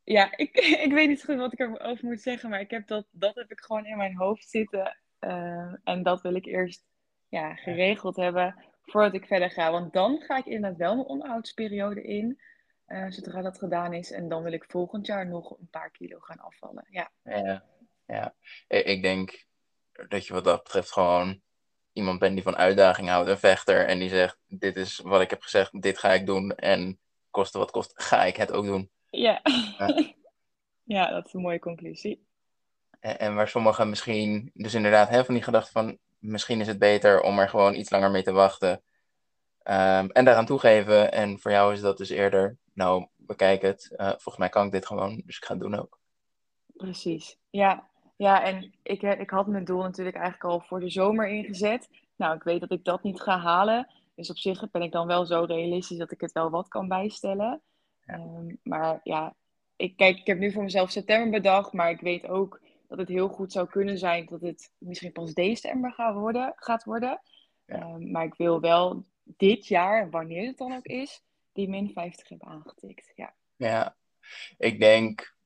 Ja, 0.05 0.37
ik, 0.37 0.57
ik 0.87 0.93
weet 0.93 1.09
niet 1.09 1.25
goed 1.25 1.37
wat 1.37 1.53
ik 1.53 1.59
erover 1.59 2.07
moet 2.07 2.21
zeggen. 2.21 2.51
Maar 2.51 2.61
ik 2.61 2.71
heb 2.71 2.87
dat, 2.87 3.07
dat 3.11 3.35
heb 3.35 3.51
ik 3.51 3.61
gewoon 3.61 3.87
in 3.87 3.97
mijn 3.97 4.17
hoofd 4.17 4.49
zitten. 4.49 4.97
Uh, 5.27 5.75
en 5.85 6.03
dat 6.03 6.23
wil 6.23 6.35
ik 6.35 6.45
eerst 6.45 6.85
ja, 7.29 7.55
geregeld 7.55 8.17
hebben 8.17 8.65
voordat 8.83 9.15
ik 9.15 9.27
verder 9.27 9.51
ga. 9.51 9.71
Want 9.71 9.93
dan 9.93 10.21
ga 10.21 10.37
ik 10.37 10.47
inderdaad 10.47 10.79
wel 10.79 10.95
mijn 10.95 11.07
onderhoudsperiode 11.07 12.03
in. 12.03 12.41
Uh, 12.87 13.11
zodra 13.11 13.43
dat 13.43 13.59
gedaan 13.59 13.93
is. 13.93 14.13
En 14.13 14.29
dan 14.29 14.43
wil 14.43 14.53
ik 14.53 14.65
volgend 14.69 15.07
jaar 15.07 15.27
nog 15.27 15.51
een 15.51 15.69
paar 15.71 15.91
kilo 15.91 16.19
gaan 16.19 16.41
afvallen. 16.41 16.87
Ja, 16.91 17.11
ja, 17.23 17.65
ja. 18.07 18.35
ik 18.69 19.03
denk 19.03 19.45
dat 20.09 20.27
je 20.27 20.33
wat 20.33 20.45
dat 20.45 20.63
betreft 20.63 20.93
gewoon 20.93 21.43
iemand 21.93 22.19
bent 22.19 22.35
die 22.35 22.43
van 22.43 22.57
uitdaging 22.57 23.09
houdt, 23.09 23.29
een 23.29 23.39
vechter, 23.39 23.87
en 23.87 23.99
die 23.99 24.09
zegt: 24.09 24.39
Dit 24.47 24.77
is 24.77 24.99
wat 24.99 25.21
ik 25.21 25.31
heb 25.31 25.43
gezegd, 25.43 25.83
dit 25.83 25.99
ga 25.99 26.13
ik 26.13 26.27
doen. 26.27 26.55
En 26.55 26.99
koste 27.31 27.59
wat 27.59 27.71
kost, 27.71 27.93
ga 27.95 28.25
ik 28.25 28.37
het 28.37 28.53
ook 28.53 28.65
doen. 28.65 28.91
Ja, 29.11 29.41
ja. 29.79 30.15
ja 30.97 31.11
dat 31.11 31.27
is 31.27 31.33
een 31.33 31.41
mooie 31.41 31.59
conclusie. 31.59 32.27
En, 33.05 33.35
waar 33.35 33.49
sommigen 33.49 33.89
misschien, 33.89 34.51
dus 34.55 34.75
inderdaad, 34.75 35.09
hè, 35.09 35.25
van 35.25 35.35
die 35.35 35.43
gedachte 35.43 35.73
van: 35.73 35.99
misschien 36.19 36.61
is 36.61 36.67
het 36.67 36.79
beter 36.79 37.21
om 37.21 37.39
er 37.39 37.49
gewoon 37.49 37.75
iets 37.75 37.91
langer 37.91 38.11
mee 38.11 38.23
te 38.23 38.33
wachten. 38.33 38.71
Um, 38.71 40.11
en 40.11 40.25
daaraan 40.25 40.47
toegeven. 40.47 41.13
En 41.13 41.41
voor 41.41 41.51
jou 41.51 41.73
is 41.73 41.81
dat 41.81 41.97
dus 41.99 42.09
eerder, 42.09 42.57
nou, 42.73 43.07
bekijk 43.17 43.63
het. 43.63 43.95
Uh, 43.97 44.09
volgens 44.09 44.37
mij 44.37 44.49
kan 44.49 44.67
ik 44.67 44.73
dit 44.73 44.87
gewoon, 44.87 45.23
dus 45.25 45.37
ik 45.37 45.45
ga 45.45 45.53
het 45.53 45.63
doen 45.63 45.75
ook. 45.75 45.99
Precies. 46.77 47.39
Ja, 47.51 47.89
ja, 48.17 48.43
en 48.43 48.75
ik, 48.83 49.03
ik 49.03 49.31
had 49.31 49.47
mijn 49.47 49.65
doel 49.65 49.83
natuurlijk 49.83 50.17
eigenlijk 50.17 50.45
al 50.45 50.61
voor 50.61 50.81
de 50.81 50.91
zomer 50.91 51.29
ingezet. 51.29 51.89
Nou, 52.17 52.37
ik 52.37 52.43
weet 52.43 52.61
dat 52.61 52.73
ik 52.73 52.85
dat 52.85 53.03
niet 53.03 53.21
ga 53.21 53.39
halen. 53.39 53.89
Dus 54.15 54.31
op 54.31 54.37
zich 54.37 54.71
ben 54.71 54.83
ik 54.83 54.93
dan 54.93 55.07
wel 55.07 55.27
zo 55.27 55.45
realistisch 55.45 55.99
dat 55.99 56.11
ik 56.11 56.21
het 56.21 56.33
wel 56.33 56.51
wat 56.51 56.69
kan 56.69 56.89
bijstellen. 56.89 57.63
Um, 58.07 58.59
maar 58.63 59.01
ja, 59.03 59.35
ik, 59.77 59.97
kijk, 59.97 60.19
ik 60.19 60.27
heb 60.27 60.39
nu 60.39 60.53
voor 60.53 60.63
mezelf 60.63 60.91
september 60.91 61.31
bedacht. 61.31 61.73
Maar 61.73 61.91
ik 61.91 62.01
weet 62.01 62.29
ook 62.29 62.61
dat 62.97 63.07
het 63.07 63.17
heel 63.17 63.29
goed 63.29 63.53
zou 63.53 63.69
kunnen 63.69 63.99
zijn 63.99 64.27
dat 64.27 64.41
het 64.41 64.73
misschien 64.79 65.13
pas 65.13 65.33
december 65.33 65.93
gaat 65.93 66.15
worden. 66.15 66.53
Gaat 66.57 66.85
worden. 66.85 67.21
Um, 67.67 68.11
maar 68.11 68.25
ik 68.25 68.35
wil 68.35 68.61
wel 68.61 69.05
dit 69.25 69.67
jaar, 69.67 70.11
wanneer 70.11 70.47
het 70.47 70.59
dan 70.59 70.77
ook 70.77 70.87
is, 70.87 71.23
die 71.53 71.69
min 71.69 71.91
50 71.91 72.29
hebben 72.29 72.49
aangetikt. 72.49 73.13
Ja, 73.15 73.35
ja 73.57 73.97
ik 74.59 74.81
denk... 74.81 75.37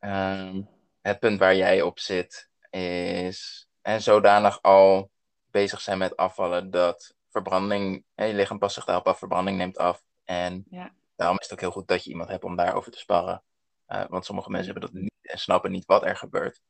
Um 0.00 0.68
het 1.08 1.18
punt 1.18 1.38
waar 1.38 1.56
jij 1.56 1.82
op 1.82 1.98
zit 1.98 2.50
is 2.70 3.68
en 3.82 4.02
zodanig 4.02 4.62
al 4.62 5.10
bezig 5.50 5.80
zijn 5.80 5.98
met 5.98 6.16
afvallen 6.16 6.70
dat 6.70 7.14
verbranding, 7.30 8.04
hè, 8.14 8.24
je 8.24 8.34
lichaam 8.34 8.58
past 8.58 8.74
zich 8.74 8.84
daarop 8.84 9.06
af, 9.06 9.18
verbranding 9.18 9.56
neemt 9.56 9.78
af. 9.78 10.02
En 10.24 10.64
ja. 10.70 10.92
daarom 11.16 11.38
is 11.38 11.42
het 11.42 11.52
ook 11.52 11.60
heel 11.60 11.70
goed 11.70 11.88
dat 11.88 12.04
je 12.04 12.10
iemand 12.10 12.28
hebt 12.28 12.44
om 12.44 12.56
daarover 12.56 12.92
te 12.92 12.98
sparren. 12.98 13.42
Uh, 13.88 14.04
want 14.08 14.24
sommige 14.24 14.50
mensen 14.50 14.72
hebben 14.72 14.90
dat 14.90 15.00
niet 15.00 15.12
en 15.22 15.38
snappen 15.38 15.70
niet 15.70 15.84
wat 15.84 16.04
er 16.04 16.16
gebeurt. 16.16 16.60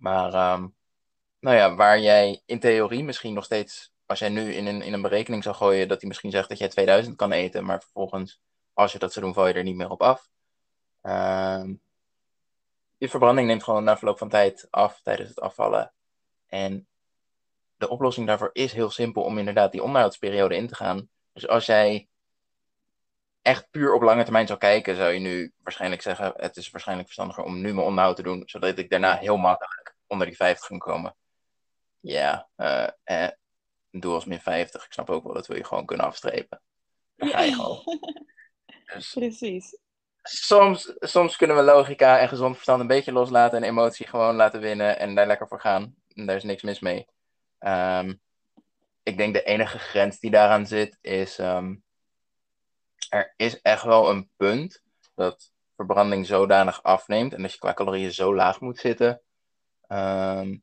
Maar 0.00 0.52
um, 0.54 0.74
nou 1.40 1.56
ja, 1.56 1.74
waar 1.74 2.00
jij 2.00 2.42
in 2.46 2.60
theorie 2.60 3.04
misschien 3.04 3.34
nog 3.34 3.44
steeds, 3.44 3.92
als 4.06 4.18
jij 4.18 4.28
nu 4.28 4.52
in 4.52 4.66
een, 4.66 4.82
in 4.82 4.92
een 4.92 5.02
berekening 5.02 5.42
zou 5.42 5.56
gooien, 5.56 5.88
dat 5.88 6.00
hij 6.00 6.08
misschien 6.08 6.30
zegt 6.30 6.48
dat 6.48 6.58
jij 6.58 6.68
2000 6.68 7.16
kan 7.16 7.32
eten, 7.32 7.64
maar 7.64 7.80
vervolgens, 7.80 8.40
als 8.72 8.92
je 8.92 8.98
dat 8.98 9.12
zou 9.12 9.24
doen, 9.24 9.34
val 9.34 9.46
je 9.46 9.54
er 9.54 9.62
niet 9.62 9.76
meer 9.76 9.90
op 9.90 10.02
af. 10.02 10.28
Um, 11.02 11.80
je 12.98 13.08
verbranding 13.08 13.46
neemt 13.46 13.62
gewoon 13.62 13.84
na 13.84 13.96
verloop 13.96 14.18
van 14.18 14.28
tijd 14.28 14.66
af 14.70 15.00
tijdens 15.02 15.28
het 15.28 15.40
afvallen. 15.40 15.92
En 16.46 16.86
de 17.76 17.88
oplossing 17.88 18.26
daarvoor 18.26 18.50
is 18.52 18.72
heel 18.72 18.90
simpel 18.90 19.22
om 19.22 19.38
inderdaad 19.38 19.72
die 19.72 19.82
onderhoudsperiode 19.82 20.56
in 20.56 20.66
te 20.66 20.74
gaan. 20.74 21.08
Dus 21.32 21.48
als 21.48 21.66
jij 21.66 22.08
echt 23.42 23.70
puur 23.70 23.94
op 23.94 24.02
lange 24.02 24.22
termijn 24.22 24.46
zou 24.46 24.58
kijken, 24.58 24.96
zou 24.96 25.12
je 25.12 25.20
nu 25.20 25.52
waarschijnlijk 25.62 26.02
zeggen: 26.02 26.32
Het 26.36 26.56
is 26.56 26.70
waarschijnlijk 26.70 27.08
verstandiger 27.08 27.44
om 27.44 27.60
nu 27.60 27.74
mijn 27.74 27.86
onderhoud 27.86 28.16
te 28.16 28.22
doen, 28.22 28.42
zodat 28.46 28.78
ik 28.78 28.90
daarna 28.90 29.16
heel 29.16 29.36
makkelijk 29.36 29.79
onder 30.10 30.26
die 30.26 30.36
50 30.36 30.66
kan 30.68 30.78
komen. 30.78 31.16
Ja, 32.00 32.48
uh, 32.56 32.88
eh, 33.04 33.30
doel 33.90 34.14
als 34.14 34.24
min 34.24 34.40
50. 34.40 34.84
Ik 34.84 34.92
snap 34.92 35.10
ook 35.10 35.24
wel 35.24 35.34
dat 35.34 35.46
wil 35.46 35.56
je 35.56 35.64
gewoon 35.64 35.86
kunnen 35.86 36.06
afstrepen. 36.06 36.62
Dan 37.16 37.28
ga 37.28 37.40
je 37.40 37.54
gewoon. 37.54 37.82
Dus, 38.94 39.12
Precies 39.12 39.78
soms, 40.22 40.94
soms 40.98 41.36
kunnen 41.36 41.56
we 41.56 41.62
logica 41.62 42.18
en 42.18 42.28
gezond 42.28 42.54
verstand 42.54 42.80
een 42.80 42.86
beetje 42.86 43.12
loslaten 43.12 43.58
en 43.62 43.68
emotie 43.68 44.06
gewoon 44.06 44.36
laten 44.36 44.60
winnen 44.60 44.98
en 44.98 45.14
daar 45.14 45.26
lekker 45.26 45.48
voor 45.48 45.60
gaan. 45.60 45.94
En 46.14 46.26
daar 46.26 46.36
is 46.36 46.42
niks 46.42 46.62
mis 46.62 46.80
mee. 46.80 47.06
Um, 47.58 48.20
ik 49.02 49.16
denk 49.16 49.34
de 49.34 49.42
enige 49.42 49.78
grens 49.78 50.18
die 50.18 50.30
daaraan 50.30 50.66
zit 50.66 50.98
is. 51.00 51.38
Um, 51.38 51.82
er 53.08 53.34
is 53.36 53.60
echt 53.60 53.82
wel 53.82 54.10
een 54.10 54.30
punt 54.36 54.82
dat 55.14 55.52
verbranding 55.76 56.26
zodanig 56.26 56.82
afneemt 56.82 57.34
en 57.34 57.42
dat 57.42 57.52
je 57.52 57.58
qua 57.58 57.74
calorieën 57.74 58.12
zo 58.12 58.34
laag 58.34 58.60
moet 58.60 58.78
zitten. 58.78 59.22
Um, 59.92 60.62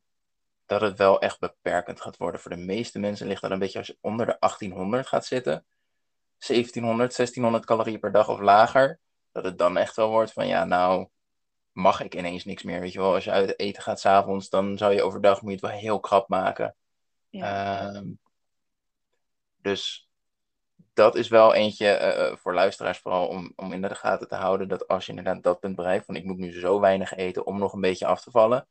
dat 0.66 0.80
het 0.80 0.98
wel 0.98 1.20
echt 1.20 1.38
beperkend 1.38 2.00
gaat 2.00 2.16
worden. 2.16 2.40
Voor 2.40 2.50
de 2.50 2.56
meeste 2.56 2.98
mensen 2.98 3.26
ligt 3.26 3.42
dat 3.42 3.50
een 3.50 3.58
beetje 3.58 3.78
als 3.78 3.86
je 3.86 3.98
onder 4.00 4.26
de 4.26 4.36
1800 4.40 5.06
gaat 5.06 5.24
zitten. 5.24 5.66
1700, 6.38 7.16
1600 7.16 7.64
calorieën 7.64 8.00
per 8.00 8.12
dag 8.12 8.28
of 8.28 8.40
lager. 8.40 8.98
Dat 9.32 9.44
het 9.44 9.58
dan 9.58 9.76
echt 9.76 9.96
wel 9.96 10.08
wordt 10.10 10.32
van 10.32 10.46
ja, 10.46 10.64
nou 10.64 11.08
mag 11.72 12.00
ik 12.00 12.14
ineens 12.14 12.44
niks 12.44 12.62
meer. 12.62 12.80
Weet 12.80 12.92
je 12.92 12.98
wel, 12.98 13.14
als 13.14 13.24
je 13.24 13.30
uit 13.30 13.58
eten 13.58 13.82
gaat 13.82 14.00
s'avonds, 14.00 14.48
dan 14.48 14.78
zou 14.78 14.94
je 14.94 15.02
overdag 15.02 15.42
moet 15.42 15.50
je 15.50 15.56
het 15.56 15.66
wel 15.70 15.80
heel 15.80 16.00
krap 16.00 16.28
maken. 16.28 16.74
Ja. 17.30 17.92
Ehm, 17.92 18.06
dus 19.62 20.08
dat 20.94 21.14
is 21.14 21.28
wel 21.28 21.54
eentje 21.54 21.88
eh, 21.88 22.26
eh, 22.26 22.36
voor 22.36 22.54
luisteraars 22.54 22.98
vooral 22.98 23.28
om, 23.28 23.52
om 23.56 23.72
in 23.72 23.82
de 23.82 23.94
gaten 23.94 24.28
te 24.28 24.34
houden. 24.34 24.68
Dat 24.68 24.88
als 24.88 25.06
je 25.06 25.12
inderdaad 25.12 25.42
dat 25.42 25.60
punt 25.60 25.76
bereikt 25.76 26.04
van 26.04 26.16
ik 26.16 26.24
moet 26.24 26.38
nu 26.38 26.52
zo 26.52 26.80
weinig 26.80 27.14
eten 27.14 27.46
om 27.46 27.58
nog 27.58 27.72
een 27.72 27.80
beetje 27.80 28.06
af 28.06 28.22
te 28.22 28.30
vallen. 28.30 28.66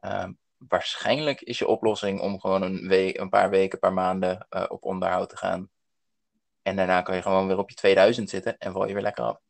Ehm, 0.00 0.32
waarschijnlijk 0.68 1.40
is 1.40 1.58
je 1.58 1.66
oplossing 1.66 2.20
om 2.20 2.40
gewoon 2.40 2.62
een, 2.62 2.88
week, 2.88 3.18
een 3.18 3.28
paar 3.28 3.50
weken, 3.50 3.72
een 3.72 3.78
paar 3.78 3.92
maanden 3.92 4.46
eh, 4.48 4.64
op 4.68 4.84
onderhoud 4.84 5.28
te 5.28 5.36
gaan. 5.36 5.70
En 6.62 6.76
daarna 6.76 7.02
kan 7.02 7.16
je 7.16 7.22
gewoon 7.22 7.46
weer 7.46 7.58
op 7.58 7.68
je 7.68 7.76
2000 7.76 8.30
zitten 8.30 8.58
en 8.58 8.72
val 8.72 8.86
je 8.86 8.94
weer 8.94 9.02
lekker 9.02 9.24
af. 9.24 9.40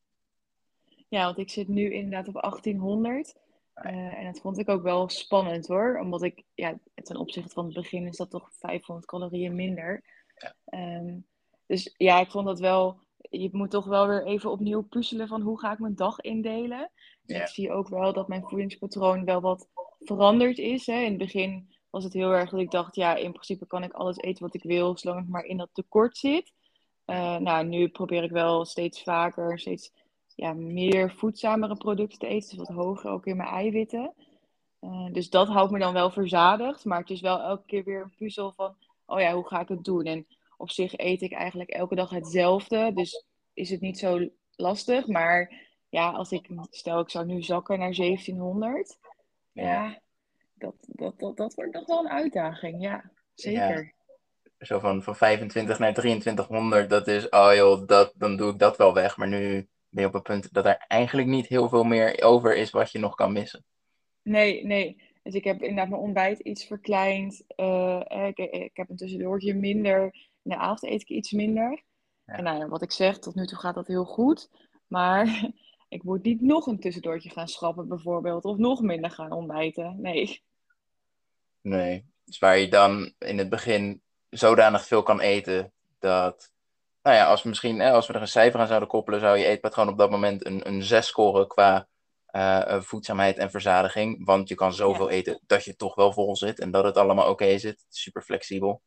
Ja, 1.08 1.24
want 1.24 1.38
ik 1.38 1.50
zit 1.50 1.68
nu 1.68 1.92
inderdaad 1.92 2.28
op 2.28 2.42
1800. 2.42 3.34
Eh, 3.74 4.18
en 4.18 4.24
dat 4.24 4.40
vond 4.40 4.58
ik 4.58 4.68
ook 4.68 4.82
wel 4.82 5.08
spannend 5.08 5.66
hoor. 5.66 5.98
Omdat 5.98 6.22
ik, 6.22 6.42
ja, 6.54 6.78
ten 6.94 7.16
opzichte 7.16 7.54
van 7.54 7.64
het 7.64 7.74
begin 7.74 8.06
is 8.06 8.16
dat 8.16 8.30
toch 8.30 8.50
500 8.52 9.06
calorieën 9.06 9.54
minder. 9.54 10.02
Ja. 10.36 10.54
Ehm, 10.64 11.18
dus 11.66 11.94
ja, 11.96 12.20
ik 12.20 12.30
vond 12.30 12.46
dat 12.46 12.60
wel. 12.60 12.98
Je 13.16 13.48
moet 13.52 13.70
toch 13.70 13.86
wel 13.86 14.08
weer 14.08 14.26
even 14.26 14.50
opnieuw 14.50 14.82
puzzelen 14.82 15.28
van 15.28 15.40
hoe 15.40 15.58
ga 15.58 15.72
ik 15.72 15.78
mijn 15.78 15.94
dag 15.94 16.20
indelen. 16.20 16.90
Ja. 17.22 17.40
ik 17.40 17.48
zie 17.48 17.72
ook 17.72 17.88
wel 17.88 18.12
dat 18.12 18.28
mijn 18.28 18.42
voedingspatroon 18.42 19.24
wel 19.24 19.40
wat 19.40 19.68
veranderd 20.00 20.58
is. 20.58 20.86
Hè. 20.86 21.00
In 21.00 21.08
het 21.08 21.18
begin 21.18 21.68
was 21.90 22.04
het 22.04 22.12
heel 22.12 22.32
erg 22.32 22.50
dat 22.50 22.60
ik 22.60 22.70
dacht, 22.70 22.94
ja, 22.94 23.16
in 23.16 23.32
principe 23.32 23.66
kan 23.66 23.82
ik 23.82 23.92
alles 23.92 24.16
eten 24.16 24.44
wat 24.44 24.54
ik 24.54 24.62
wil, 24.62 24.98
zolang 24.98 25.22
ik 25.22 25.28
maar 25.28 25.44
in 25.44 25.56
dat 25.56 25.70
tekort 25.72 26.16
zit. 26.16 26.52
Eh, 27.04 27.36
nou, 27.36 27.66
nu 27.66 27.88
probeer 27.88 28.22
ik 28.22 28.30
wel 28.30 28.64
steeds 28.64 29.02
vaker, 29.02 29.58
steeds 29.58 29.92
ja, 30.34 30.52
meer 30.52 31.14
voedzamere 31.14 31.76
producten 31.76 32.18
te 32.18 32.26
eten. 32.26 32.58
Dus 32.58 32.68
wat 32.68 32.76
hoger 32.76 33.10
ook 33.10 33.26
in 33.26 33.36
mijn 33.36 33.48
eiwitten. 33.48 34.14
Eh, 34.80 35.06
dus 35.12 35.30
dat 35.30 35.48
houdt 35.48 35.70
me 35.70 35.78
dan 35.78 35.92
wel 35.92 36.10
verzadigd. 36.10 36.84
Maar 36.84 37.00
het 37.00 37.10
is 37.10 37.20
wel 37.20 37.40
elke 37.40 37.66
keer 37.66 37.84
weer 37.84 38.02
een 38.02 38.14
puzzel 38.16 38.52
van, 38.56 38.74
oh 39.06 39.20
ja, 39.20 39.34
hoe 39.34 39.46
ga 39.46 39.60
ik 39.60 39.68
het 39.68 39.84
doen? 39.84 40.04
En 40.04 40.26
op 40.56 40.70
zich 40.70 40.98
eet 40.98 41.22
ik 41.22 41.32
eigenlijk 41.32 41.70
elke 41.70 41.94
dag 41.94 42.10
hetzelfde. 42.10 42.92
Dus 42.94 43.24
is 43.54 43.70
het 43.70 43.80
niet 43.80 43.98
zo 43.98 44.28
lastig. 44.56 45.06
Maar 45.06 45.68
ja, 45.88 46.10
als 46.10 46.32
ik, 46.32 46.48
stel 46.70 47.00
ik 47.00 47.10
zou 47.10 47.26
nu 47.26 47.42
zakken 47.42 47.78
naar 47.78 47.94
1700. 47.94 48.98
Ja, 49.52 50.00
dat, 50.54 50.74
dat, 50.88 51.18
dat, 51.18 51.36
dat 51.36 51.54
wordt 51.54 51.74
nog 51.74 51.86
wel 51.86 51.98
een 51.98 52.10
uitdaging. 52.10 52.82
Ja, 52.82 53.10
zeker. 53.34 53.94
Zo 54.58 54.78
van, 54.78 55.02
van 55.02 55.16
25 55.16 55.78
naar 55.78 55.94
2300, 55.94 56.90
dat 56.90 57.06
is, 57.06 57.28
oh 57.28 57.50
joh, 57.54 57.86
dat, 57.86 58.12
dan 58.16 58.36
doe 58.36 58.52
ik 58.52 58.58
dat 58.58 58.76
wel 58.76 58.94
weg. 58.94 59.16
Maar 59.16 59.28
nu 59.28 59.68
ben 59.88 60.02
je 60.02 60.08
op 60.08 60.14
een 60.14 60.22
punt 60.22 60.52
dat 60.52 60.66
er 60.66 60.84
eigenlijk 60.88 61.28
niet 61.28 61.46
heel 61.46 61.68
veel 61.68 61.84
meer 61.84 62.22
over 62.22 62.56
is 62.56 62.70
wat 62.70 62.92
je 62.92 62.98
nog 62.98 63.14
kan 63.14 63.32
missen. 63.32 63.64
Nee, 64.22 64.66
nee. 64.66 65.02
Dus 65.22 65.34
ik 65.34 65.44
heb 65.44 65.60
inderdaad 65.60 65.88
mijn 65.88 66.02
ontbijt 66.02 66.38
iets 66.38 66.64
verkleind. 66.64 67.44
Eh, 67.46 68.00
eh, 68.06 68.26
ik, 68.26 68.38
ik 68.38 68.76
heb 68.76 68.90
een 68.90 68.96
tussendoortje 68.96 69.54
minder. 69.54 70.02
In 70.42 70.50
de 70.50 70.56
avond 70.56 70.92
eet 70.92 71.00
ik 71.00 71.08
iets 71.08 71.32
minder. 71.32 71.82
Ja. 72.24 72.34
En 72.34 72.44
nou 72.44 72.58
ja, 72.58 72.68
wat 72.68 72.82
ik 72.82 72.92
zeg, 72.92 73.18
tot 73.18 73.34
nu 73.34 73.46
toe 73.46 73.58
gaat 73.58 73.74
dat 73.74 73.86
heel 73.86 74.04
goed. 74.04 74.50
Maar 74.86 75.50
ik 75.90 76.02
moet 76.02 76.22
niet 76.22 76.40
nog 76.40 76.66
een 76.66 76.80
tussendoortje 76.80 77.30
gaan 77.30 77.48
schrappen 77.48 77.88
bijvoorbeeld. 77.88 78.44
Of 78.44 78.56
nog 78.56 78.80
minder 78.80 79.10
gaan 79.10 79.32
ontbijten. 79.32 80.00
Nee. 80.00 80.42
Nee. 81.60 82.06
Dus 82.24 82.38
waar 82.38 82.58
je 82.58 82.68
dan 82.68 83.14
in 83.18 83.38
het 83.38 83.48
begin 83.48 84.02
zodanig 84.28 84.86
veel 84.86 85.02
kan 85.02 85.20
eten 85.20 85.72
dat, 85.98 86.52
nou 87.02 87.16
ja, 87.16 87.26
als 87.26 87.42
we 87.42 87.48
misschien, 87.48 87.78
hè, 87.80 87.90
als 87.92 88.06
we 88.06 88.12
er 88.12 88.20
een 88.20 88.28
cijfer 88.28 88.60
aan 88.60 88.66
zouden 88.66 88.88
koppelen, 88.88 89.20
zou 89.20 89.36
je 89.38 89.44
eetpatroon 89.44 89.88
op 89.88 89.98
dat 89.98 90.10
moment 90.10 90.46
een, 90.46 90.68
een 90.68 90.82
6 90.82 91.06
scoren 91.06 91.46
qua 91.48 91.88
eh, 92.26 92.74
eh, 92.74 92.82
voedzaamheid 92.82 93.36
en 93.38 93.50
verzadiging. 93.50 94.24
Want 94.24 94.48
je 94.48 94.54
kan 94.54 94.72
zoveel 94.72 95.10
eten 95.10 95.40
dat 95.46 95.64
je 95.64 95.76
toch 95.76 95.94
wel 95.94 96.12
vol 96.12 96.36
zit 96.36 96.58
en 96.60 96.70
dat 96.70 96.84
het 96.84 96.96
allemaal 96.96 97.30
oké 97.30 97.58
zit. 97.58 97.84
Super 97.88 98.22
flexibel. 98.22 98.82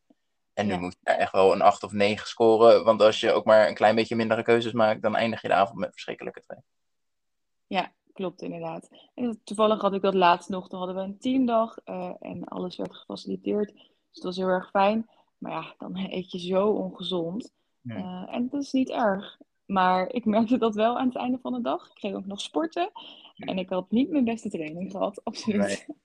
En 0.52 0.66
nu 0.66 0.72
Ja. 0.72 0.78
moet 0.78 0.92
je 0.92 0.98
daar 1.02 1.16
echt 1.16 1.32
wel 1.32 1.52
een 1.52 1.62
8 1.62 1.82
of 1.82 1.92
9 1.92 2.26
scoren. 2.26 2.84
Want 2.84 3.02
als 3.02 3.20
je 3.20 3.32
ook 3.32 3.44
maar 3.44 3.68
een 3.68 3.74
klein 3.74 3.94
beetje 3.94 4.16
mindere 4.16 4.42
keuzes 4.42 4.72
maakt, 4.72 5.02
dan 5.02 5.16
eindig 5.16 5.42
je 5.42 5.48
de 5.48 5.54
avond 5.54 5.78
met 5.78 5.92
verschrikkelijke 5.92 6.40
twee. 6.40 6.58
Ja, 7.74 7.92
klopt 8.12 8.42
inderdaad. 8.42 8.90
En 9.14 9.40
toevallig 9.44 9.80
had 9.80 9.94
ik 9.94 10.02
dat 10.02 10.14
laatst 10.14 10.48
nog. 10.48 10.68
Toen 10.68 10.78
hadden 10.78 10.96
we 10.96 11.02
een 11.02 11.18
teamdag 11.18 11.78
eh, 11.84 12.12
en 12.20 12.44
alles 12.44 12.76
werd 12.76 12.96
gefaciliteerd. 12.96 13.72
Dus 13.72 13.86
het 14.12 14.22
was 14.22 14.36
heel 14.36 14.48
erg 14.48 14.70
fijn. 14.70 15.08
Maar 15.38 15.52
ja, 15.52 15.74
dan 15.78 15.96
eet 16.10 16.30
je 16.30 16.38
zo 16.38 16.68
ongezond. 16.68 17.52
Eh, 17.86 18.26
en 18.30 18.48
dat 18.48 18.62
is 18.62 18.72
niet 18.72 18.90
erg. 18.90 19.38
Maar 19.66 20.12
ik 20.12 20.24
merkte 20.24 20.58
dat 20.58 20.74
wel 20.74 20.98
aan 20.98 21.06
het 21.06 21.16
einde 21.16 21.38
van 21.42 21.52
de 21.52 21.60
dag. 21.60 21.90
Ik 21.90 21.98
ging 21.98 22.16
ook 22.16 22.26
nog 22.26 22.40
sporten. 22.40 22.90
En 23.36 23.58
ik 23.58 23.68
had 23.68 23.90
niet 23.90 24.10
mijn 24.10 24.24
beste 24.24 24.50
training 24.50 24.90
gehad, 24.90 25.24
absoluut. 25.24 25.86
Nee. 25.86 25.96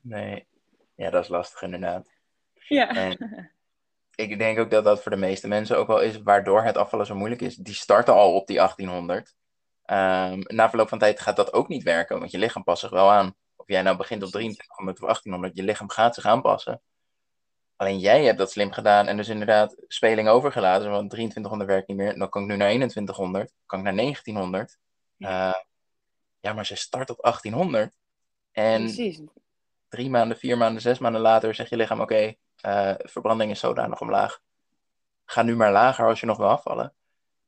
Nee. 0.00 0.46
Ja, 0.94 1.10
dat 1.10 1.22
is 1.22 1.28
lastig 1.28 1.62
inderdaad. 1.62 2.10
Ja. 2.68 2.88
En 2.88 3.50
ik 4.24 4.38
denk 4.38 4.58
ook 4.58 4.70
dat 4.70 4.84
dat 4.84 5.02
voor 5.02 5.10
de 5.10 5.16
meeste 5.16 5.48
mensen 5.48 5.78
ook 5.78 5.86
wel 5.86 6.00
is 6.00 6.22
waardoor 6.22 6.62
het 6.62 6.76
afvallen 6.76 7.06
zo 7.06 7.14
moeilijk 7.14 7.40
is. 7.40 7.56
Die 7.56 7.74
starten 7.74 8.14
al 8.14 8.34
op 8.34 8.46
die 8.46 8.56
1800. 8.56 9.34
Ehm, 9.84 10.40
na 10.46 10.68
verloop 10.68 10.88
van 10.88 10.98
tijd 10.98 11.20
gaat 11.20 11.36
dat 11.36 11.52
ook 11.52 11.68
niet 11.68 11.82
werken, 11.82 12.18
want 12.18 12.30
je 12.30 12.38
lichaam 12.38 12.64
past 12.64 12.80
zich 12.80 12.90
wel 12.90 13.10
aan. 13.10 13.34
Of 13.56 13.68
jij 13.68 13.82
nou 13.82 13.96
begint 13.96 14.22
op 14.22 14.28
2300 14.28 14.98
of 14.98 15.04
1800, 15.04 15.56
je 15.56 15.62
lichaam 15.62 15.90
gaat 15.90 16.14
zich 16.14 16.24
aanpassen. 16.24 16.80
Alleen 17.76 17.98
jij 17.98 18.24
hebt 18.24 18.38
dat 18.38 18.50
slim 18.50 18.72
gedaan 18.72 19.06
en 19.06 19.16
dus 19.16 19.28
inderdaad 19.28 19.76
speling 19.88 20.28
overgelaten. 20.28 20.90
Want 20.90 21.10
2300 21.10 21.70
werkt 21.70 21.88
niet 21.88 21.96
meer, 21.96 22.18
dan 22.18 22.28
kan 22.28 22.42
ik 22.42 22.48
nu 22.48 22.56
naar 22.56 22.68
2100, 22.68 23.52
kan 23.66 23.78
ik 23.78 23.84
naar 23.84 23.94
1900. 23.94 24.78
Ja. 25.16 25.48
Eh, 25.48 25.60
ja, 26.40 26.52
maar 26.52 26.66
ze 26.66 26.76
start 26.76 27.10
op 27.10 27.18
1800. 27.20 27.94
En 28.52 28.82
Precies. 28.82 29.20
drie 29.88 30.10
maanden, 30.10 30.36
vier 30.36 30.56
maanden, 30.56 30.82
zes 30.82 30.98
maanden 30.98 31.20
later 31.20 31.54
zegt 31.54 31.70
je 31.70 31.76
lichaam: 31.76 32.00
Oké, 32.00 32.34
eh, 32.60 32.94
verbranding 32.98 33.50
is 33.50 33.60
zodanig 33.60 34.00
omlaag. 34.00 34.40
Ga 35.24 35.42
nu 35.42 35.56
maar 35.56 35.72
lager 35.72 36.06
als 36.06 36.20
je 36.20 36.26
nog 36.26 36.36
wil 36.36 36.48
afvallen. 36.48 36.94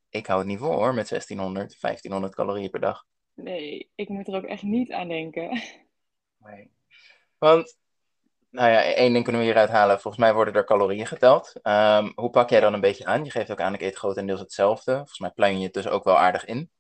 Ik 0.09 0.27
hou 0.27 0.39
het 0.39 0.49
niet 0.49 0.59
vol 0.59 0.73
hoor 0.73 0.95
met 0.95 1.09
1600, 1.09 1.81
1500 1.81 2.35
calorieën 2.35 2.71
per 2.71 2.81
dag. 2.81 3.05
Nee, 3.35 3.91
ik 3.95 4.09
moet 4.09 4.29
er 4.29 4.35
ook 4.35 4.45
echt 4.45 4.63
niet 4.63 4.93
aan 4.93 5.09
denken. 5.09 5.51
Nee. 6.39 6.71
Want, 7.39 7.77
nou 8.51 8.71
ja, 8.71 8.83
één 8.83 9.13
ding 9.13 9.25
kunnen 9.25 9.41
we 9.41 9.47
hieruit 9.47 9.71
halen. 9.71 10.01
Volgens 10.01 10.23
mij 10.23 10.35
worden 10.35 10.55
er 10.55 10.65
calorieën 10.65 11.07
geteld. 11.07 11.53
Ehm, 11.63 12.13
hoe 12.15 12.31
pak 12.31 12.51
jij 12.51 12.61
dan 12.61 12.75
een 12.75 12.81
beetje 12.81 13.05
aan? 13.05 13.25
Je 13.25 13.31
geeft 13.31 13.51
ook 13.51 13.61
aan, 13.61 13.75
ik 13.75 13.81
eet 13.81 13.97
grotendeels 13.97 14.41
hetzelfde. 14.41 14.93
Volgens 14.93 15.19
mij 15.19 15.31
pluim 15.31 15.57
je 15.57 15.65
het 15.65 15.73
dus 15.75 15.89
ook 15.89 16.05
wel 16.05 16.17
aardig 16.17 16.45
in. 16.45 16.71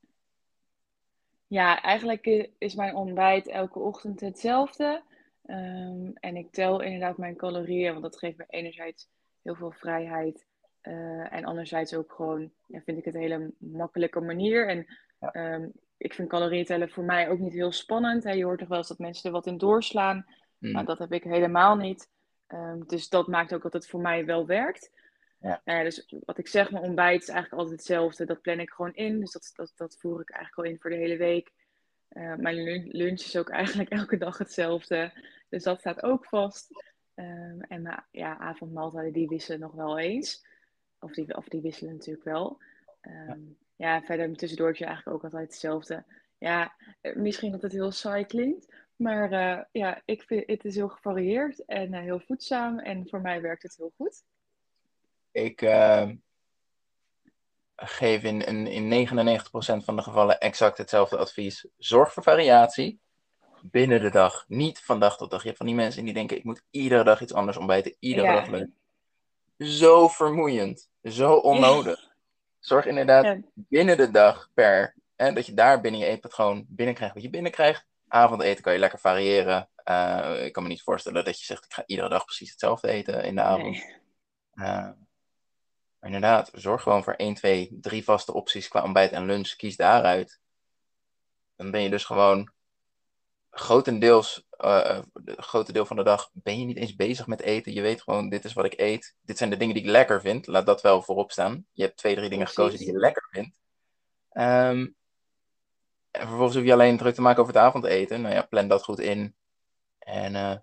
Ja, 1.47 1.83
eigenlijk 1.83 2.51
is 2.59 2.75
mijn 2.75 2.95
ontbijt 2.95 3.49
elke 3.49 3.79
ochtend 3.79 4.21
hetzelfde. 4.21 5.03
Ehm, 5.47 6.11
en 6.15 6.37
ik 6.37 6.53
tel 6.53 6.81
inderdaad 6.81 7.17
mijn 7.17 7.37
calorieën, 7.37 7.91
want 7.91 8.03
dat 8.03 8.19
geeft 8.19 8.37
me 8.37 8.45
enerzijds 8.49 9.09
heel 9.43 9.55
veel 9.55 9.73
vrijheid. 9.73 10.46
Eh, 10.87 11.33
en 11.33 11.45
anderzijds 11.45 11.95
ook 11.95 12.13
gewoon, 12.13 12.51
ja, 12.67 12.81
vind 12.85 12.99
ik 12.99 13.05
het 13.05 13.15
een 13.15 13.21
hele 13.21 13.53
makkelijke 13.59 14.21
manier. 14.21 14.69
En 14.69 14.87
Ja. 15.21 15.33
ehm, 15.33 15.69
ik 15.97 16.15
vind 16.15 16.29
calorieën 16.29 16.65
tellen 16.65 16.91
voor 16.91 17.05
mij 17.05 17.29
ook 17.29 17.39
niet 17.39 17.53
heel 17.53 17.73
spannend. 17.73 18.25
Hè. 18.25 18.31
Je 18.33 18.45
hoort 18.45 18.59
toch 18.59 18.69
wel 18.69 18.79
eens 18.79 18.89
dat 18.89 18.99
mensen 18.99 19.27
er 19.27 19.33
wat 19.33 19.47
in 19.47 19.59
doorslaan. 19.59 20.27
Hmm. 20.59 20.73
Nou, 20.73 20.85
dat 20.87 20.99
heb 20.99 21.13
ik 21.13 21.23
helemaal 21.23 21.77
niet. 21.77 22.11
Ehm, 22.47 22.81
dus 22.87 23.09
dat 23.09 23.27
maakt 23.27 23.55
ook 23.55 23.63
dat 23.63 23.73
het 23.73 23.87
voor 23.89 24.01
mij 24.01 24.25
wel 24.25 24.47
werkt. 24.47 24.91
Ja. 25.41 25.83
Dus 25.83 26.15
wat 26.25 26.39
ik 26.39 26.49
zeg, 26.49 26.71
mijn 26.71 26.85
ontbijt 26.85 27.23
is 27.23 27.29
eigenlijk 27.29 27.61
altijd 27.63 27.79
hetzelfde. 27.79 28.25
Dat 28.25 28.41
plan 28.41 28.61
ik 28.61 28.71
gewoon 28.71 28.95
in. 28.95 29.21
Dus 29.21 29.33
dat, 29.33 29.53
dat, 29.55 29.73
dat 29.77 29.97
voer 29.99 30.21
ik 30.21 30.31
eigenlijk 30.31 30.67
al 30.69 30.75
in 30.75 30.81
voor 30.81 30.91
de 30.91 30.97
hele 30.97 31.17
week. 31.17 31.53
Eh, 32.09 32.35
mijn 32.35 32.63
lun- 32.63 32.89
lunch 32.91 33.21
is 33.21 33.37
ook 33.37 33.51
eigenlijk 33.61 33.91
elke 33.91 34.17
dag 34.17 34.39
hetzelfde. 34.39 35.13
Dus 35.49 35.63
dat 35.63 35.79
staat 35.81 36.03
ook 36.03 36.25
vast. 36.25 36.85
Ehm, 37.15 37.61
en 37.61 37.83
mijn 37.83 38.05
ja, 38.11 38.39
avondmaaltijden 38.39 39.13
die 39.13 39.29
wisselen 39.29 39.61
nog 39.61 39.73
wel 39.73 39.99
eens. 39.99 40.47
Of 41.01 41.13
die, 41.13 41.37
of 41.37 41.49
die 41.49 41.61
wisselen 41.61 41.93
natuurlijk 41.93 42.25
wel. 42.25 42.59
Ehm, 43.01 43.41
ja. 43.77 44.03
verder 44.03 44.37
tussendoortje 44.37 44.85
eigenlijk 44.85 45.17
ook 45.17 45.25
altijd 45.25 45.51
hetzelfde. 45.51 46.05
Ja, 46.39 46.75
eh, 47.01 47.17
misschien 47.17 47.53
dat 47.53 47.63
het 47.63 47.73
heel 47.73 47.91
saai 47.91 48.25
klinkt. 48.25 48.67
Maar 48.97 49.33
eh, 49.33 49.65
ja, 49.73 50.03
ik 50.05 50.23
vind 50.23 50.47
het 50.47 50.65
is 50.65 50.75
heel 50.75 50.89
gevarieerd 50.89 51.65
en 51.65 51.95
eh, 51.95 52.01
heel 52.01 52.21
voedzaam. 52.21 52.79
En 52.79 53.09
voor 53.09 53.21
mij 53.21 53.41
werkt 53.41 53.63
het 53.63 53.77
heel 53.77 53.93
goed. 53.97 54.23
Ik 55.31 55.63
eh, 55.63 56.09
geef 57.77 58.23
in, 58.23 58.41
in, 58.41 58.67
in 58.67 59.09
99% 59.09 59.11
van 59.85 59.97
de 59.97 60.03
gevallen 60.03 60.41
exact 60.41 60.79
hetzelfde 60.79 61.17
advies. 61.17 61.67
Zorg 61.77 62.13
voor 62.13 62.23
variatie 62.23 63.01
binnen 63.63 64.01
de 64.01 64.11
dag. 64.11 64.45
Niet 64.49 64.81
van 64.81 65.01
dag 65.01 65.17
tot 65.17 65.31
dag. 65.31 65.41
Je 65.41 65.47
hebt 65.47 65.59
van 65.59 65.67
die 65.67 65.77
mensen 65.77 66.05
die 66.05 66.15
denken, 66.15 66.37
ik 66.37 66.45
moet 66.45 66.63
iedere 66.71 67.05
dag 67.05 67.21
iets 67.21 67.35
anders 67.35 67.57
ontbijten. 67.57 67.97
Iedere 67.99 68.27
Ja. 68.27 68.35
dag 68.35 68.49
leuk. 68.49 68.69
Zo 69.59 70.09
vermoeiend. 70.09 70.89
Zo 71.03 71.35
onnodig. 71.35 72.15
Zorg 72.59 72.87
inderdaad 72.87 73.25
Ja. 73.25 73.41
binnen 73.55 73.97
de 73.97 74.11
dag 74.11 74.49
per... 74.55 74.95
Hè, 75.17 75.33
dat 75.33 75.47
je 75.47 75.55
daar 75.55 75.81
binnen 75.81 76.01
je 76.01 76.07
eetpatroon 76.07 76.65
binnenkrijgt 76.69 77.15
wat 77.15 77.23
je 77.23 77.31
binnenkrijgt. 77.31 77.87
Avondeten 78.09 78.63
kan 78.63 78.73
je 78.73 78.79
lekker 78.79 78.99
variëren. 78.99 79.69
Eh, 79.77 80.45
ik 80.45 80.53
kan 80.53 80.63
me 80.63 80.69
niet 80.69 80.83
voorstellen 80.83 81.25
dat 81.25 81.39
je 81.39 81.45
zegt, 81.45 81.65
ik 81.65 81.73
ga 81.73 81.83
iedere 81.87 82.09
dag 82.09 82.25
precies 82.25 82.51
hetzelfde 82.51 82.89
eten 82.89 83.25
in 83.25 83.35
de 83.35 83.41
avond. 83.43 83.63
Nee. 83.77 83.95
Uh, 84.55 84.65
maar 85.99 86.15
inderdaad, 86.15 86.51
zorg 86.55 86.83
gewoon 86.83 87.05
voor 87.05 87.15
1, 87.15 87.35
2, 87.35 87.79
3 87.81 88.05
vaste 88.05 88.33
opties 88.33 88.69
qua 88.69 88.83
ontbijt 88.83 89.13
en 89.13 89.27
lunch. 89.27 89.57
Kies 89.57 89.77
daaruit. 89.77 90.41
Dan 91.57 91.71
ben 91.71 91.83
je 91.83 91.91
dus 91.91 92.05
gewoon 92.05 92.53
grotendeels, 93.59 94.47
uh, 94.59 94.99
grote 95.21 95.73
deel 95.73 95.87
van 95.87 95.97
de 95.97 96.03
dag, 96.03 96.31
ben 96.33 96.59
je 96.59 96.65
niet 96.65 96.77
eens 96.77 96.95
bezig 96.95 97.27
met 97.27 97.41
eten. 97.41 97.73
Je 97.73 97.81
weet 97.81 98.03
gewoon, 98.03 98.29
dit 98.29 98.45
is 98.45 98.53
wat 98.53 98.65
ik 98.65 98.81
eet. 98.81 99.15
Dit 99.23 99.39
zijn 99.39 99.51
de 99.51 99.57
dingen 99.57 99.75
die 99.75 99.83
ik 99.83 99.91
lekker 99.91 100.21
vind. 100.21 100.47
Laat 100.47 100.67
dat 100.67 100.83
wel 100.83 101.03
voorop 101.03 101.33
staan. 101.33 101.67
Je 101.73 101.83
hebt 101.83 101.97
twee, 101.97 102.15
drie 102.15 102.29
dingen 102.29 102.45
Precies. 102.45 102.63
gekozen 102.63 102.85
die 102.85 102.93
je 102.95 102.99
lekker 102.99 103.29
vindt. 103.31 103.59
Um, 104.33 104.97
en 106.11 106.27
vervolgens 106.27 106.57
hoef 106.57 106.65
je 106.65 106.73
alleen 106.73 106.97
druk 106.97 107.15
te 107.15 107.21
maken 107.21 107.43
over 107.43 107.55
het 107.55 107.63
avondeten. 107.63 108.21
Nou 108.21 108.35
ja, 108.35 108.43
plan 108.43 108.69
dat 108.69 108.85
goed 108.85 109.01
in. 109.01 109.35
En 109.99 110.35
uh, 110.35 110.57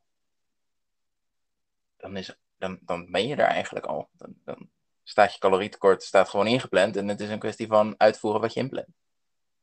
dan, 1.98 2.18
is, 2.18 2.38
dan, 2.58 2.80
dan 2.82 3.12
ben 3.12 3.28
je 3.28 3.36
er 3.36 3.48
eigenlijk 3.48 3.86
al. 3.86 4.10
Dan, 4.12 4.36
dan 4.44 4.70
staat 5.04 5.34
je 5.34 5.40
calorietekort 5.40 6.04
staat 6.04 6.30
gewoon 6.30 6.48
ingepland. 6.48 6.96
En 6.96 7.08
het 7.08 7.20
is 7.20 7.30
een 7.30 7.40
kwestie 7.40 7.68
van 7.68 7.96
uitvoeren 7.98 8.42
wat 8.42 8.54
je 8.54 8.60
inplant. 8.60 8.88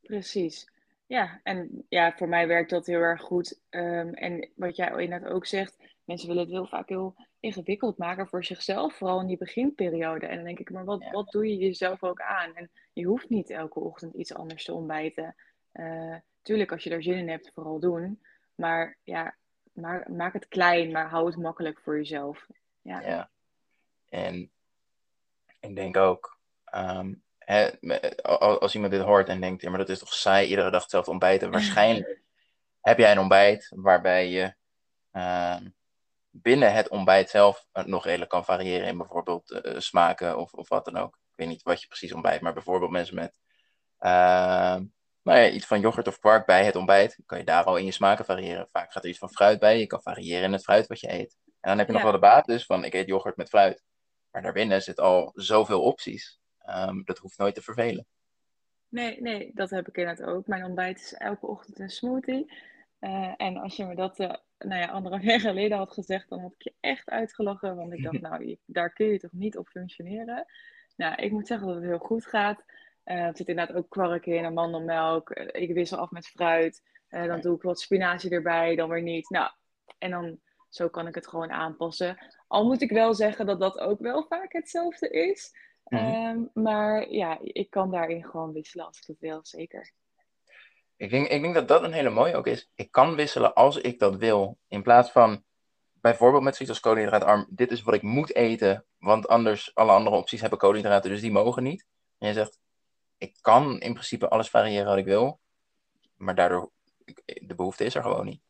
Precies. 0.00 0.68
Ja, 1.10 1.40
en 1.42 1.84
ja, 1.88 2.12
voor 2.16 2.28
mij 2.28 2.46
werkt 2.46 2.70
dat 2.70 2.86
heel 2.86 3.00
erg 3.00 3.20
goed. 3.20 3.60
Um, 3.70 4.14
en 4.14 4.48
wat 4.54 4.76
jij 4.76 5.02
inderdaad 5.02 5.32
ook 5.32 5.46
zegt, 5.46 5.76
mensen 6.04 6.28
willen 6.28 6.42
het 6.42 6.52
heel 6.52 6.66
vaak 6.66 6.88
heel 6.88 7.14
ingewikkeld 7.40 7.98
maken 7.98 8.28
voor 8.28 8.44
zichzelf, 8.44 8.94
vooral 8.94 9.20
in 9.20 9.26
die 9.26 9.36
beginperiode. 9.36 10.26
En 10.26 10.36
dan 10.36 10.44
denk 10.44 10.58
ik, 10.58 10.70
maar 10.70 10.84
wat, 10.84 11.02
ja. 11.02 11.10
wat 11.10 11.30
doe 11.30 11.46
je 11.48 11.56
jezelf 11.56 12.02
ook 12.02 12.20
aan? 12.20 12.54
En 12.54 12.70
je 12.92 13.04
hoeft 13.04 13.28
niet 13.28 13.50
elke 13.50 13.80
ochtend 13.80 14.14
iets 14.14 14.34
anders 14.34 14.64
te 14.64 14.72
ontbijten. 14.72 15.34
Uh, 15.72 16.16
tuurlijk, 16.42 16.72
als 16.72 16.84
je 16.84 16.90
er 16.90 17.02
zin 17.02 17.18
in 17.18 17.28
hebt, 17.28 17.50
vooral 17.54 17.80
doen. 17.80 18.22
Maar 18.54 18.96
ja, 19.02 19.34
maak, 19.72 20.08
maak 20.08 20.32
het 20.32 20.48
klein, 20.48 20.90
maar 20.92 21.08
hou 21.08 21.26
het 21.26 21.36
makkelijk 21.36 21.80
voor 21.80 21.96
jezelf. 21.96 22.46
Ja. 22.82 23.00
ja. 23.00 23.30
En 24.08 24.50
ik 25.60 25.74
denk 25.74 25.96
ook, 25.96 26.38
um, 26.74 27.22
hè, 27.50 27.70
als 28.38 28.74
iemand 28.74 28.92
dit 28.92 29.02
hoort 29.02 29.28
en 29.28 29.40
denkt, 29.40 29.62
ja, 29.62 29.70
maar 29.70 29.78
dat 29.78 29.88
is 29.88 29.98
toch 29.98 30.14
saai, 30.14 30.48
iedere 30.48 30.70
dag 30.70 30.82
hetzelfde 30.82 31.10
ontbijten. 31.10 31.50
Waarschijnlijk 31.50 32.22
heb 32.80 32.98
jij 32.98 33.12
een 33.12 33.18
ontbijt 33.18 33.72
waarbij 33.76 34.28
je 34.28 34.54
uh, 35.12 35.56
binnen 36.30 36.72
het 36.72 36.88
ontbijt 36.88 37.30
zelf 37.30 37.66
nog 37.72 38.04
redelijk 38.04 38.30
kan 38.30 38.44
variëren 38.44 38.86
in 38.86 38.96
bijvoorbeeld 38.96 39.50
uh, 39.50 39.78
smaken 39.78 40.38
of, 40.38 40.52
of 40.52 40.68
wat 40.68 40.84
dan 40.84 40.96
ook. 40.96 41.14
Ik 41.14 41.36
weet 41.36 41.48
niet 41.48 41.62
wat 41.62 41.80
je 41.80 41.86
precies 41.86 42.12
ontbijt, 42.12 42.40
maar 42.40 42.52
bijvoorbeeld 42.52 42.90
mensen 42.90 43.14
met 43.14 43.32
uh, 44.00 44.76
nou 45.22 45.38
ja, 45.38 45.48
iets 45.48 45.66
van 45.66 45.80
yoghurt 45.80 46.08
of 46.08 46.18
kwark 46.18 46.46
bij 46.46 46.64
het 46.64 46.76
ontbijt, 46.76 47.18
kan 47.26 47.38
je 47.38 47.44
daar 47.44 47.64
al 47.64 47.76
in 47.76 47.84
je 47.84 47.92
smaken 47.92 48.24
variëren. 48.24 48.68
Vaak 48.72 48.92
gaat 48.92 49.02
er 49.02 49.10
iets 49.10 49.18
van 49.18 49.30
fruit 49.30 49.58
bij, 49.58 49.78
je 49.78 49.86
kan 49.86 50.02
variëren 50.02 50.44
in 50.44 50.52
het 50.52 50.62
fruit 50.62 50.86
wat 50.86 51.00
je 51.00 51.12
eet. 51.12 51.36
En 51.44 51.68
dan 51.68 51.78
heb 51.78 51.86
je 51.86 51.92
ja. 51.92 51.98
nog 51.98 52.10
wel 52.10 52.20
de 52.20 52.26
basis 52.26 52.66
van, 52.66 52.84
ik 52.84 52.94
eet 52.94 53.06
yoghurt 53.06 53.36
met 53.36 53.48
fruit. 53.48 53.82
Maar 54.30 54.42
daarbinnen 54.42 54.82
zit 54.82 55.00
al 55.00 55.30
zoveel 55.34 55.82
opties. 55.82 56.39
Um, 56.68 57.04
dat 57.04 57.18
hoeft 57.18 57.38
nooit 57.38 57.54
te 57.54 57.62
vervelen. 57.62 58.06
Nee, 58.88 59.20
nee, 59.20 59.50
dat 59.54 59.70
heb 59.70 59.88
ik 59.88 59.96
inderdaad 59.96 60.26
ook. 60.26 60.46
Mijn 60.46 60.64
ontbijt 60.64 61.00
is 61.00 61.14
elke 61.14 61.46
ochtend 61.46 61.78
een 61.78 61.90
smoothie. 61.90 62.52
Uh, 63.00 63.34
en 63.36 63.56
als 63.56 63.76
je 63.76 63.86
me 63.86 63.94
dat 63.94 64.20
uh, 64.20 64.32
nou 64.58 64.80
ja, 64.80 64.86
anderhalf 64.86 65.22
jaar 65.30 65.40
geleden 65.40 65.78
had 65.78 65.92
gezegd, 65.92 66.28
dan 66.28 66.40
had 66.40 66.52
ik 66.52 66.62
je 66.62 66.74
echt 66.80 67.10
uitgelachen. 67.10 67.76
Want 67.76 67.92
ik 67.92 68.02
dacht, 68.02 68.20
nou, 68.30 68.56
daar 68.66 68.92
kun 68.92 69.06
je 69.06 69.18
toch 69.18 69.32
niet 69.32 69.58
op 69.58 69.68
functioneren. 69.68 70.46
Nou, 70.96 71.14
ik 71.14 71.30
moet 71.30 71.46
zeggen 71.46 71.66
dat 71.66 71.76
het 71.76 71.84
heel 71.84 71.98
goed 71.98 72.26
gaat. 72.26 72.64
Uh, 73.04 73.16
er 73.16 73.36
zit 73.36 73.48
inderdaad 73.48 73.76
ook 73.76 73.88
kwark 73.88 74.26
in 74.26 74.44
en 74.44 74.54
mandelmelk. 74.54 75.30
ik 75.30 75.72
wissel 75.72 75.98
af 75.98 76.10
met 76.10 76.26
fruit. 76.26 76.82
dan 77.08 77.40
doe 77.40 77.56
ik 77.56 77.62
wat 77.62 77.80
spinazie 77.80 78.30
erbij, 78.30 78.76
dan 78.76 78.88
weer 78.88 79.02
niet. 79.02 79.30
Nou, 79.30 79.50
en 79.98 80.10
dan 80.10 80.40
zo 80.68 80.88
kan 80.88 81.06
ik 81.06 81.14
het 81.14 81.28
gewoon 81.28 81.50
aanpassen. 81.50 82.18
Al 82.46 82.64
moet 82.64 82.82
ik 82.82 82.90
wel 82.90 83.14
zeggen 83.14 83.46
dat 83.46 83.60
dat 83.60 83.78
ook 83.78 84.00
wel 84.00 84.26
vaak 84.28 84.52
hetzelfde 84.52 85.08
is. 85.08 85.54
Mm-hmm. 85.90 86.50
Um, 86.54 86.62
maar 86.64 87.10
ja, 87.10 87.38
ik 87.42 87.70
kan 87.70 87.90
daarin 87.90 88.24
gewoon 88.24 88.52
wisselen 88.52 88.86
als 88.86 88.98
ik 88.98 89.06
dat 89.06 89.18
wil, 89.18 89.40
zeker. 89.42 89.92
Ik 90.96 91.10
denk, 91.10 91.26
ik 91.26 91.42
denk 91.42 91.54
dat 91.54 91.68
dat 91.68 91.82
een 91.82 91.92
hele 91.92 92.10
mooie 92.10 92.36
ook 92.36 92.46
is. 92.46 92.70
Ik 92.74 92.90
kan 92.90 93.14
wisselen 93.14 93.54
als 93.54 93.76
ik 93.76 93.98
dat 93.98 94.16
wil. 94.16 94.58
In 94.68 94.82
plaats 94.82 95.10
van 95.10 95.44
bijvoorbeeld 95.92 96.42
met 96.42 96.56
zoiets 96.56 96.74
als 96.74 96.84
koolhydraatarm, 96.84 97.46
dit 97.48 97.70
is 97.70 97.82
wat 97.82 97.94
ik 97.94 98.02
moet 98.02 98.34
eten, 98.34 98.84
want 98.98 99.28
anders 99.28 99.74
alle 99.74 99.92
andere 99.92 100.16
opties 100.16 100.40
hebben 100.40 100.58
koolhydraten, 100.58 101.10
dus 101.10 101.20
die 101.20 101.32
mogen 101.32 101.62
niet. 101.62 101.86
En 102.18 102.28
je 102.28 102.34
zegt, 102.34 102.58
ik 103.18 103.36
kan 103.40 103.80
in 103.80 103.92
principe 103.92 104.28
alles 104.28 104.50
variëren 104.50 104.86
wat 104.86 104.98
ik 104.98 105.04
wil, 105.04 105.40
maar 106.16 106.34
daardoor, 106.34 106.70
de 107.24 107.54
behoefte 107.54 107.84
is 107.84 107.94
er 107.94 108.02
gewoon 108.02 108.26
niet. 108.26 108.40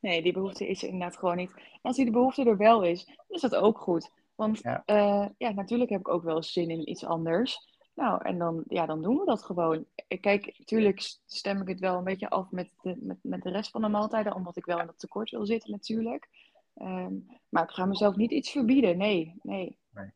Nee, 0.00 0.22
die 0.22 0.32
behoefte 0.32 0.68
is 0.68 0.82
er 0.82 0.88
inderdaad 0.88 1.18
gewoon 1.18 1.36
niet. 1.36 1.52
En 1.54 1.80
als 1.82 1.96
die 1.96 2.04
de 2.04 2.10
behoefte 2.10 2.44
er 2.44 2.56
wel 2.56 2.82
is, 2.82 3.04
dan 3.04 3.16
is 3.28 3.40
dat 3.40 3.54
ook 3.54 3.78
goed. 3.78 4.10
Want 4.42 4.58
ja. 4.62 4.82
Uh, 4.86 5.28
ja, 5.38 5.52
natuurlijk 5.52 5.90
heb 5.90 6.00
ik 6.00 6.08
ook 6.08 6.22
wel 6.22 6.42
zin 6.42 6.70
in 6.70 6.90
iets 6.90 7.04
anders. 7.04 7.70
Nou, 7.94 8.24
en 8.24 8.38
dan, 8.38 8.64
ja, 8.68 8.86
dan 8.86 9.02
doen 9.02 9.18
we 9.18 9.24
dat 9.24 9.42
gewoon. 9.42 9.84
Kijk, 10.20 10.54
natuurlijk 10.58 11.00
stem 11.26 11.60
ik 11.60 11.68
het 11.68 11.80
wel 11.80 11.96
een 11.96 12.04
beetje 12.04 12.30
af 12.30 12.50
met 12.50 12.70
de, 12.82 12.96
met, 13.00 13.18
met 13.22 13.42
de 13.42 13.50
rest 13.50 13.70
van 13.70 13.80
de 13.80 13.88
maaltijden, 13.88 14.34
omdat 14.34 14.56
ik 14.56 14.64
wel 14.64 14.80
in 14.80 14.86
dat 14.86 14.98
tekort 14.98 15.30
wil 15.30 15.46
zitten 15.46 15.70
natuurlijk. 15.70 16.28
Um, 16.76 17.26
maar 17.48 17.62
ik 17.62 17.70
ga 17.70 17.84
mezelf 17.84 18.16
niet 18.16 18.30
iets 18.30 18.50
verbieden, 18.50 18.98
nee, 18.98 19.38
nee. 19.42 19.78
nee. 19.90 20.12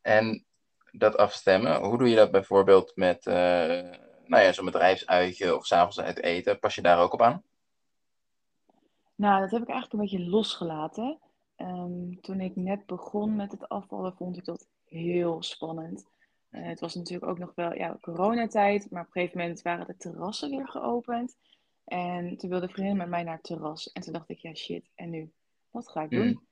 En 0.00 0.44
dat 0.92 1.16
afstemmen, 1.16 1.82
hoe 1.82 1.98
doe 1.98 2.08
je 2.08 2.16
dat 2.16 2.30
bijvoorbeeld 2.30 2.92
met, 2.94 3.26
uh, 3.26 3.34
nou 4.24 4.42
ja, 4.42 4.52
zo'n 4.52 4.64
bedrijfsuitje 4.64 5.56
of 5.56 5.66
s'avonds 5.66 6.00
uit 6.00 6.22
eten? 6.22 6.58
Pas 6.58 6.74
je 6.74 6.82
daar 6.82 7.00
ook 7.00 7.12
op 7.12 7.22
aan? 7.22 7.42
Nou, 9.14 9.40
dat 9.40 9.50
heb 9.50 9.62
ik 9.62 9.68
eigenlijk 9.68 9.92
een 9.92 10.08
beetje 10.08 10.30
losgelaten. 10.30 11.18
Um, 11.56 12.20
toen 12.20 12.40
ik 12.40 12.56
net 12.56 12.86
begon 12.86 13.36
met 13.36 13.50
het 13.50 13.68
afvallen, 13.68 14.16
vond 14.16 14.36
ik 14.36 14.44
dat 14.44 14.68
heel 14.84 15.42
spannend. 15.42 16.06
Uh, 16.50 16.66
het 16.66 16.80
was 16.80 16.94
natuurlijk 16.94 17.30
ook 17.30 17.38
nog 17.38 17.52
wel 17.54 17.74
ja, 17.74 17.98
coronatijd, 18.00 18.90
maar 18.90 19.00
op 19.00 19.06
een 19.06 19.12
gegeven 19.12 19.38
moment 19.38 19.62
waren 19.62 19.86
de 19.86 19.96
terrassen 19.96 20.50
weer 20.50 20.68
geopend. 20.68 21.36
En 21.84 22.36
toen 22.36 22.50
wilde 22.50 22.68
vriendin 22.68 22.96
met 22.96 23.08
mij 23.08 23.22
naar 23.22 23.34
het 23.34 23.44
terras. 23.44 23.92
En 23.92 24.02
toen 24.02 24.12
dacht 24.12 24.28
ik, 24.28 24.38
ja 24.38 24.54
shit, 24.54 24.90
en 24.94 25.10
nu? 25.10 25.32
Wat 25.70 25.88
ga 25.88 26.02
ik 26.02 26.10
doen? 26.10 26.26
Mm. 26.26 26.46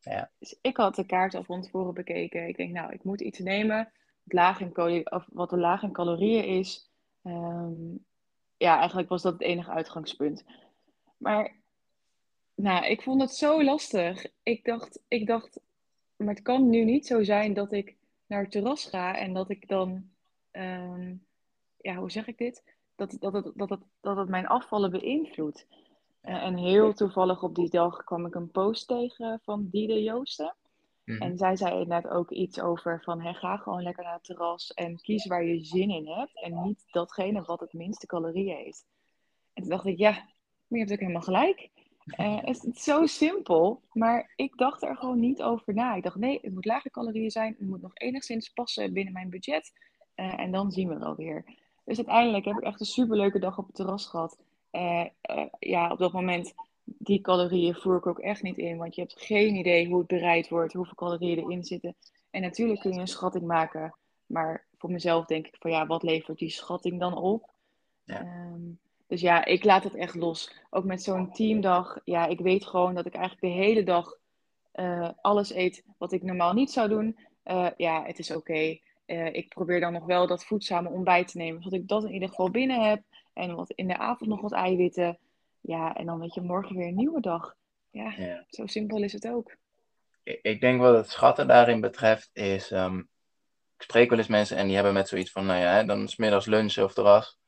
Ja. 0.00 0.30
Dus 0.38 0.58
ik 0.60 0.76
had 0.76 0.94
de 0.94 1.06
kaart 1.06 1.34
al 1.34 1.44
van 1.44 1.62
tevoren 1.62 1.94
bekeken. 1.94 2.48
Ik 2.48 2.56
denk, 2.56 2.72
nou, 2.72 2.92
ik 2.92 3.04
moet 3.04 3.20
iets 3.20 3.38
nemen 3.38 3.92
wat, 4.22 4.32
laag 4.32 4.60
in 4.60 5.12
of 5.12 5.26
wat 5.32 5.50
laag 5.50 5.82
in 5.82 5.92
calorieën 5.92 6.44
is. 6.44 6.90
Um, 7.22 8.04
ja, 8.56 8.78
eigenlijk 8.78 9.08
was 9.08 9.22
dat 9.22 9.32
het 9.32 9.42
enige 9.42 9.70
uitgangspunt. 9.70 10.44
Maar 11.16 11.54
nou, 12.54 12.86
ik 12.86 13.02
vond 13.02 13.20
het 13.20 13.30
zo 13.30 13.64
lastig. 13.64 14.26
Ik 14.42 14.64
dacht, 14.64 15.00
ik 15.08 15.26
dacht, 15.26 15.60
maar 16.16 16.34
het 16.34 16.42
kan 16.42 16.70
nu 16.70 16.84
niet 16.84 17.06
zo 17.06 17.22
zijn 17.22 17.54
dat 17.54 17.72
ik 17.72 17.96
naar 18.26 18.42
het 18.42 18.50
terras 18.50 18.84
ga 18.84 19.16
en 19.16 19.32
dat 19.32 19.50
ik 19.50 19.68
dan, 19.68 20.10
um, 20.52 21.26
ja, 21.76 21.94
hoe 21.94 22.10
zeg 22.10 22.26
ik 22.26 22.38
dit? 22.38 22.62
Dat, 22.96 23.16
dat, 23.20 23.32
het, 23.32 23.52
dat, 23.54 23.70
het, 23.70 23.80
dat 24.00 24.16
het 24.16 24.28
mijn 24.28 24.46
afvallen 24.46 24.90
beïnvloedt. 24.90 25.66
Uh, 26.22 26.42
en 26.42 26.56
heel 26.56 26.92
toevallig 26.92 27.42
op 27.42 27.54
die 27.54 27.70
dag 27.70 28.04
kwam 28.04 28.26
ik 28.26 28.34
een 28.34 28.50
post 28.50 28.88
tegen 28.88 29.40
van 29.42 29.68
Diede 29.70 30.02
Joosten. 30.02 30.54
Mm. 31.04 31.20
En 31.20 31.36
zij 31.36 31.56
zei 31.56 31.72
inderdaad 31.72 32.12
ook 32.12 32.30
iets 32.30 32.60
over 32.60 33.02
van 33.02 33.20
hey, 33.20 33.34
ga 33.34 33.56
gewoon 33.56 33.82
lekker 33.82 34.04
naar 34.04 34.12
het 34.12 34.24
terras 34.24 34.72
en 34.74 35.00
kies 35.00 35.26
waar 35.26 35.44
je 35.44 35.64
zin 35.64 35.90
in 35.90 36.08
hebt. 36.08 36.42
En 36.42 36.62
niet 36.62 36.84
datgene 36.90 37.42
wat 37.42 37.60
het 37.60 37.72
minste 37.72 38.06
calorieën 38.06 38.56
heeft. 38.56 38.86
En 39.52 39.62
toen 39.62 39.70
dacht 39.70 39.86
ik, 39.86 39.98
ja, 39.98 40.10
maar 40.10 40.26
je 40.68 40.78
hebt 40.78 40.92
ook 40.92 40.98
helemaal 40.98 41.22
gelijk. 41.22 41.70
Uh, 42.06 42.38
het 42.40 42.64
is 42.64 42.82
zo 42.82 43.06
simpel, 43.06 43.82
maar 43.92 44.32
ik 44.36 44.56
dacht 44.56 44.82
er 44.82 44.96
gewoon 44.96 45.20
niet 45.20 45.42
over 45.42 45.74
na. 45.74 45.94
Ik 45.94 46.02
dacht, 46.02 46.16
nee, 46.16 46.38
het 46.42 46.54
moet 46.54 46.64
lage 46.64 46.90
calorieën 46.90 47.30
zijn. 47.30 47.54
Het 47.58 47.68
moet 47.68 47.82
nog 47.82 47.94
enigszins 47.94 48.48
passen 48.48 48.92
binnen 48.92 49.12
mijn 49.12 49.30
budget. 49.30 49.72
Uh, 50.16 50.40
en 50.40 50.52
dan 50.52 50.70
zien 50.70 50.88
we 50.88 50.98
wel 50.98 51.14
weer. 51.14 51.44
Dus 51.84 51.96
uiteindelijk 51.96 52.44
heb 52.44 52.56
ik 52.56 52.62
echt 52.62 52.80
een 52.80 52.86
superleuke 52.86 53.38
dag 53.38 53.58
op 53.58 53.66
het 53.66 53.74
terras 53.74 54.06
gehad. 54.06 54.38
Uh, 54.72 55.04
ja, 55.58 55.90
op 55.90 55.98
dat 55.98 56.12
moment, 56.12 56.54
die 56.84 57.20
calorieën 57.20 57.74
voer 57.74 57.96
ik 57.96 58.06
ook 58.06 58.18
echt 58.18 58.42
niet 58.42 58.58
in. 58.58 58.76
Want 58.76 58.94
je 58.94 59.00
hebt 59.00 59.20
geen 59.20 59.54
idee 59.54 59.86
hoe 59.86 59.98
het 59.98 60.06
bereid 60.06 60.48
wordt, 60.48 60.72
hoeveel 60.72 60.94
calorieën 60.94 61.38
erin 61.38 61.64
zitten. 61.64 61.94
En 62.30 62.40
natuurlijk 62.40 62.80
kun 62.80 62.92
je 62.92 63.00
een 63.00 63.06
schatting 63.06 63.46
maken. 63.46 63.94
Maar 64.26 64.66
voor 64.78 64.90
mezelf 64.90 65.24
denk 65.26 65.46
ik 65.46 65.56
van 65.58 65.70
ja, 65.70 65.86
wat 65.86 66.02
levert 66.02 66.38
die 66.38 66.50
schatting 66.50 67.00
dan 67.00 67.16
op? 67.16 67.50
Ja. 68.04 68.20
Um, 68.20 68.78
dus 69.06 69.20
ja, 69.20 69.44
ik 69.44 69.64
laat 69.64 69.84
het 69.84 69.94
echt 69.94 70.14
los. 70.14 70.52
Ook 70.70 70.84
met 70.84 71.02
zo'n 71.02 71.32
teamdag. 71.32 71.98
Ja, 72.04 72.26
ik 72.26 72.40
weet 72.40 72.66
gewoon 72.66 72.94
dat 72.94 73.06
ik 73.06 73.14
eigenlijk 73.14 73.54
de 73.54 73.62
hele 73.62 73.82
dag 73.82 74.16
uh, 74.74 75.10
alles 75.20 75.52
eet 75.52 75.84
wat 75.98 76.12
ik 76.12 76.22
normaal 76.22 76.52
niet 76.52 76.70
zou 76.70 76.88
doen. 76.88 77.18
Uh, 77.44 77.68
ja, 77.76 78.04
het 78.04 78.18
is 78.18 78.30
oké. 78.30 78.38
Okay. 78.38 78.82
Uh, 79.06 79.34
ik 79.34 79.48
probeer 79.48 79.80
dan 79.80 79.92
nog 79.92 80.04
wel 80.04 80.26
dat 80.26 80.44
voedzame 80.44 80.88
ontbijt 80.88 81.28
te 81.28 81.38
nemen. 81.38 81.62
Zodat 81.62 81.80
ik 81.80 81.88
dat 81.88 82.04
in 82.04 82.12
ieder 82.12 82.28
geval 82.28 82.50
binnen 82.50 82.88
heb. 82.88 83.02
En 83.32 83.54
wat 83.54 83.70
in 83.70 83.88
de 83.88 83.98
avond 83.98 84.30
nog 84.30 84.40
wat 84.40 84.52
eiwitten. 84.52 85.18
Ja, 85.60 85.94
en 85.94 86.06
dan 86.06 86.20
weet 86.20 86.34
je 86.34 86.40
morgen 86.40 86.76
weer 86.76 86.86
een 86.86 86.94
nieuwe 86.94 87.20
dag. 87.20 87.54
Ja, 87.90 88.14
ja. 88.16 88.44
zo 88.48 88.66
simpel 88.66 89.02
is 89.02 89.12
het 89.12 89.28
ook. 89.28 89.56
Ik 90.22 90.60
denk 90.60 90.80
wat 90.80 90.96
het 90.96 91.10
schatten 91.10 91.46
daarin 91.46 91.80
betreft 91.80 92.30
is... 92.32 92.70
Um, 92.70 93.08
ik 93.76 93.82
spreek 93.82 94.08
wel 94.08 94.18
eens 94.18 94.28
mensen 94.28 94.56
en 94.56 94.66
die 94.66 94.74
hebben 94.74 94.92
met 94.92 95.08
zoiets 95.08 95.30
van... 95.30 95.46
Nou 95.46 95.60
ja, 95.60 95.82
dan 95.82 96.08
smiddags 96.08 96.46
lunchen 96.46 96.84
of 96.84 96.94
terras. 96.94 97.38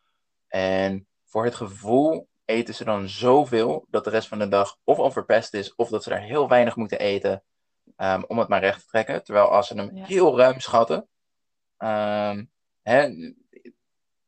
En 0.49 1.07
voor 1.27 1.45
het 1.45 1.55
gevoel 1.55 2.29
eten 2.45 2.75
ze 2.75 2.85
dan 2.85 3.09
zoveel 3.09 3.87
dat 3.91 4.05
de 4.05 4.11
rest 4.11 4.29
van 4.29 4.39
de 4.39 4.49
dag 4.49 4.77
of 4.85 4.99
al 4.99 5.11
verpest 5.11 5.55
is, 5.55 5.75
of 5.75 5.89
dat 5.89 6.03
ze 6.03 6.11
er 6.15 6.21
heel 6.21 6.49
weinig 6.49 6.77
moeten 6.77 6.99
eten 6.99 7.43
ehm, 7.97 8.23
om 8.27 8.39
het 8.39 8.49
maar 8.49 8.61
recht 8.61 8.81
te 8.81 8.87
trekken. 8.87 9.25
Terwijl 9.25 9.47
als 9.49 9.67
ze 9.67 9.75
hem 9.75 9.97
Ja. 9.97 10.05
heel 10.05 10.37
ruim 10.39 10.61
schatten, 10.61 11.09
ehm, 11.77 12.45
hè, 12.83 13.11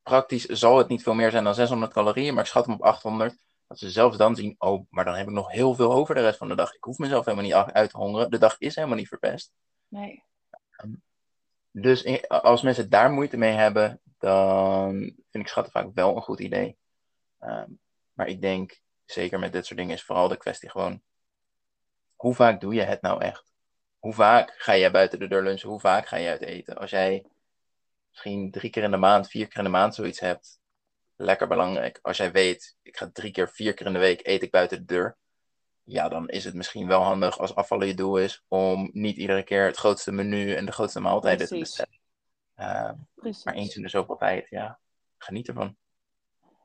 praktisch 0.02 0.44
zal 0.44 0.78
het 0.78 0.88
niet 0.88 1.02
veel 1.02 1.14
meer 1.14 1.30
zijn 1.30 1.44
dan 1.44 1.54
600 1.54 1.92
calorieën, 1.92 2.34
maar 2.34 2.42
ik 2.42 2.48
schat 2.48 2.66
hem 2.66 2.74
op 2.74 2.82
800. 2.82 3.38
Dat 3.66 3.78
ze 3.78 3.90
zelfs 3.90 4.16
dan 4.16 4.36
zien, 4.36 4.54
oh, 4.58 4.86
maar 4.90 5.04
dan 5.04 5.14
heb 5.14 5.26
ik 5.26 5.32
nog 5.32 5.50
heel 5.52 5.74
veel 5.74 5.92
over 5.92 6.14
de 6.14 6.20
rest 6.20 6.38
van 6.38 6.48
de 6.48 6.54
dag. 6.54 6.74
Ik 6.74 6.84
hoef 6.84 6.98
mezelf 6.98 7.24
helemaal 7.24 7.44
niet 7.62 7.72
uit 7.74 7.90
te 7.90 7.96
hongeren. 7.96 8.30
De 8.30 8.38
dag 8.38 8.58
is 8.58 8.74
helemaal 8.74 8.96
niet 8.96 9.08
verpest. 9.08 9.52
Nee. 9.88 10.22
Dus 11.70 12.04
i- 12.06 12.22
als 12.28 12.62
mensen 12.62 12.90
daar 12.90 13.10
moeite 13.10 13.36
mee 13.36 13.52
hebben, 13.52 14.00
dan 14.18 14.90
vind 15.30 15.44
ik 15.44 15.48
schatten 15.48 15.72
vaak 15.72 15.86
wel 15.94 16.16
een 16.16 16.22
goed 16.22 16.40
idee. 16.40 16.76
Ehm, 17.38 17.70
maar 18.12 18.26
ik 18.26 18.40
denk, 18.40 18.80
zeker 19.04 19.38
met 19.38 19.52
dit 19.52 19.66
soort 19.66 19.78
dingen, 19.78 19.94
is 19.94 20.02
vooral 20.02 20.28
de 20.28 20.36
kwestie 20.36 20.70
gewoon: 20.70 21.02
hoe 22.16 22.34
vaak 22.34 22.60
doe 22.60 22.74
je 22.74 22.82
het 22.82 23.02
nou 23.02 23.22
echt? 23.22 23.52
Hoe 23.98 24.12
vaak 24.12 24.54
ga 24.56 24.76
jij 24.76 24.90
buiten 24.90 25.18
de 25.18 25.28
deur 25.28 25.42
lunchen? 25.42 25.68
Hoe 25.68 25.80
vaak 25.80 26.06
ga 26.06 26.16
je 26.16 26.28
uit 26.28 26.42
eten? 26.42 26.76
Als 26.76 26.90
jij 26.90 27.24
misschien 28.10 28.50
drie 28.50 28.70
keer 28.70 28.82
in 28.82 28.90
de 28.90 28.96
maand, 28.96 29.28
vier 29.28 29.48
keer 29.48 29.58
in 29.58 29.64
de 29.64 29.70
maand 29.70 29.94
zoiets 29.94 30.20
hebt, 30.20 30.60
lekker 31.16 31.48
belangrijk. 31.48 31.98
Als 32.02 32.16
jij 32.16 32.32
weet, 32.32 32.76
ik 32.82 32.96
ga 32.96 33.10
drie 33.12 33.32
keer, 33.32 33.48
vier 33.48 33.74
keer 33.74 33.86
in 33.86 33.92
de 33.92 33.98
week 33.98 34.26
eet 34.26 34.42
ik 34.42 34.50
buiten 34.50 34.78
de 34.78 34.84
deur. 34.84 35.16
Ja, 35.82 36.08
dan 36.08 36.28
is 36.28 36.44
het 36.44 36.54
misschien 36.54 36.86
wel 36.86 37.02
handig 37.02 37.38
als 37.38 37.54
afvallen 37.54 37.86
je 37.86 37.94
doel 37.94 38.16
is 38.16 38.44
om 38.48 38.90
niet 38.92 39.16
iedere 39.16 39.42
keer 39.42 39.66
het 39.66 39.76
grootste 39.76 40.12
menu 40.12 40.54
en 40.54 40.66
de 40.66 40.72
grootste 40.72 41.00
maaltijden 41.00 41.46
te 41.46 41.58
bestellen. 41.58 42.00
Ehm, 42.54 42.94
maar 43.44 43.54
eens 43.54 43.76
in 43.76 43.82
de 43.82 43.88
zoveel 43.88 44.16
tijd, 44.16 44.48
ja, 44.48 44.78
geniet 45.18 45.48
ervan. 45.48 45.76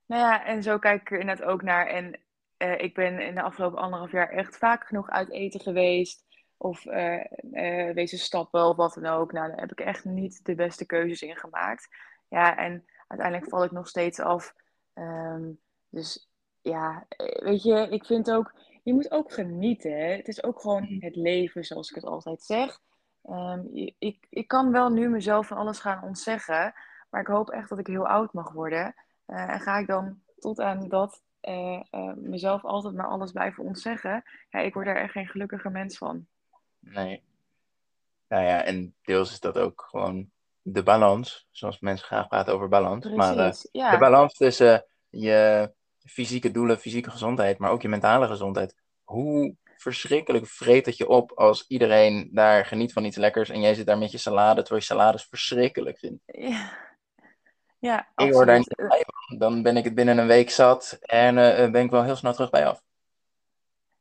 Nou 0.05 0.21
ja, 0.21 0.45
en 0.45 0.63
zo 0.63 0.77
kijk 0.79 1.01
ik 1.01 1.11
er 1.11 1.19
inderdaad 1.19 1.47
ook 1.47 1.61
naar. 1.61 1.87
En 1.87 2.19
eh, 2.57 2.79
ik 2.81 2.93
ben 2.93 3.19
in 3.19 3.35
de 3.35 3.41
afgelopen 3.41 3.79
anderhalf 3.79 4.11
jaar 4.11 4.29
echt 4.29 4.57
vaak 4.57 4.87
genoeg 4.87 5.09
uit 5.09 5.29
eten 5.31 5.59
geweest. 5.59 6.25
Of 6.57 6.85
eh 6.85 7.19
eh, 7.53 7.93
wezen 7.95 8.17
stappen 8.17 8.65
of 8.65 8.75
wat 8.75 8.93
dan 8.93 9.05
ook. 9.05 9.31
Nou, 9.31 9.47
daar 9.49 9.59
heb 9.59 9.71
ik 9.71 9.79
echt 9.79 10.05
niet 10.05 10.45
de 10.45 10.55
beste 10.55 10.85
keuzes 10.85 11.21
in 11.21 11.35
gemaakt. 11.37 11.87
Ja, 12.29 12.57
en 12.57 12.85
uiteindelijk 13.07 13.49
val 13.49 13.63
ik 13.63 13.71
nog 13.71 13.87
steeds 13.87 14.19
af. 14.19 14.55
Ehm, 14.93 15.51
dus 15.89 16.29
ja, 16.61 17.05
weet 17.43 17.63
je, 17.63 17.87
ik 17.89 18.05
vind 18.05 18.31
ook, 18.31 18.53
je 18.83 18.93
moet 18.93 19.11
ook 19.11 19.31
genieten. 19.33 19.91
Hè? 19.91 20.15
Het 20.15 20.27
is 20.27 20.43
ook 20.43 20.59
gewoon 20.61 20.83
Mhm. 20.83 21.05
het 21.05 21.15
leven, 21.15 21.63
zoals 21.63 21.89
ik 21.89 21.95
het 21.95 22.05
altijd 22.05 22.41
zeg. 22.43 22.79
Ehm, 23.23 23.61
ik, 23.99 24.27
ik 24.29 24.47
kan 24.47 24.71
wel 24.71 24.89
nu 24.89 25.09
mezelf 25.09 25.47
van 25.47 25.57
alles 25.57 25.79
gaan 25.79 26.03
ontzeggen. 26.03 26.73
Maar 27.09 27.21
ik 27.21 27.27
hoop 27.27 27.49
echt 27.49 27.69
dat 27.69 27.79
ik 27.79 27.87
heel 27.87 28.07
oud 28.07 28.33
mag 28.33 28.51
worden. 28.51 28.95
Eh, 29.25 29.49
en 29.49 29.59
ga 29.59 29.77
ik 29.77 29.87
dan 29.87 30.21
tot 30.39 30.59
aan 30.59 30.87
dat 30.87 31.23
eh, 31.39 31.81
eh, 31.89 32.13
mezelf 32.15 32.63
altijd 32.63 32.93
maar 32.93 33.07
alles 33.07 33.31
blijven 33.31 33.63
ontzeggen? 33.63 34.23
Ja, 34.49 34.59
ik 34.59 34.73
word 34.73 34.85
daar 34.85 34.95
echt 34.95 35.11
geen 35.11 35.27
gelukkiger 35.27 35.71
mens 35.71 35.97
van. 35.97 36.25
Nee. 36.79 37.23
Nou 38.27 38.43
ja, 38.43 38.63
en 38.63 38.95
deels 39.01 39.31
is 39.31 39.39
dat 39.39 39.57
ook 39.57 39.87
gewoon 39.89 40.29
de 40.61 40.83
balans, 40.83 41.47
zoals 41.51 41.79
mensen 41.79 42.05
graag 42.05 42.27
praten 42.27 42.53
over 42.53 42.69
balans. 42.69 43.09
Maar 43.09 43.35
Precies, 43.35 43.61
de 43.61 43.77
ja. 43.77 43.97
balans 43.97 44.33
tussen 44.33 44.85
je 45.09 45.71
fysieke 46.05 46.51
doelen, 46.51 46.79
fysieke 46.79 47.11
gezondheid, 47.11 47.57
maar 47.57 47.71
ook 47.71 47.81
je 47.81 47.87
mentale 47.87 48.27
gezondheid. 48.27 48.75
Hoe 49.03 49.55
verschrikkelijk 49.77 50.47
vreet 50.47 50.85
het 50.85 50.97
je 50.97 51.07
op 51.07 51.31
als 51.31 51.67
iedereen 51.67 52.29
daar 52.31 52.65
geniet 52.65 52.93
van 52.93 53.05
iets 53.05 53.17
lekkers 53.17 53.49
en 53.49 53.61
jij 53.61 53.73
zit 53.73 53.85
daar 53.85 53.97
met 53.97 54.11
je 54.11 54.17
salade, 54.17 54.61
terwijl 54.61 54.81
je 54.81 54.87
salades 54.87 55.25
verschrikkelijk 55.25 55.97
vindt. 55.97 56.23
Ja, 56.25 56.71
ja 57.83 58.07
Ik 58.15 58.33
hoor 58.33 58.45
daar 58.45 58.57
niet 58.57 58.75
blij 58.75 59.05
van. 59.05 59.37
Dan 59.37 59.61
ben 59.61 59.77
ik 59.77 59.83
het 59.83 59.95
binnen 59.95 60.17
een 60.17 60.27
week 60.27 60.49
zat 60.49 60.97
en 61.01 61.37
eh, 61.37 61.71
ben 61.71 61.83
ik 61.83 61.91
wel 61.91 62.03
heel 62.03 62.15
snel 62.15 62.33
terug 62.33 62.49
bij 62.49 62.67
af. 62.67 62.83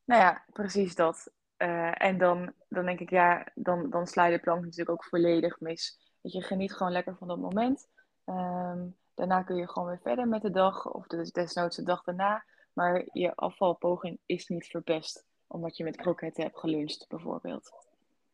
Nou 0.04 0.22
ja, 0.22 0.44
precies 0.52 0.94
dat. 0.94 1.30
Eh, 1.56 2.02
en 2.02 2.18
dan, 2.18 2.52
dan 2.68 2.84
denk 2.84 3.00
ik, 3.00 3.10
ja, 3.10 3.46
dan, 3.54 3.90
dan 3.90 4.06
sla 4.06 4.24
je 4.24 4.36
de 4.36 4.42
plank 4.42 4.62
natuurlijk 4.62 4.90
ook 4.90 5.04
volledig 5.04 5.60
mis. 5.60 5.98
Dat 6.20 6.32
je 6.32 6.42
geniet 6.42 6.72
gewoon 6.72 6.92
lekker 6.92 7.16
van 7.16 7.28
dat 7.28 7.38
moment. 7.38 7.88
Ehm, 8.24 8.86
daarna 9.14 9.42
kun 9.42 9.56
je 9.56 9.68
gewoon 9.68 9.88
weer 9.88 10.00
verder 10.02 10.28
met 10.28 10.42
de 10.42 10.50
dag, 10.50 10.86
of 10.86 11.06
desnoods 11.06 11.76
de 11.76 11.82
dag 11.82 12.02
daarna. 12.04 12.44
Maar 12.72 13.04
je 13.12 13.34
afvalpoging 13.34 14.18
is 14.26 14.48
niet 14.48 14.66
verpest, 14.66 15.24
omdat 15.46 15.76
je 15.76 15.84
met 15.84 15.96
kroketten 15.96 16.42
hebt 16.42 16.58
geluncht, 16.58 17.04
bijvoorbeeld. 17.08 17.72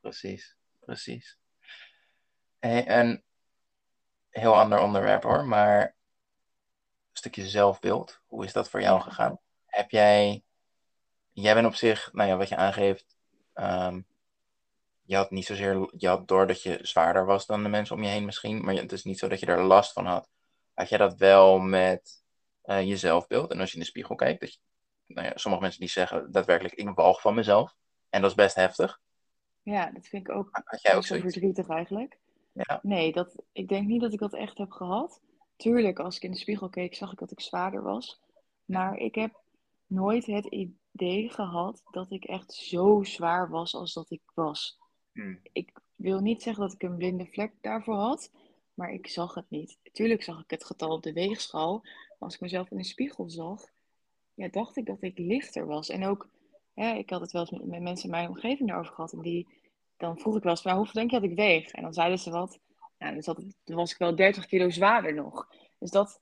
Precies, 0.01 0.57
precies. 0.81 1.39
Een 2.61 3.23
heel 4.31 4.57
ander 4.57 4.81
onderwerp 4.81 5.23
hoor, 5.23 5.45
maar 5.45 5.83
een 5.83 5.93
stukje 7.13 7.49
zelfbeeld. 7.49 8.21
Hoe 8.27 8.45
is 8.45 8.53
dat 8.53 8.71
voor 8.71 8.81
jou 8.81 9.01
gegaan? 9.01 9.39
Heb 9.67 9.91
jij, 9.91 10.43
jij 11.33 11.55
bent 11.55 11.67
op 11.67 11.75
zich, 11.75 12.13
nou 12.13 12.29
ja, 12.29 12.37
wat 12.37 12.49
je 12.49 12.57
aangeeft, 12.57 13.17
ehm, 13.53 14.01
je 15.03 15.17
had 15.17 15.31
niet 15.31 15.47
zozeer, 15.47 15.91
je 15.97 16.09
had 16.09 16.29
door 16.29 16.47
dat 16.47 16.63
je 16.63 16.79
zwaarder 16.83 17.25
was 17.25 17.47
dan 17.47 17.63
de 17.63 17.69
mensen 17.69 17.97
om 17.97 18.03
je 18.03 18.09
heen 18.09 18.25
misschien, 18.25 18.65
maar 18.65 18.75
het 18.75 18.93
is 18.93 19.05
niet 19.05 19.19
zo 19.19 19.29
dat 19.29 19.41
je 19.41 19.47
er 19.47 19.63
last 19.63 19.93
van 19.93 20.07
had. 20.07 20.29
Had 20.75 20.89
jij 20.89 20.99
dat 20.99 21.17
wel 21.17 21.59
met 21.59 22.23
eh, 22.63 22.83
je 22.83 22.97
zelfbeeld? 22.97 23.51
En 23.51 23.61
als 23.61 23.69
je 23.69 23.75
in 23.75 23.83
de 23.83 23.89
spiegel 23.89 24.15
kijkt, 24.15 24.41
dat 24.41 24.53
je, 24.53 24.59
nou 25.07 25.27
ja, 25.27 25.33
sommige 25.35 25.63
mensen 25.63 25.81
die 25.81 25.91
zeggen 25.91 26.33
daadwerkelijk, 26.33 26.75
ik 26.75 26.89
walg 26.89 27.21
van 27.21 27.35
mezelf. 27.35 27.75
En 28.11 28.21
dat 28.21 28.31
is 28.31 28.37
best 28.37 28.55
heftig. 28.55 29.01
Ja, 29.63 29.91
dat 29.91 30.07
vind 30.07 30.29
ik 30.29 30.35
ook 30.35 30.49
Had 30.65 30.83
jij 30.83 30.97
ook 30.97 31.07
verdrietig 31.07 31.69
eigenlijk. 31.69 32.19
Ja. 32.67 32.81
Nee, 32.83 33.13
dat, 33.13 33.43
ik 33.53 33.69
denk 33.69 33.87
niet 33.87 34.01
dat 34.01 34.13
ik 34.13 34.19
dat 34.19 34.35
echt 34.35 34.59
heb 34.59 34.71
gehad. 34.71 35.21
Tuurlijk, 35.57 35.99
als 35.99 36.17
ik 36.17 36.23
in 36.23 36.31
de 36.31 36.39
spiegel 36.39 36.69
keek, 36.69 36.95
zag 36.95 37.13
ik 37.13 37.19
dat 37.19 37.31
ik 37.31 37.41
zwaarder 37.41 37.83
was. 37.83 38.21
Maar 38.65 38.97
ik 38.97 39.15
heb 39.15 39.41
nooit 39.87 40.27
het 40.27 40.47
idee 40.47 41.31
gehad 41.31 41.83
dat 41.91 42.11
ik 42.11 42.25
echt 42.25 42.53
zo 42.53 43.03
zwaar 43.03 43.51
was 43.51 43.75
als 43.75 43.93
dat 43.93 44.11
ik 44.11 44.23
was. 44.35 44.79
Hmm. 45.13 45.41
Ik 45.53 45.81
wil 45.95 46.21
niet 46.21 46.43
zeggen 46.43 46.63
dat 46.63 46.73
ik 46.73 46.83
een 46.83 46.97
blinde 46.97 47.27
vlek 47.27 47.53
daarvoor 47.61 47.95
had, 47.95 48.33
maar 48.75 48.93
ik 48.93 49.07
zag 49.09 49.35
het 49.35 49.51
niet. 49.51 49.79
Tuurlijk 49.93 50.23
zag 50.23 50.43
ik 50.43 50.51
het 50.51 50.65
getal 50.65 50.91
op 50.91 51.03
de 51.03 51.13
weegschaal. 51.13 51.81
Maar 51.83 52.17
als 52.19 52.35
ik 52.35 52.41
mezelf 52.41 52.71
in 52.71 52.77
de 52.77 52.85
spiegel 52.85 53.31
zag, 53.31 53.65
ja, 54.35 54.49
dacht 54.49 54.77
ik 54.77 54.87
dat 54.87 55.03
ik 55.03 55.19
lichter 55.19 55.67
was. 55.67 55.89
En 55.89 56.05
ook, 56.05 56.29
hè, 56.75 56.95
ik 56.95 57.11
had 57.11 57.21
het 57.21 57.33
wel 57.33 57.41
eens 57.41 57.51
met, 57.51 57.67
met 57.67 57.83
mensen 57.83 58.05
in 58.05 58.11
mijn 58.11 58.29
omgeving 58.29 58.69
daarover 58.69 58.95
gehad. 58.95 59.13
En 59.13 59.21
die, 59.21 59.49
dan 59.99 60.19
vroeg 60.19 60.37
ik 60.37 60.43
wel 60.43 60.53
eens, 60.53 60.63
maar 60.63 60.75
hoeveel 60.75 60.95
denk 60.95 61.11
je 61.11 61.21
dat 61.21 61.31
ik 61.31 61.37
weeg? 61.37 61.71
En 61.71 61.83
dan 61.83 61.93
zeiden 61.93 62.19
ze 62.19 62.31
wat. 62.31 62.59
Nou, 62.99 63.21
dan, 63.21 63.53
was 63.65 63.93
ik 63.93 63.99
wel 63.99 64.17
30 64.17 64.47
kilo 64.47 64.71
zwaarder 64.71 65.15
nog. 65.15 65.49
Dus 65.79 65.91
dat, 65.91 66.21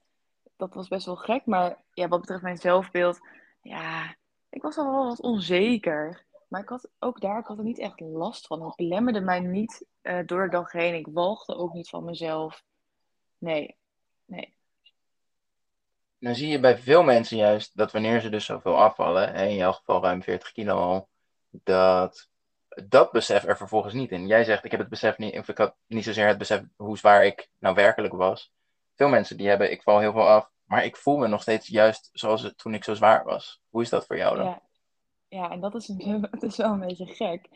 dat 0.56 0.74
was 0.74 0.88
best 0.88 1.06
wel 1.06 1.16
gek. 1.16 1.46
Maar 1.46 1.82
ja, 1.92 2.08
wat 2.08 2.20
betreft 2.20 2.42
mijn 2.42 2.56
zelfbeeld, 2.56 3.18
ja, 3.62 4.16
ik 4.48 4.62
was 4.62 4.76
al 4.76 4.90
wel 4.90 5.06
wat 5.06 5.20
onzeker. 5.20 6.24
Maar 6.48 6.60
ik 6.60 6.68
had 6.68 6.90
ook 6.98 7.20
daar, 7.20 7.38
ik 7.38 7.46
had 7.46 7.58
er 7.58 7.64
niet 7.64 7.78
echt 7.78 8.00
last 8.00 8.46
van. 8.46 8.62
Het 8.62 8.76
belemmerde 8.76 9.20
mij 9.20 9.40
niet 9.40 9.86
eh, 10.00 10.26
door 10.26 10.44
de 10.44 10.50
dag 10.50 10.72
heen. 10.72 10.94
Ik 10.94 11.08
walgde 11.10 11.54
ook 11.54 11.72
niet 11.72 11.88
van 11.88 12.04
mezelf. 12.04 12.62
Nee, 13.38 13.76
nee. 14.24 14.54
Dan 16.18 16.34
zie 16.34 16.48
je 16.48 16.60
bij 16.60 16.78
veel 16.78 17.02
mensen 17.02 17.36
juist 17.36 17.76
dat 17.76 17.92
wanneer 17.92 18.20
ze 18.20 18.28
dus 18.28 18.44
zoveel 18.44 18.76
afvallen, 18.76 19.34
hè, 19.34 19.46
in 19.46 19.54
jouw 19.54 19.72
geval 19.72 20.02
ruim 20.02 20.22
40 20.22 20.52
kilo 20.52 20.76
al, 20.78 21.08
dat 21.50 22.28
dat 22.84 23.12
besef 23.12 23.44
er 23.44 23.56
vervolgens 23.56 23.94
niet 23.94 24.10
in. 24.10 24.26
Jij 24.26 24.44
zegt, 24.44 24.64
ik 24.64 24.70
heb 24.70 24.80
het 24.80 24.88
besef 24.88 25.18
niet, 25.18 25.38
of 25.38 25.48
ik 25.48 25.58
had 25.58 25.74
niet 25.86 26.04
zozeer 26.04 26.26
het 26.26 26.38
besef 26.38 26.62
hoe 26.76 26.98
zwaar 26.98 27.24
ik 27.24 27.48
nou 27.58 27.74
werkelijk 27.74 28.14
was. 28.14 28.52
Veel 28.94 29.08
mensen 29.08 29.36
die 29.36 29.48
hebben, 29.48 29.70
ik 29.70 29.82
val 29.82 29.98
heel 29.98 30.12
veel 30.12 30.28
af, 30.28 30.50
maar 30.64 30.84
ik 30.84 30.96
voel 30.96 31.16
me 31.16 31.28
nog 31.28 31.42
steeds 31.42 31.66
juist 31.66 32.10
zoals 32.12 32.52
toen 32.56 32.74
ik 32.74 32.84
zo 32.84 32.94
zwaar 32.94 33.24
was. 33.24 33.60
Hoe 33.68 33.82
is 33.82 33.88
dat 33.88 34.06
voor 34.06 34.16
jou 34.16 34.36
dan? 34.36 34.46
Ja, 34.46 34.62
ja 35.28 35.50
en 35.50 35.60
dat 35.60 35.74
is, 35.74 35.88
is 36.40 36.56
wel 36.56 36.72
een 36.72 36.80
beetje 36.80 37.06
gek. 37.06 37.48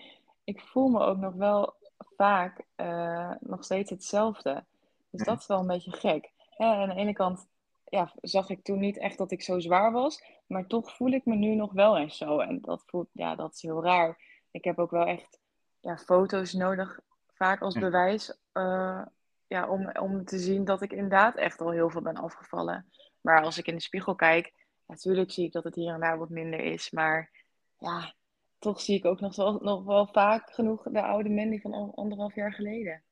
Ik 0.45 0.61
voel 0.61 0.89
me 0.89 1.01
ook 1.01 1.19
nog 1.19 1.35
wel 1.35 1.75
vaak 2.17 2.65
eh, 2.75 3.31
nog 3.41 3.65
steeds 3.65 3.91
hetzelfde. 3.91 4.65
Dus 5.11 5.25
dat 5.25 5.41
is 5.41 5.47
wel 5.47 5.59
een 5.59 5.67
beetje 5.67 5.93
gek. 5.93 6.31
Hè, 6.51 6.67
aan 6.67 6.89
de 6.89 6.95
ene 6.95 7.13
kant 7.13 7.49
ja, 7.85 8.13
zag 8.21 8.51
ik 8.51 8.65
toen 8.65 8.79
niet 8.79 8.99
echt 8.99 9.19
dat 9.19 9.31
ik 9.31 9.43
zo 9.43 9.59
zwaar 9.59 9.93
was, 9.93 10.23
maar 10.47 10.67
toch 10.67 10.97
voel 10.97 11.11
ik 11.11 11.25
me 11.25 11.35
nu 11.35 11.55
nog 11.55 11.73
wel 11.73 11.99
eens 11.99 12.17
zo. 12.17 12.39
En 12.39 12.61
dat, 12.61 12.83
voelt, 12.87 13.09
ja, 13.13 13.35
dat 13.35 13.55
is 13.55 13.63
heel 13.63 13.85
raar. 13.85 14.19
Ik 14.51 14.65
heb 14.65 14.79
ook 14.79 14.91
wel 14.91 15.07
echt 15.07 15.39
ja, 15.81 15.97
foto's 15.99 16.53
nodig, 16.53 17.01
vaak 17.33 17.61
als 17.61 17.75
Hm. 17.75 17.81
bewijs, 17.81 18.37
eh, 18.53 19.03
ja, 19.47 19.69
om, 19.69 19.91
om 19.91 20.25
te 20.25 20.39
zien 20.39 20.65
dat 20.65 20.83
ik 20.83 20.93
inderdaad 20.93 21.37
echt 21.37 21.61
al 21.61 21.71
heel 21.71 21.91
veel 21.91 22.03
ben 22.03 22.17
afgevallen. 22.17 22.91
Maar 23.21 23.43
als 23.43 23.59
ik 23.59 23.67
in 23.67 23.75
de 23.75 23.83
spiegel 23.83 24.15
kijk, 24.15 24.53
natuurlijk 24.87 25.31
zie 25.31 25.47
ik 25.47 25.53
dat 25.53 25.65
het 25.65 25.75
hier 25.75 25.95
en 25.95 26.01
daar 26.01 26.19
wat 26.19 26.29
minder 26.29 26.61
is. 26.61 26.91
Maar 26.91 27.31
ja, 27.79 28.15
toch 28.59 28.81
zie 28.81 28.97
ik 28.97 29.05
ook 29.05 29.21
nog, 29.21 29.37
wel, 29.37 29.59
nog 29.63 29.85
wel 29.85 30.07
vaak 30.07 30.51
genoeg 30.53 30.83
de 30.83 31.03
oude 31.03 31.29
Mandy 31.29 31.61
van 31.61 31.73
al- 31.73 31.93
anderhalf 31.95 32.35
jaar 32.35 32.53
geleden. 32.53 33.03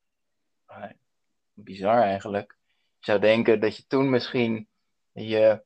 Bizar 1.53 2.01
eigenlijk. 2.01 2.57
Je 2.99 3.05
zou 3.05 3.19
denken 3.19 3.59
dat 3.59 3.77
je 3.77 3.85
toen 3.87 4.09
misschien 4.09 4.67
je 5.11 5.63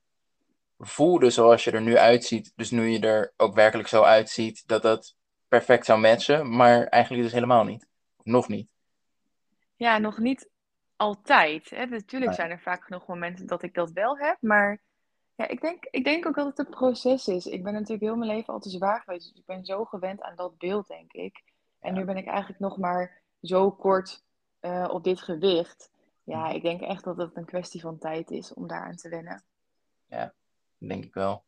voelde 0.78 1.30
zoals 1.30 1.64
je 1.64 1.72
er 1.72 1.82
nu 1.82 1.98
uitziet, 1.98 2.52
dus 2.56 2.72
nu 2.72 2.88
je 2.88 3.00
er 3.00 3.34
ook 3.38 3.56
werkelijk 3.56 3.88
zo 3.88 4.04
uitziet, 4.04 4.68
dat 4.68 4.82
dat 4.82 5.16
perfect 5.58 5.86
zou 5.86 6.00
matchen, 6.00 6.56
maar 6.56 6.84
eigenlijk 6.88 7.24
dus 7.24 7.32
helemaal 7.32 7.64
niet. 7.64 7.88
Nog 8.24 8.48
niet. 8.48 8.68
Ja, 9.76 9.98
nog 9.98 10.18
niet 10.18 10.50
altijd. 10.96 11.70
Hè. 11.70 11.86
Natuurlijk 11.86 12.32
Nee. 12.32 12.40
zijn 12.40 12.52
er 12.52 12.60
vaak 12.60 12.84
genoeg 12.84 13.08
momenten 13.08 13.48
dat 13.48 13.64
ik 13.64 13.74
dat 13.74 13.92
wel 13.92 14.18
heb. 14.18 14.38
Maar 14.40 14.82
Ja, 15.36 15.48
ik 15.48 15.62
denk, 15.62 15.84
ik 15.92 16.04
denk 16.04 16.26
ook 16.26 16.36
dat 16.36 16.46
het 16.46 16.60
een 16.60 16.70
proces 16.74 17.28
is. 17.28 17.46
Ik 17.46 17.64
ben 17.64 17.74
natuurlijk 17.74 18.02
heel 18.02 18.16
mijn 18.16 18.32
leven 18.32 18.54
al 18.54 18.60
te 18.60 18.70
zwaar 18.70 19.02
geweest. 19.02 19.30
Dus 19.30 19.40
ik 19.40 19.46
ben 19.46 19.66
zo 19.66 19.86
gewend 19.86 20.22
aan 20.22 20.36
dat 20.36 20.58
beeld, 20.58 20.88
denk 20.88 21.12
ik. 21.14 21.44
En 21.80 21.94
Ja. 21.94 22.00
nu 22.00 22.06
ben 22.06 22.18
ik 22.18 22.28
eigenlijk 22.28 22.60
nog 22.60 22.78
maar 22.78 23.22
zo 23.42 23.72
kort 23.72 24.24
eh, 24.60 24.88
op 24.92 25.04
dit 25.04 25.22
gewicht. 25.22 25.92
Ja, 26.24 26.46
Mhm. 26.46 26.56
ik 26.56 26.62
denk 26.62 26.82
echt 26.82 27.04
dat 27.04 27.18
het 27.18 27.36
een 27.38 27.46
kwestie 27.46 27.82
van 27.82 27.98
tijd 27.98 28.32
is 28.32 28.54
om 28.54 28.68
daaraan 28.68 28.96
te 28.96 29.10
wennen. 29.10 29.44
Denk 30.78 31.04
ik 31.04 31.14
wel. 31.14 31.44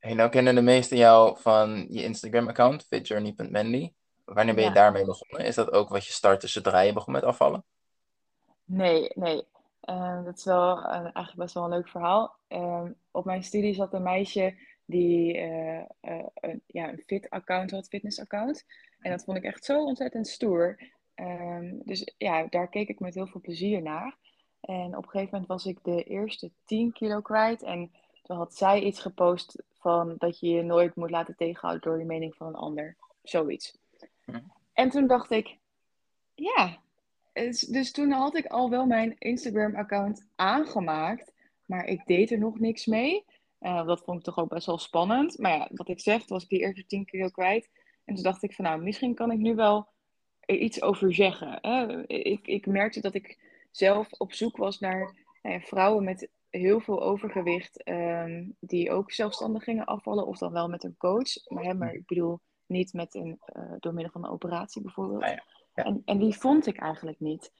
Hey, 0.00 0.14
nou 0.14 0.30
kennen 0.30 0.54
de 0.54 0.60
meesten 0.62 0.96
jou 0.96 1.38
van 1.40 1.86
je 1.90 2.02
Instagram-account, 2.02 2.84
fitjourney.mandy. 2.86 3.92
Wanneer 4.24 4.54
ben 4.54 4.64
je 4.64 4.68
Ja. 4.68 4.74
daarmee 4.74 5.04
begonnen? 5.04 5.46
Is 5.46 5.54
dat 5.54 5.72
ook 5.72 5.88
wat 5.88 6.06
je 6.06 6.12
startte 6.12 6.46
zodra 6.48 6.80
je 6.80 6.92
begon 6.92 7.12
met 7.12 7.22
afvallen? 7.24 7.64
Nee, 8.64 9.10
nee. 9.14 9.44
Eh, 9.80 10.24
dat 10.24 10.36
is 10.38 10.44
wel 10.44 10.78
eh, 10.78 10.92
eigenlijk 10.92 11.36
best 11.36 11.54
wel 11.54 11.64
een 11.64 11.70
leuk 11.70 11.88
verhaal. 11.88 12.36
Ehm, 12.48 12.92
op 13.10 13.24
mijn 13.24 13.42
studie 13.42 13.74
zat 13.74 13.94
een 13.94 14.02
meisje 14.02 14.54
die 14.84 15.36
eh, 15.38 15.78
eh, 16.00 16.26
een, 16.34 16.62
ja, 16.66 16.88
een 16.88 17.02
fit-account 17.06 17.70
had, 17.70 17.88
fitness-account. 17.88 18.64
En 19.00 19.10
dat 19.10 19.24
vond 19.24 19.36
ik 19.36 19.44
echt 19.44 19.64
zo 19.64 19.84
ontzettend 19.84 20.28
stoer. 20.28 20.76
Ehm, 21.14 21.74
dus 21.84 22.14
ja, 22.18 22.46
daar 22.50 22.68
keek 22.68 22.88
ik 22.88 23.00
met 23.00 23.14
heel 23.14 23.26
veel 23.26 23.40
plezier 23.40 23.82
naar. 23.82 24.16
En 24.60 24.96
op 24.96 25.02
een 25.04 25.10
gegeven 25.10 25.30
moment 25.32 25.46
was 25.48 25.66
ik 25.66 25.78
de 25.82 26.02
eerste 26.04 26.50
10 26.64 26.92
kilo 26.92 27.20
kwijt. 27.20 27.62
En 27.62 27.90
toen 28.30 28.38
had 28.38 28.54
zij 28.54 28.80
iets 28.80 29.00
gepost 29.00 29.62
van 29.78 30.14
dat 30.18 30.40
je 30.40 30.48
je 30.48 30.62
nooit 30.62 30.94
moet 30.94 31.10
laten 31.10 31.36
tegenhouden 31.36 31.90
door 31.90 31.98
de 31.98 32.04
mening 32.04 32.34
van 32.34 32.46
een 32.46 32.54
ander. 32.54 32.96
Zoiets. 33.22 33.78
Hm. 34.24 34.40
En 34.72 34.90
toen 34.90 35.06
dacht 35.06 35.30
ik, 35.30 35.56
ja, 36.34 36.78
dus, 37.68 37.92
toen 37.92 38.10
had 38.10 38.36
ik 38.36 38.46
al 38.46 38.70
wel 38.70 38.86
mijn 38.86 39.16
Instagram-account 39.18 40.26
aangemaakt, 40.36 41.32
maar 41.64 41.84
ik 41.84 42.06
deed 42.06 42.30
er 42.30 42.38
nog 42.38 42.58
niks 42.58 42.86
mee. 42.86 43.24
Eh, 43.58 43.86
dat 43.86 44.02
vond 44.02 44.18
ik 44.18 44.24
toch 44.24 44.38
ook 44.38 44.48
best 44.48 44.66
wel 44.66 44.78
spannend. 44.78 45.38
Maar 45.38 45.52
ja, 45.52 45.68
wat 45.72 45.88
ik 45.88 46.00
zeg, 46.00 46.28
was 46.28 46.42
ik 46.42 46.48
die 46.48 46.60
eerste 46.60 46.86
10 46.86 47.04
kilo 47.04 47.28
kwijt. 47.28 47.70
En 48.04 48.14
toen 48.14 48.24
dacht 48.24 48.42
ik 48.42 48.54
van, 48.54 48.64
nou, 48.64 48.82
misschien 48.82 49.14
kan 49.14 49.30
ik 49.30 49.38
nu 49.38 49.54
wel 49.54 49.88
er 50.40 50.56
iets 50.56 50.82
over 50.82 51.14
zeggen. 51.14 51.58
Ik, 52.06 52.46
ik 52.46 52.66
merkte 52.66 53.00
dat 53.00 53.14
ik 53.14 53.38
zelf 53.70 54.12
op 54.12 54.32
zoek 54.32 54.56
was 54.56 54.78
naar 54.78 55.14
nou 55.42 55.54
ja, 55.54 55.60
vrouwen 55.60 56.04
met 56.04 56.28
heel 56.50 56.80
veel 56.80 57.02
overgewicht, 57.02 57.82
ehm, 57.82 58.48
die 58.60 58.90
ook 58.90 59.12
zelfstandig 59.12 59.64
gingen 59.64 59.84
afvallen, 59.84 60.26
of 60.26 60.38
dan 60.38 60.52
wel 60.52 60.68
met 60.68 60.84
een 60.84 60.96
coach. 60.96 61.48
Maar, 61.48 61.64
hè, 61.64 61.74
maar 61.74 61.94
ik 61.94 62.06
bedoel 62.06 62.40
niet 62.66 62.92
met 62.92 63.14
een, 63.14 63.38
eh, 63.44 63.72
door 63.78 63.94
middel 63.94 64.12
van 64.12 64.24
een 64.24 64.30
operatie 64.30 64.82
bijvoorbeeld. 64.82 65.22
Ah 65.22 65.28
ja, 65.28 65.44
ja. 65.74 65.84
En, 65.84 66.02
en 66.04 66.18
die 66.18 66.34
vond 66.34 66.66
ik 66.66 66.78
eigenlijk 66.78 67.20
niet. 67.20 67.52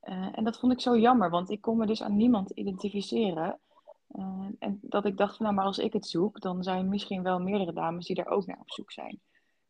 Eh, 0.00 0.28
en 0.32 0.44
dat 0.44 0.58
vond 0.58 0.72
ik 0.72 0.80
zo 0.80 0.98
jammer, 0.98 1.30
want 1.30 1.50
ik 1.50 1.60
kon 1.60 1.76
me 1.76 1.86
dus 1.86 2.02
aan 2.02 2.16
niemand 2.16 2.50
identificeren. 2.50 3.60
Eh, 4.08 4.46
en 4.58 4.78
dat 4.82 5.04
ik 5.04 5.16
dacht, 5.16 5.36
van, 5.36 5.44
nou, 5.44 5.56
maar 5.56 5.66
als 5.66 5.78
ik 5.78 5.92
het 5.92 6.06
zoek, 6.06 6.40
dan 6.40 6.62
zijn 6.62 6.88
misschien 6.88 7.22
wel 7.22 7.38
meerdere 7.38 7.72
dames 7.72 8.06
die 8.06 8.16
daar 8.16 8.28
ook 8.28 8.46
naar 8.46 8.60
op 8.60 8.70
zoek 8.70 8.92
zijn. 8.92 9.20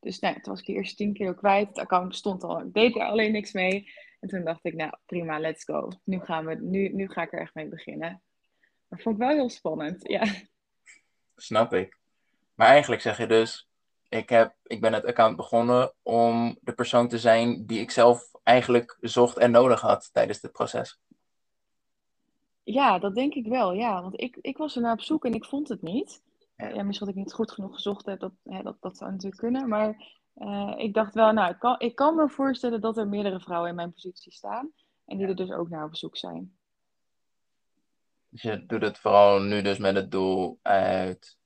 Dus 0.01 0.19
nou, 0.19 0.35
toen 0.35 0.53
was 0.53 0.61
ik 0.61 0.67
de 0.67 0.73
eerste 0.73 0.97
10 0.97 1.13
kilo 1.13 1.35
kwijt. 1.35 1.69
Het 1.69 1.79
account 1.79 2.09
bestond 2.09 2.45
al, 2.45 2.61
ik 2.61 2.73
deed 2.73 2.97
er 2.97 3.03
alleen 3.03 3.33
niks 3.33 3.53
mee. 3.53 3.91
En 4.21 4.29
toen 4.29 4.45
dacht 4.45 4.65
ik, 4.65 4.75
nou 4.75 4.93
prima, 5.07 5.39
let's 5.39 5.65
go. 5.65 5.89
Nu, 6.05 6.21
gaan 6.21 6.47
we, 6.47 6.55
nu, 6.55 6.89
nu 6.89 7.09
ga 7.09 7.23
ik 7.23 7.33
er 7.33 7.41
echt 7.41 7.55
mee 7.55 7.69
beginnen. 7.69 8.23
Maar 8.89 9.01
vond 9.01 9.15
ik 9.15 9.21
wel 9.21 9.35
heel 9.35 9.51
spannend, 9.51 10.09
ja. 10.09 10.25
Snap 11.37 11.73
ik. 11.73 11.99
Maar 12.55 12.69
eigenlijk 12.69 13.03
zeg 13.03 13.19
je 13.19 13.27
dus, 13.27 13.69
ik, 14.09 14.29
heb, 14.29 14.55
ik 14.63 14.81
ben 14.81 14.93
het 14.93 15.05
account 15.05 15.37
begonnen 15.37 15.93
om 16.03 16.59
de 16.61 16.73
persoon 16.73 17.09
te 17.09 17.19
zijn 17.19 17.67
die 17.67 17.81
ik 17.81 17.91
zelf 17.91 18.31
eigenlijk 18.43 18.97
zocht 19.01 19.37
en 19.37 19.51
nodig 19.51 19.81
had 19.81 20.13
tijdens 20.13 20.41
dit 20.41 20.53
proces. 20.53 21.01
Ja, 22.63 22.99
dat 22.99 23.15
denk 23.15 23.35
ik 23.35 23.47
wel, 23.47 23.73
ja. 23.73 24.03
Want 24.03 24.21
ik, 24.21 24.39
ik 24.41 24.57
was 24.57 24.77
er 24.77 24.83
naar 24.83 24.93
op 24.93 25.01
zoek 25.01 25.25
en 25.25 25.35
ik 25.35 25.45
vond 25.45 25.69
het 25.69 25.83
niet. 25.83 26.23
Ja. 26.57 26.69
Ja, 26.69 26.83
misschien 26.83 27.07
dat 27.07 27.17
ik 27.17 27.23
niet 27.23 27.33
goed 27.33 27.53
genoeg 27.53 27.75
gezocht 27.75 28.07
heb, 28.07 28.21
dat, 28.21 28.33
hè, 28.43 28.63
dat, 28.63 28.77
dat 28.81 28.97
zou 28.97 29.11
natuurlijk 29.11 29.41
kunnen. 29.41 29.69
Maar 29.69 30.17
eh, 30.35 30.75
ik 30.77 30.95
dacht 30.95 31.15
wel, 31.15 31.33
nou, 31.33 31.51
ik 31.51 31.59
kan, 31.59 31.75
ik 31.79 31.95
kan 31.95 32.15
me 32.15 32.29
voorstellen 32.29 32.81
dat 32.81 32.97
er 32.97 33.09
meerdere 33.09 33.41
vrouwen 33.41 33.71
in 33.71 33.77
mijn 33.77 33.93
positie 33.93 34.33
staan. 34.33 34.73
En 35.05 35.19
die 35.19 35.27
er 35.27 35.37
dus 35.37 35.51
ook 35.51 35.69
naar 35.69 35.85
op 35.85 35.97
zoek 35.97 36.17
zijn. 36.17 36.58
Je 38.43 38.67
doet 38.67 38.83
het 38.83 38.99
vooral 38.99 39.41
nu 39.41 39.63
dus 39.63 39.79
met 39.79 39.95
het 39.95 40.11
doel 40.11 40.59
uit 40.63 41.37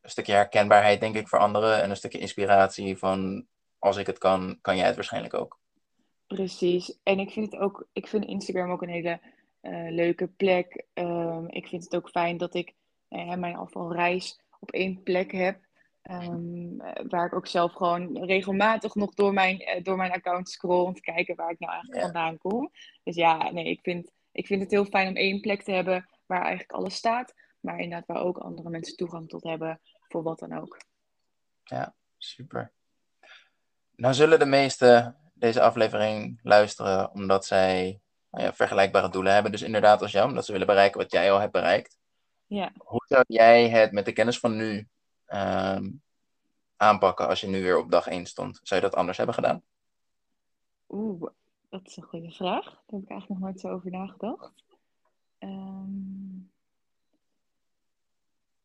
een 0.00 0.10
stukje 0.10 0.32
herkenbaarheid, 0.32 1.00
denk 1.00 1.16
ik, 1.16 1.28
voor 1.28 1.38
anderen. 1.38 1.82
En 1.82 1.90
een 1.90 1.96
stukje 1.96 2.18
inspiratie 2.18 2.98
van, 2.98 3.46
als 3.78 3.96
ik 3.96 4.06
het 4.06 4.18
kan, 4.18 4.58
kan 4.60 4.76
jij 4.76 4.86
het 4.86 4.94
waarschijnlijk 4.94 5.34
ook. 5.34 5.58
Precies. 6.26 6.98
En 7.02 7.18
ik 7.18 7.30
vind 7.30 7.52
het 7.52 7.60
ook, 7.60 7.86
ik 7.92 8.06
vind 8.06 8.24
Instagram 8.24 8.70
ook 8.70 8.82
een 8.82 8.88
hele 8.88 9.20
eh, 9.60 9.90
leuke 9.90 10.26
plek. 10.26 10.84
Ehm, 10.92 11.46
ik 11.46 11.66
vind 11.66 11.84
het 11.84 11.96
ook 11.96 12.08
fijn 12.08 12.36
dat 12.36 12.54
ik 12.54 12.74
eh, 13.08 13.34
mijn 13.34 13.56
afvalreis 13.56 14.40
op 14.60 14.70
één 14.70 15.02
plek 15.02 15.32
heb. 15.32 15.58
Ehm, 16.02 16.80
eh, 16.80 17.04
waar 17.08 17.26
ik 17.26 17.34
ook 17.34 17.46
zelf 17.46 17.72
gewoon 17.72 18.24
regelmatig 18.24 18.94
nog 18.94 19.14
door 19.14 19.32
mijn, 19.32 19.58
eh, 19.60 19.82
door 19.82 19.96
mijn 19.96 20.12
account 20.12 20.48
scroll 20.50 20.84
om 20.84 20.94
te 20.94 21.00
kijken 21.00 21.36
waar 21.36 21.50
ik 21.50 21.58
nou 21.58 21.72
eigenlijk 21.72 22.00
Ja. 22.02 22.10
vandaan 22.12 22.38
kom. 22.38 22.70
Dus 23.02 23.16
ja, 23.16 23.50
nee, 23.50 23.64
ik 23.64 23.80
vind, 23.82 24.10
ik 24.34 24.46
vind 24.46 24.62
het 24.62 24.70
heel 24.70 24.84
fijn 24.84 25.08
om 25.08 25.16
één 25.16 25.40
plek 25.40 25.62
te 25.62 25.72
hebben 25.72 26.08
waar 26.26 26.40
eigenlijk 26.40 26.72
alles 26.72 26.94
staat. 26.94 27.34
Maar 27.60 27.78
inderdaad 27.78 28.06
waar 28.06 28.24
ook 28.24 28.38
andere 28.38 28.70
mensen 28.70 28.96
toegang 28.96 29.28
tot 29.28 29.42
hebben 29.42 29.80
voor 30.08 30.22
wat 30.22 30.38
dan 30.38 30.58
ook. 30.58 30.80
Super. 32.18 32.72
Nou 33.96 34.14
zullen 34.14 34.38
de 34.38 34.44
meesten 34.46 35.16
deze 35.34 35.60
aflevering 35.60 36.40
luisteren 36.42 37.10
omdat 37.12 37.46
zij 37.46 38.00
nou 38.30 38.44
ja, 38.44 38.54
vergelijkbare 38.54 39.10
doelen 39.10 39.32
hebben. 39.32 39.52
Dus 39.52 39.62
inderdaad 39.62 40.02
als 40.02 40.12
jou, 40.12 40.28
omdat 40.28 40.44
ze 40.44 40.52
willen 40.52 40.66
bereiken 40.66 41.00
wat 41.00 41.12
jij 41.12 41.32
al 41.32 41.40
hebt 41.40 41.52
bereikt. 41.52 41.98
Ja. 42.46 42.72
Hoe 42.78 43.04
zou 43.06 43.24
jij 43.26 43.68
het 43.68 43.92
met 43.92 44.04
de 44.04 44.12
kennis 44.12 44.38
van 44.38 44.56
nu 44.56 44.88
ehm, 45.26 45.90
aanpakken 46.76 47.28
als 47.28 47.40
je 47.40 47.46
nu 47.46 47.62
weer 47.62 47.78
op 47.78 47.90
dag 47.90 48.06
1 48.06 48.26
stond? 48.26 48.60
Zou 48.62 48.80
je 48.80 48.86
dat 48.86 48.96
anders 48.96 49.16
hebben 49.16 49.34
gedaan? 49.34 49.62
Oeh, 50.88 51.30
dat 51.74 51.86
is 51.86 51.96
een 51.96 52.02
goede 52.02 52.30
vraag. 52.30 52.64
Daar 52.64 52.82
heb 52.86 53.02
ik 53.02 53.08
eigenlijk 53.08 53.28
nog 53.28 53.38
nooit 53.38 53.60
zo 53.60 53.68
over 53.68 53.90
nagedacht. 53.90 54.64
Ehm, 55.38 56.38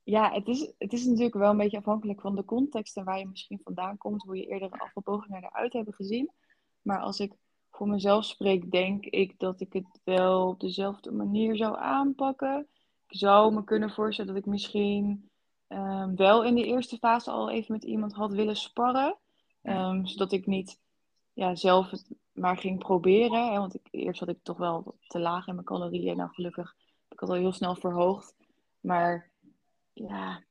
ja, 0.03 0.31
het 0.31 0.47
is, 0.47 0.73
het 0.77 0.93
is 0.93 1.05
natuurlijk 1.05 1.35
wel 1.35 1.49
een 1.49 1.57
beetje 1.57 1.77
afhankelijk 1.77 2.21
van 2.21 2.35
de 2.35 2.45
context 2.45 2.97
en 2.97 3.03
waar 3.03 3.19
je 3.19 3.27
misschien 3.27 3.59
vandaan 3.63 3.97
komt, 3.97 4.23
hoe 4.23 4.37
je 4.37 4.47
eerdere 4.47 4.79
afvalpogingen 4.79 5.43
eruit 5.43 5.73
hebben 5.73 5.93
gezien. 5.93 6.31
Maar 6.81 6.99
als 6.99 7.19
ik 7.19 7.33
voor 7.69 7.87
mezelf 7.87 8.25
spreek, 8.25 8.71
denk 8.71 9.05
ik 9.05 9.39
dat 9.39 9.61
ik 9.61 9.73
het 9.73 9.99
wel 10.03 10.47
op 10.47 10.59
dezelfde 10.59 11.11
manier 11.11 11.55
zou 11.55 11.77
aanpakken. 11.77 12.67
Ik 13.07 13.17
zou 13.17 13.53
me 13.53 13.63
kunnen 13.63 13.91
voorstellen 13.91 14.33
dat 14.33 14.43
ik 14.43 14.49
misschien 14.49 15.29
ehm, 15.67 16.15
wel 16.15 16.43
in 16.43 16.55
de 16.55 16.65
eerste 16.65 16.97
fase 16.97 17.31
al 17.31 17.49
even 17.49 17.73
met 17.73 17.83
iemand 17.83 18.13
had 18.13 18.33
willen 18.33 18.55
sparren. 18.55 19.17
Ehm, 19.61 20.05
zodat 20.05 20.31
ik 20.31 20.45
niet 20.45 20.79
ja, 21.33 21.55
zelf 21.55 21.89
het 21.89 22.09
maar 22.39 22.57
ging 22.57 22.79
proberen. 22.79 23.51
Hè, 23.51 23.57
want 23.57 23.75
ik, 23.75 23.87
eerst 23.91 24.19
had 24.19 24.29
ik 24.29 24.43
toch 24.43 24.57
wel 24.57 24.95
te 25.07 25.19
laag 25.19 25.47
in 25.47 25.53
mijn 25.53 25.65
calorieën. 25.65 26.17
Nou, 26.17 26.29
gelukkig 26.33 26.75
heb 27.03 27.13
ik 27.13 27.19
het 27.19 27.29
al 27.29 27.35
heel 27.35 27.51
snel 27.51 27.75
verhoogd. 27.75 28.35
Maar 28.79 29.29
ja, 29.93 30.43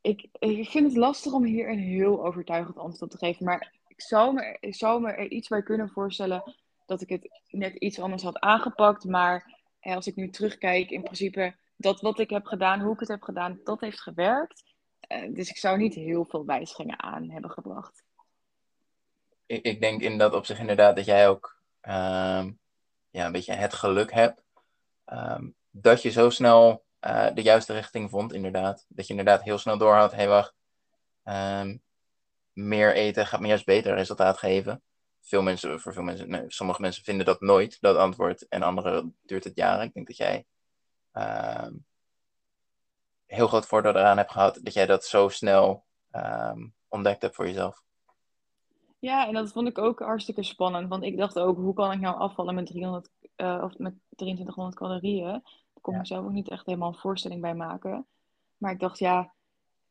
ik, 0.00 0.28
ik 0.38 0.68
vind 0.68 0.86
het 0.86 0.96
lastig 0.96 1.32
om 1.32 1.44
hier 1.44 1.68
een 1.68 1.78
heel 1.78 2.24
overtuigend 2.24 2.76
antwoord 2.76 3.02
op 3.02 3.10
te 3.10 3.26
geven. 3.26 3.44
Maar 3.44 3.74
ik 3.86 4.00
zou 4.00 4.34
me, 4.34 4.56
ik 4.60 4.74
zou 4.74 5.00
me 5.00 5.10
er 5.10 5.30
iets 5.30 5.48
bij 5.48 5.62
kunnen 5.62 5.90
voorstellen 5.90 6.54
dat 6.86 7.00
ik 7.00 7.08
het 7.08 7.42
net 7.50 7.74
iets 7.74 8.00
anders 8.00 8.22
had 8.22 8.38
aangepakt. 8.38 9.04
Maar 9.04 9.60
hè, 9.80 9.94
als 9.94 10.06
ik 10.06 10.16
nu 10.16 10.30
terugkijk, 10.30 10.90
in 10.90 11.02
principe 11.02 11.54
dat 11.76 12.00
wat 12.00 12.18
ik 12.18 12.30
heb 12.30 12.46
gedaan, 12.46 12.80
hoe 12.80 12.92
ik 12.92 13.00
het 13.00 13.08
heb 13.08 13.22
gedaan, 13.22 13.60
dat 13.64 13.80
heeft 13.80 14.00
gewerkt. 14.00 14.64
Eh, 15.00 15.34
dus 15.34 15.50
ik 15.50 15.56
zou 15.56 15.78
niet 15.78 15.94
heel 15.94 16.24
veel 16.24 16.44
wijzigingen 16.44 17.02
aan 17.02 17.30
hebben 17.30 17.50
gebracht. 17.50 18.04
Ik, 19.48 19.64
ik 19.64 19.80
denk 19.80 20.00
in 20.00 20.18
dat 20.18 20.34
opzicht 20.34 20.60
inderdaad 20.60 20.96
dat 20.96 21.04
jij 21.04 21.28
ook 21.28 21.60
ehm, 21.80 22.52
ja, 23.10 23.26
een 23.26 23.32
beetje 23.32 23.54
het 23.54 23.74
geluk 23.74 24.12
hebt. 24.12 24.42
ehm, 25.04 25.48
dat 25.70 26.02
je 26.02 26.10
zo 26.10 26.30
snel 26.30 26.84
eh, 27.00 27.34
de 27.34 27.42
juiste 27.42 27.72
richting 27.72 28.10
vond, 28.10 28.32
inderdaad. 28.32 28.86
Dat 28.88 29.06
je 29.06 29.10
inderdaad 29.14 29.42
heel 29.42 29.58
snel 29.58 29.78
doorhoudt, 29.78 30.12
hé 30.12 30.18
hey, 30.18 30.28
wacht, 30.28 30.54
ehm, 31.22 31.76
meer 32.52 32.94
eten 32.94 33.26
gaat 33.26 33.40
me 33.40 33.46
juist 33.46 33.64
beter 33.64 33.94
resultaat 33.94 34.38
geven. 34.38 34.82
Veel 35.20 35.42
mensen, 35.42 35.80
voor 35.80 35.92
veel 35.92 36.02
mensen, 36.02 36.30
nee, 36.30 36.44
sommige 36.48 36.80
mensen 36.80 37.04
vinden 37.04 37.26
dat 37.26 37.40
nooit, 37.40 37.80
dat 37.80 37.96
antwoord. 37.96 38.48
En 38.48 38.62
anderen 38.62 39.16
duurt 39.22 39.44
het 39.44 39.56
jaren. 39.56 39.84
Ik 39.84 39.94
denk 39.94 40.06
dat 40.06 40.16
jij 40.16 40.46
heel 43.26 43.48
groot 43.48 43.66
voordeel 43.66 43.96
eraan 43.96 44.16
hebt 44.16 44.32
gehad 44.32 44.58
dat 44.62 44.72
jij 44.74 44.86
dat 44.86 45.04
zo 45.04 45.28
snel 45.28 45.84
ontdekt 46.88 47.22
hebt 47.22 47.34
voor 47.34 47.46
jezelf. 47.46 47.82
Ja, 48.98 49.26
en 49.26 49.34
dat 49.34 49.52
vond 49.52 49.68
ik 49.68 49.78
ook 49.78 50.00
hartstikke 50.00 50.42
spannend. 50.42 50.88
Want 50.88 51.02
ik 51.04 51.16
dacht 51.16 51.38
ook, 51.38 51.56
hoe 51.56 51.74
kan 51.74 51.92
ik 51.92 52.00
nou 52.00 52.16
afvallen 52.16 52.54
met, 52.54 52.66
300, 52.66 53.10
eh, 53.36 53.60
of 53.64 53.78
met 53.78 53.94
2300 54.16 54.76
calorieën? 54.78 55.26
Daar 55.26 55.42
kon 55.80 55.92
ik 55.92 55.92
Ja. 55.92 55.98
mezelf 55.98 56.24
ook 56.24 56.32
niet 56.32 56.48
echt 56.48 56.66
helemaal 56.66 56.88
een 56.88 56.94
voorstelling 56.94 57.40
bij 57.40 57.54
maken. 57.54 58.06
Maar 58.56 58.72
ik 58.72 58.80
dacht, 58.80 58.98
ja, 58.98 59.32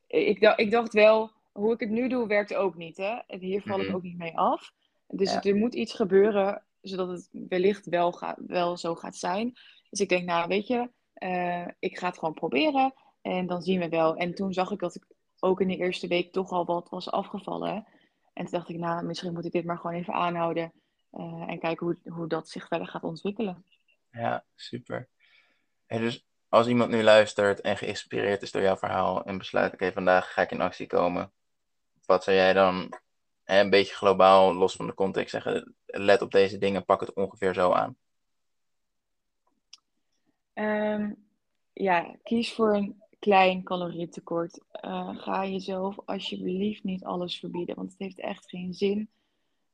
ik 0.07 0.41
dacht, 0.41 0.59
ik 0.59 0.71
dacht 0.71 0.93
wel, 0.93 1.31
hoe 1.51 1.73
ik 1.73 1.79
het 1.79 1.89
nu 1.89 2.07
doe, 2.09 2.27
werkt 2.27 2.53
ook 2.53 2.75
niet. 2.75 2.97
Hè? 2.97 3.15
En 3.27 3.39
Hier 3.39 3.61
val 3.61 3.79
ik 3.79 3.85
Mhm. 3.87 3.95
ook 3.95 4.01
niet 4.03 4.17
mee 4.17 4.37
af. 4.37 4.71
Dus 5.07 5.33
Ja. 5.33 5.41
er 5.41 5.55
moet 5.55 5.75
iets 5.75 5.93
gebeuren, 5.93 6.63
zodat 6.81 7.07
het 7.09 7.29
wellicht 7.31 7.85
wel, 7.85 8.19
wel 8.47 8.77
zo 8.77 8.95
gaat 8.95 9.15
zijn. 9.15 9.53
Dus 9.89 9.99
ik 9.99 10.09
denk, 10.09 10.25
nou, 10.25 10.47
weet 10.47 10.67
je, 10.67 10.89
Eh, 11.19 11.65
ik 11.79 11.97
ga 11.97 12.07
het 12.07 12.17
gewoon 12.17 12.33
proberen 12.33 12.93
en 13.21 13.47
dan 13.47 13.61
zien 13.61 13.79
we 13.79 13.89
wel. 13.89 14.15
En 14.15 14.33
toen 14.35 14.53
zag 14.53 14.71
ik 14.71 14.79
dat 14.79 14.95
ik 14.95 15.05
ook 15.39 15.61
in 15.61 15.67
de 15.67 15.75
eerste 15.77 16.07
week 16.07 16.31
toch 16.31 16.51
al 16.51 16.65
wat 16.65 16.89
was 16.89 17.11
afgevallen. 17.11 17.87
En 18.37 18.43
toen 18.43 18.51
dacht 18.51 18.69
ik, 18.69 18.77
nou, 18.77 19.05
misschien 19.05 19.33
moet 19.33 19.45
ik 19.45 19.51
dit 19.51 19.65
maar 19.65 19.77
gewoon 19.77 19.95
even 19.95 20.13
aanhouden. 20.13 20.71
eh, 21.11 21.43
en 21.47 21.59
kijken 21.59 21.85
hoe, 21.85 21.97
hoe 22.13 22.27
dat 22.27 22.49
zich 22.49 22.67
verder 22.67 22.87
gaat 22.87 23.03
ontwikkelen. 23.03 23.65
Ja, 24.11 24.43
super. 24.55 25.07
Hey, 25.85 25.99
dus 25.99 26.25
als 26.49 26.67
iemand 26.67 26.89
nu 26.89 27.03
luistert 27.03 27.61
en 27.61 27.77
geïnspireerd 27.77 28.41
is 28.41 28.51
door 28.51 28.61
jouw 28.61 28.77
verhaal 28.77 29.23
en 29.25 29.37
besluit, 29.37 29.73
oké, 29.73 29.91
vandaag 29.91 30.33
ga 30.33 30.41
ik 30.41 30.51
in 30.51 30.61
actie 30.61 30.87
komen. 30.87 31.31
Wat 32.05 32.23
zou 32.23 32.35
jij 32.35 32.53
dan 32.53 32.93
hè, 33.43 33.59
een 33.59 33.69
beetje 33.69 33.95
globaal, 33.95 34.53
los 34.53 34.75
van 34.75 34.87
de 34.87 34.93
context, 34.93 35.29
zeggen? 35.31 35.75
Let 35.85 36.21
op 36.21 36.31
deze 36.31 36.57
dingen, 36.57 36.85
pak 36.85 36.99
het 36.99 37.13
ongeveer 37.13 37.53
zo 37.53 37.71
aan. 37.71 37.97
Ehm, 40.53 41.13
ja, 41.73 42.15
kies 42.23 42.53
voor 42.53 42.75
een 42.75 43.03
klein 43.27 43.63
calorietekort. 43.63 44.59
Eh, 44.71 45.17
ga 45.17 45.45
jezelf 45.45 45.99
alsjeblieft 46.05 46.83
niet 46.83 47.03
alles 47.03 47.39
verbieden, 47.39 47.75
want 47.75 47.91
het 47.91 47.99
heeft 47.99 48.19
echt 48.19 48.49
geen 48.49 48.73
zin. 48.73 49.09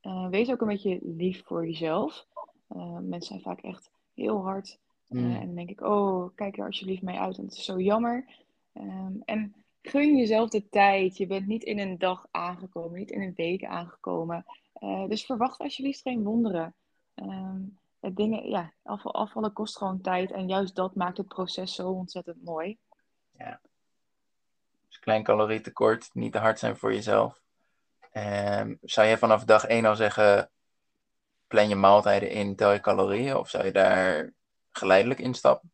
Eh, 0.02 0.28
wees 0.28 0.50
ook 0.50 0.62
een 0.62 0.68
beetje 0.68 1.00
lief 1.02 1.44
voor 1.46 1.66
jezelf. 1.68 2.28
Eh, 2.68 2.98
mensen 2.98 3.22
zijn 3.22 3.42
vaak 3.42 3.60
echt 3.60 3.92
heel 4.14 4.44
hard. 4.44 4.80
Mm. 5.08 5.36
en 5.36 5.46
dan 5.46 5.56
denk 5.56 5.70
ik, 5.70 5.82
oh, 5.82 6.30
kijk 6.36 6.58
er 6.58 6.66
alsjeblieft 6.66 7.02
mee 7.02 7.20
uit, 7.20 7.38
want 7.38 7.50
het 7.50 7.58
is 7.58 7.66
zo 7.66 7.80
jammer. 7.80 8.26
Ehm, 8.74 9.14
en 9.26 9.56
gun 9.82 10.16
jezelf 10.16 10.50
de 10.50 10.70
tijd. 10.70 11.18
Je 11.18 11.28
bent 11.28 11.48
niet 11.48 11.64
in 11.64 11.80
een 11.80 11.98
dag 11.98 12.28
aangekomen, 12.32 13.00
niet 13.00 13.12
in 13.12 13.22
een 13.22 13.34
week 13.36 13.66
aangekomen. 13.66 14.46
Dus 15.08 15.26
verwacht 15.26 15.60
alsjeblieft 15.60 16.02
geen 16.02 16.24
wonderen. 16.24 16.74
Ehm, 17.14 17.62
het 18.00 18.16
dingen, 18.16 18.50
ja, 18.50 18.74
afval, 18.84 19.14
afvallen 19.14 19.54
kost 19.54 19.78
gewoon 19.78 20.02
tijd. 20.02 20.32
En 20.32 20.48
juist 20.48 20.76
dat 20.76 20.96
maakt 20.96 21.18
het 21.18 21.28
proces 21.28 21.76
zo 21.76 21.90
ontzettend 21.90 22.44
mooi. 22.44 22.78
Dus 24.88 25.00
klein 25.00 25.24
calorietekort, 25.24 26.10
niet 26.14 26.32
te 26.32 26.38
hard 26.38 26.60
zijn 26.60 26.78
voor 26.78 26.94
jezelf. 26.94 27.42
Ehm, 28.12 28.76
zou 28.82 29.08
je 29.08 29.18
vanaf 29.18 29.44
dag 29.44 29.68
1 29.68 29.86
al 29.86 29.96
zeggen, 29.96 30.50
plan 31.48 31.70
je 31.70 31.76
maaltijden 31.76 32.30
in, 32.30 32.56
tel 32.56 32.72
je 32.72 32.80
calorieën? 32.80 33.36
Of 33.36 33.50
zou 33.50 33.66
je 33.66 33.72
daar 33.72 34.34
geleidelijk 34.72 35.20
instappen? 35.20 35.72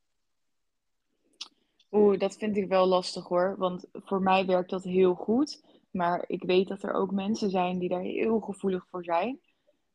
Oeh, 1.91 2.19
dat 2.19 2.37
vind 2.37 2.57
ik 2.57 2.67
wel 2.67 2.87
lastig 2.87 3.27
hoor. 3.27 3.55
Want 3.57 3.85
voor 3.93 4.21
mij 4.21 4.45
werkt 4.45 4.69
dat 4.69 4.83
heel 4.83 5.13
goed. 5.13 5.63
Maar 5.91 6.23
ik 6.27 6.43
weet 6.43 6.67
dat 6.67 6.83
er 6.83 6.93
ook 6.93 7.11
mensen 7.11 7.49
zijn 7.49 7.79
die 7.79 7.89
daar 7.89 8.01
heel 8.01 8.39
gevoelig 8.39 8.85
voor 8.89 9.03
zijn. 9.03 9.39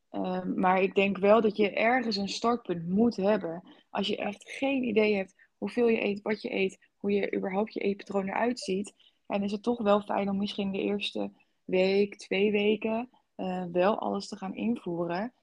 Ehm, 0.09 0.59
maar 0.59 0.81
ik 0.81 0.95
denk 0.95 1.17
wel 1.17 1.41
dat 1.41 1.57
je 1.57 1.69
ergens 1.69 2.15
een 2.15 2.29
startpunt 2.29 2.89
moet 2.89 3.15
hebben. 3.15 3.63
Als 3.89 4.07
je 4.07 4.17
echt 4.17 4.49
geen 4.49 4.83
idee 4.83 5.15
hebt 5.15 5.35
hoeveel 5.57 5.87
je 5.87 6.03
eet, 6.03 6.21
wat 6.21 6.41
je 6.41 6.53
eet, 6.53 6.77
hoe 7.05 7.13
je 7.13 7.35
überhaupt 7.35 7.73
je 7.73 7.79
eetpatroon 7.79 8.27
eruit 8.27 8.59
ziet. 8.59 8.93
Dan 9.27 9.43
is 9.43 9.51
het 9.51 9.63
toch 9.63 9.81
wel 9.81 10.01
fijn 10.01 10.29
om 10.29 10.37
misschien 10.37 10.71
de 10.71 10.81
eerste 10.81 11.31
week, 11.63 12.17
twee 12.17 12.51
weken 12.51 13.09
eh, 13.35 13.63
wel 13.71 13.99
alles 13.99 14.27
te 14.27 14.35
gaan 14.35 14.55
invoeren. 14.55 15.33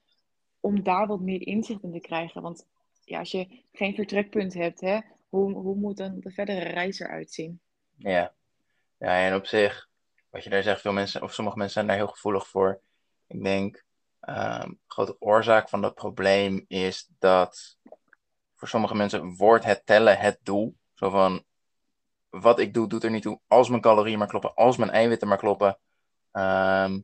Om 0.59 0.83
daar 0.83 1.07
wat 1.07 1.19
meer 1.19 1.47
inzicht 1.47 1.83
in 1.83 1.91
te 1.91 1.99
krijgen. 1.99 2.41
Want 2.41 2.67
ja, 3.03 3.19
als 3.19 3.31
je 3.31 3.47
geen 3.71 3.95
vertrekpunt 3.95 4.53
hebt, 4.53 4.81
hè, 4.81 4.99
hoe, 5.29 5.53
hoe 5.53 5.75
moet 5.75 5.97
dan 5.97 6.19
de 6.19 6.31
verdere 6.31 6.69
reis 6.69 6.99
eruit 6.99 7.31
zien? 7.31 7.59
Ja. 7.97 8.33
ja, 8.97 9.25
en 9.25 9.35
op 9.35 9.45
zich, 9.45 9.89
wat 10.29 10.43
je 10.43 10.49
daar 10.49 10.63
zegt, 10.63 10.81
veel 10.81 10.93
mensen, 10.93 11.21
of 11.21 11.33
sommige 11.33 11.57
mensen 11.57 11.75
zijn 11.75 11.87
daar 11.87 12.05
heel 12.05 12.13
gevoelig 12.13 12.47
voor. 12.47 12.79
Ik 13.27 13.43
denk, 13.43 13.85
ehm, 14.19 14.71
grote 14.87 15.15
oorzaak 15.19 15.69
van 15.69 15.81
dat 15.81 15.95
probleem 15.95 16.65
is 16.67 17.09
dat 17.19 17.77
voor 18.53 18.67
sommige 18.67 18.95
mensen 18.95 19.35
wordt 19.35 19.65
het 19.65 19.85
tellen 19.85 20.17
het 20.17 20.39
doel. 20.41 20.75
Zo 20.93 21.09
van, 21.09 21.43
wat 22.39 22.59
ik 22.59 22.73
doe, 22.73 22.87
doet 22.87 23.03
er 23.03 23.11
niet 23.11 23.21
toe 23.21 23.39
als 23.47 23.69
mijn 23.69 23.81
calorieën 23.81 24.17
maar 24.17 24.27
kloppen, 24.27 24.53
als 24.55 24.77
mijn 24.77 24.91
eiwitten 24.91 25.27
maar 25.27 25.37
kloppen. 25.37 25.79
Ehm, 26.31 26.99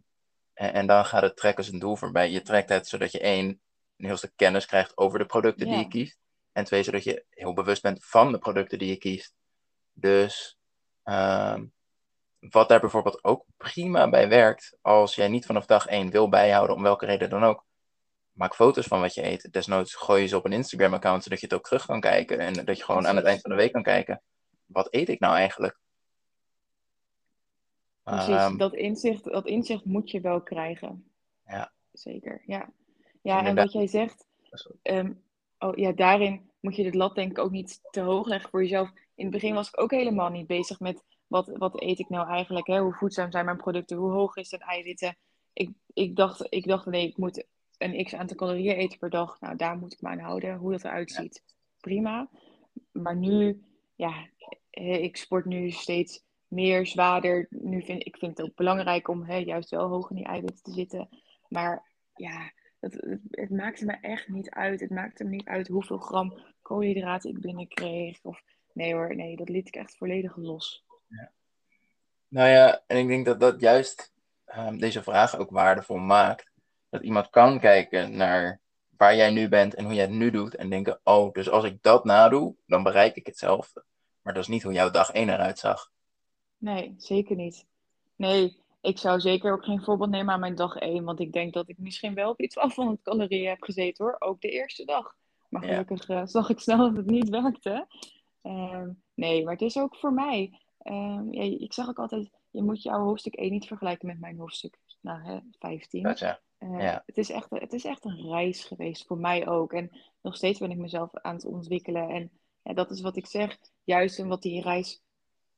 en, 0.54 0.74
en 0.74 0.88
dan 0.88 1.06
gaat 1.06 1.22
het 1.22 1.36
trekken 1.38 1.64
zijn 1.64 1.80
doel 1.80 1.96
voorbij. 1.96 2.32
Je 2.32 2.42
trekt 2.42 2.70
het 2.70 2.88
zodat 2.88 3.12
je 3.12 3.20
één, 3.20 3.46
een 3.98 4.06
heel 4.06 4.18
stuk 4.18 4.32
kennis 4.36 4.66
krijgt 4.66 4.98
over 4.98 5.20
de 5.20 5.26
producten 5.26 5.68
die 5.68 5.78
je 5.78 5.88
kiest. 5.88 6.18
En 6.52 6.64
twee, 6.64 6.84
zodat 6.84 7.04
je 7.04 7.26
heel 7.30 7.54
bewust 7.54 7.82
bent 7.82 8.06
van 8.06 8.32
de 8.32 8.38
producten 8.38 8.80
die 8.80 8.90
je 8.90 8.98
kiest. 8.98 9.34
Dus 9.94 10.58
ehm, 11.04 11.66
wat 12.40 12.70
daar 12.70 12.80
bijvoorbeeld 12.80 13.24
ook 13.24 13.46
prima 13.58 14.10
bij 14.10 14.30
werkt, 14.30 14.78
als 14.82 15.16
jij 15.16 15.28
niet 15.28 15.46
vanaf 15.46 15.66
dag 15.66 15.86
één 15.86 16.10
wil 16.10 16.30
bijhouden, 16.30 16.76
om 16.76 16.82
welke 16.82 17.06
reden 17.06 17.30
dan 17.30 17.44
ook, 17.44 17.66
maak 18.32 18.56
foto's 18.56 18.88
van 18.88 19.02
wat 19.02 19.14
je 19.14 19.24
eet. 19.24 19.52
Desnoods 19.52 19.96
gooi 19.96 20.22
je 20.22 20.28
ze 20.28 20.38
op 20.38 20.46
een 20.46 20.54
Instagram-account, 20.54 21.24
zodat 21.24 21.40
je 21.40 21.46
het 21.46 21.56
ook 21.56 21.66
terug 21.66 21.86
kan 21.86 22.00
kijken. 22.00 22.40
En 22.40 22.54
dat 22.66 22.78
je 22.78 22.84
gewoon 22.84 23.08
aan 23.08 23.16
het 23.16 23.26
eind 23.26 23.42
van 23.42 23.52
de 23.52 23.58
week 23.58 23.72
kan 23.72 23.84
kijken, 23.84 24.22
wat 24.72 24.94
eet 24.94 25.10
ik 25.10 25.20
nou 25.20 25.36
eigenlijk? 25.36 25.78
Precies, 28.04 28.36
Ehm, 28.36 28.58
dat 28.58 28.74
inzicht, 28.74 29.24
dat 29.24 29.46
inzicht 29.46 29.86
moet 29.86 30.12
je 30.12 30.22
wel 30.22 30.42
krijgen. 30.42 31.12
Ja. 31.48 31.72
Zeker, 31.92 32.42
ja. 32.46 32.70
Ja, 33.22 33.40
en 33.40 33.46
Inderdaad. 33.48 33.64
wat 33.64 33.74
jij 33.74 33.88
zegt, 33.88 34.26
ehm, 34.82 35.14
oh, 35.60 35.78
ja, 35.78 35.92
daarin 35.92 36.50
moet 36.60 36.76
je 36.76 36.92
de 36.92 36.98
lat 36.98 37.16
denk 37.16 37.32
ik 37.32 37.38
ook 37.40 37.52
niet 37.52 37.80
te 37.92 38.02
hoog 38.02 38.28
leggen 38.28 38.50
voor 38.50 38.62
jezelf. 38.62 38.90
In 39.16 39.24
het 39.26 39.34
begin 39.34 39.54
was 39.54 39.68
ik 39.68 39.82
ook 39.82 39.92
helemaal 39.92 40.30
niet 40.30 40.48
bezig 40.48 40.80
met 40.80 41.04
wat, 41.28 41.48
wat 41.58 41.82
eet 41.82 42.00
ik 42.00 42.10
nou 42.10 42.28
eigenlijk, 42.28 42.68
hè? 42.68 42.80
Hoe 42.80 42.94
voedzaam 42.94 43.32
zijn 43.32 43.46
mijn 43.46 43.58
producten, 43.58 43.98
hoe 43.98 44.12
hoog 44.12 44.36
is 44.36 44.52
het 44.52 44.62
eiwitten. 44.62 45.18
Ik, 45.54 45.70
ik, 45.94 46.16
dacht, 46.16 46.46
ik 46.50 46.68
dacht, 46.68 46.86
nee, 46.86 47.08
ik 47.08 47.18
moet 47.18 47.46
een 47.78 48.04
x 48.04 48.14
aantal 48.14 48.38
calorieën 48.38 48.76
eten 48.76 49.00
per 49.00 49.10
dag. 49.10 49.40
Nou, 49.40 49.56
daar 49.56 49.78
moet 49.78 49.94
ik 49.94 50.02
me 50.02 50.10
aan 50.10 50.20
houden, 50.20 50.58
hoe 50.58 50.72
dat 50.72 50.84
eruit 50.84 51.12
ziet. 51.12 51.44
Prima. 51.80 52.30
Maar 52.92 53.16
nu, 53.16 53.64
ja, 54.00 54.28
eh, 54.70 55.04
ik 55.04 55.18
sport 55.18 55.46
nu 55.46 55.72
steeds 55.72 56.24
meer, 56.48 56.86
zwaarder. 56.86 57.48
Nu 57.50 57.82
vind 57.82 58.06
ik 58.06 58.18
vind 58.18 58.38
het 58.38 58.46
ook 58.46 58.56
belangrijk 58.56 59.08
om 59.08 59.24
hè, 59.24 59.36
juist 59.36 59.70
wel 59.70 59.88
hoog 59.88 60.10
in 60.10 60.16
die 60.16 60.26
eiwitten 60.26 60.64
te 60.64 60.72
zitten. 60.72 61.10
Maar 61.48 61.84
ja, 62.16 62.52
het, 62.80 63.20
het, 63.32 63.50
maakte 63.50 63.86
me 63.86 63.98
echt 64.02 64.28
niet 64.28 64.50
uit. 64.50 64.80
Het 64.80 64.90
maakte 64.90 65.24
me 65.24 65.30
niet 65.30 65.48
uit 65.48 65.68
hoeveel 65.68 65.98
gram 65.98 66.38
koolhydraten 66.62 67.30
ik 67.30 67.42
binnenkreeg. 67.42 68.20
Of 68.24 68.42
nee 68.74 68.94
hoor, 68.94 69.16
nee, 69.16 69.36
dat 69.36 69.50
liet 69.50 69.68
ik 69.68 69.76
echt 69.76 69.98
volledig 69.98 70.36
los. 70.36 70.84
Nou 72.28 72.50
ja, 72.50 72.84
en 72.88 72.98
ik 72.98 73.08
denk 73.08 73.26
dat 73.26 73.40
dat 73.40 73.60
juist 73.60 74.14
ehm, 74.46 74.78
deze 74.78 75.04
vraag 75.04 75.38
ook 75.38 75.50
waardevol 75.50 75.98
maakt. 75.98 76.52
Dat 76.90 77.02
iemand 77.02 77.30
kan 77.30 77.60
kijken 77.60 78.18
naar 78.18 78.62
waar 78.98 79.16
jij 79.16 79.32
nu 79.32 79.50
bent 79.50 79.74
en 79.74 79.84
hoe 79.86 79.94
jij 79.94 80.04
het 80.04 80.14
nu 80.14 80.32
doet. 80.32 80.56
En 80.56 80.70
denken, 80.70 81.00
oh, 81.04 81.34
dus 81.34 81.50
als 81.50 81.64
ik 81.64 81.82
dat 81.82 82.06
nadoe, 82.06 82.56
dan 82.66 82.84
bereik 82.84 83.16
ik 83.16 83.26
hetzelfde. 83.26 83.88
Maar 84.30 84.38
dat 84.38 84.48
is 84.48 84.54
niet 84.54 84.64
hoe 84.64 84.74
jouw 84.74 84.90
dag 84.92 85.12
1 85.12 85.30
eruit 85.30 85.60
zag. 85.60 85.92
Nee, 86.58 86.96
zeker 86.98 87.36
niet. 87.36 87.66
Nee, 88.16 88.58
ik 88.82 88.98
zou 88.98 89.20
zeker 89.20 89.54
ook 89.54 89.64
geen 89.64 89.82
voorbeeld 89.84 90.10
nemen 90.10 90.34
aan 90.34 90.40
mijn 90.40 90.56
dag 90.56 90.76
1. 90.76 91.04
Want 91.04 91.20
ik 91.20 91.32
denk 91.34 91.54
dat 91.54 91.70
ik 91.70 91.78
misschien 91.78 92.14
wel 92.14 92.30
op 92.30 92.40
iets 92.42 92.54
van 92.60 92.72
1200 92.76 93.02
calorieën 93.04 93.50
heb 93.50 93.62
gezeten 93.62 94.06
hoor. 94.06 94.16
Ook 94.20 94.42
de 94.42 94.50
eerste 94.50 94.86
dag. 94.86 95.16
Maar 95.50 95.62
Ja. 95.66 95.68
gelukkig 95.70 96.10
eh, 96.10 96.22
zag 96.36 96.50
ik 96.50 96.60
snel 96.60 96.78
dat 96.78 96.96
het 96.96 97.06
niet 97.06 97.30
werkte. 97.30 97.88
Ehm, 98.42 98.90
nee, 99.14 99.44
maar 99.44 99.54
het 99.54 99.62
is 99.62 99.78
ook 99.78 99.96
voor 99.96 100.14
mij. 100.14 100.60
Ehm, 100.82 101.34
ja, 101.34 101.42
ik 101.60 101.74
zeg 101.74 101.88
ook 101.88 102.00
altijd, 102.00 102.30
je 102.52 102.64
moet 102.64 102.84
jouw 102.84 103.04
hoofdstuk 103.04 103.36
1 103.36 103.52
niet 103.52 103.68
vergelijken 103.68 104.08
met 104.08 104.20
mijn 104.20 104.38
hoofdstuk 104.38 104.78
nou, 105.02 105.22
hè, 105.24 105.40
15. 105.60 106.06
Gotcha. 106.06 106.40
Eh, 106.58 106.80
Ja. 106.80 107.04
het, 107.06 107.18
is 107.18 107.30
echt, 107.30 107.50
het 107.50 107.74
is 107.74 107.86
echt 107.86 108.06
een 108.06 108.30
reis 108.30 108.64
geweest 108.64 109.06
voor 109.08 109.18
mij 109.18 109.48
ook. 109.48 109.74
En 109.74 109.92
nog 110.22 110.36
steeds 110.36 110.60
ben 110.60 110.72
ik 110.72 110.78
mezelf 110.78 111.10
aan 111.14 111.36
het 111.36 111.46
ontwikkelen. 111.46 112.10
En 112.10 112.32
ja, 112.64 112.74
dat 112.74 112.92
is 112.92 113.02
wat 113.02 113.16
ik 113.16 113.26
zeg. 113.26 113.58
Juist 113.90 114.20
omdat 114.20 114.42
die 114.42 114.62
reis 114.62 115.02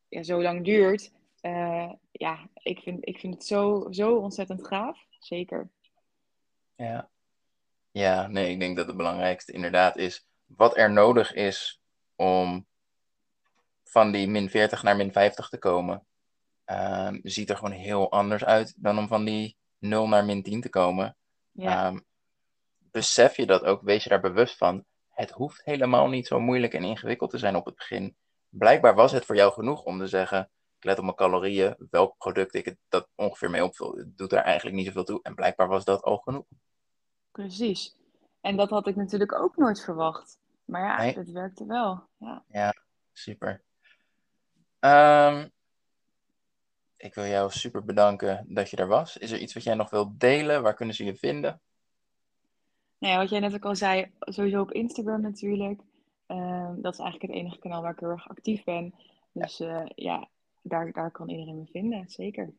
ja, 0.10 0.24
zo 0.24 0.42
lang 0.42 0.66
duurt. 0.66 1.12
eh, 1.42 1.92
ja, 2.12 2.50
ik 2.54 2.80
vind, 2.80 3.08
ik 3.08 3.20
vind 3.20 3.34
het 3.34 3.46
zo, 3.46 3.88
zo 3.90 4.16
ontzettend 4.18 4.68
gaaf. 4.68 5.06
Zeker. 5.20 5.70
Ja. 6.76 7.10
Ja, 7.92 8.28
nee, 8.28 8.52
ik 8.52 8.60
denk 8.60 8.78
dat 8.78 8.88
het 8.88 8.98
belangrijkste 8.98 9.52
inderdaad 9.52 9.98
is 9.98 10.26
wat 10.46 10.78
er 10.78 10.92
nodig 10.92 11.34
is 11.34 11.82
om 12.16 12.66
van 13.84 14.12
die 14.12 14.28
min 14.28 14.50
40 14.50 14.84
naar 14.84 14.96
min 14.96 15.12
50 15.12 15.50
te 15.50 15.58
komen. 15.58 16.06
ehm, 16.66 17.20
ziet 17.24 17.50
er 17.50 17.56
gewoon 17.58 17.72
heel 17.72 18.12
anders 18.12 18.44
uit 18.46 18.74
dan 18.78 18.98
om 18.98 19.08
van 19.08 19.26
die 19.26 19.58
0 19.78 20.08
naar 20.08 20.26
min 20.26 20.44
10 20.44 20.62
te 20.62 20.70
komen. 20.70 21.16
Ja, 21.52 21.86
Ehm, 21.88 22.00
besef 22.92 23.36
je 23.36 23.46
dat 23.46 23.64
ook, 23.64 23.82
wees 23.82 24.04
je 24.04 24.10
daar 24.10 24.22
bewust 24.22 24.58
van. 24.58 24.86
Het 25.10 25.32
hoeft 25.32 25.64
helemaal 25.66 26.08
niet 26.10 26.28
zo 26.28 26.40
moeilijk 26.40 26.74
en 26.74 26.84
ingewikkeld 26.84 27.30
te 27.30 27.38
zijn 27.38 27.56
op 27.56 27.66
het 27.66 27.76
begin. 27.76 28.16
Blijkbaar 28.52 28.96
was 28.96 29.12
het 29.12 29.26
voor 29.26 29.36
jou 29.36 29.52
genoeg 29.54 29.84
om 29.84 30.00
te 30.00 30.08
zeggen: 30.08 30.50
ik 30.78 30.84
let 30.84 30.98
op 30.98 31.04
mijn 31.04 31.16
calorieën, 31.16 31.76
welk 31.90 32.18
product 32.18 32.54
ik 32.54 32.66
het 32.66 32.78
dat 32.90 33.08
ongeveer 33.16 33.50
mee 33.50 33.64
opvul. 33.64 33.96
Het 33.96 34.18
doet 34.18 34.30
daar 34.30 34.44
eigenlijk 34.44 34.76
niet 34.76 34.86
zoveel 34.86 35.04
toe. 35.04 35.20
En 35.24 35.36
blijkbaar 35.36 35.68
was 35.68 35.86
dat 35.86 36.02
al 36.02 36.18
genoeg. 36.18 36.46
precies. 37.32 37.96
En 38.42 38.58
dat 38.58 38.70
had 38.70 38.88
ik 38.88 38.96
natuurlijk 38.96 39.34
ook 39.34 39.58
nooit 39.58 39.84
verwacht. 39.84 40.40
Maar 40.66 40.82
ja, 40.82 40.98
Nee. 40.98 41.18
het 41.18 41.32
werkte 41.32 41.66
wel. 41.66 42.04
Ja. 42.48 42.74
Super. 43.14 43.62
Ehm, 44.80 45.48
ik 46.98 47.14
wil 47.14 47.26
jou 47.26 47.52
super 47.52 47.84
bedanken 47.86 48.46
dat 48.48 48.70
je 48.70 48.78
er 48.78 48.88
was. 48.88 49.18
Is 49.18 49.32
er 49.32 49.40
iets 49.40 49.54
wat 49.54 49.64
jij 49.64 49.74
nog 49.74 49.90
wilt 49.90 50.20
delen? 50.20 50.62
Waar 50.62 50.74
kunnen 50.74 50.96
ze 50.96 51.04
je 51.06 51.16
vinden? 51.16 51.62
Nou 52.98 53.14
ja, 53.14 53.20
wat 53.20 53.30
jij 53.30 53.40
net 53.40 53.54
ook 53.54 53.66
al 53.66 53.76
zei, 53.76 54.12
sowieso 54.20 54.62
op 54.62 54.72
Instagram 54.72 55.22
natuurlijk. 55.22 55.82
Ehm, 56.32 56.82
dat 56.82 56.94
is 56.94 57.00
eigenlijk 57.00 57.34
het 57.34 57.42
enige 57.42 57.60
kanaal 57.60 57.82
waar 57.82 57.92
ik 57.92 58.00
heel 58.00 58.10
erg 58.10 58.30
actief 58.30 58.64
ben. 58.64 58.94
Dus 59.32 59.58
ja, 59.58 59.92
ja 59.96 60.30
daar, 60.62 60.92
daar 60.92 61.12
kan 61.12 61.30
iedereen 61.30 61.58
me 61.58 61.66
vinden, 61.66 62.10
zeker. 62.10 62.54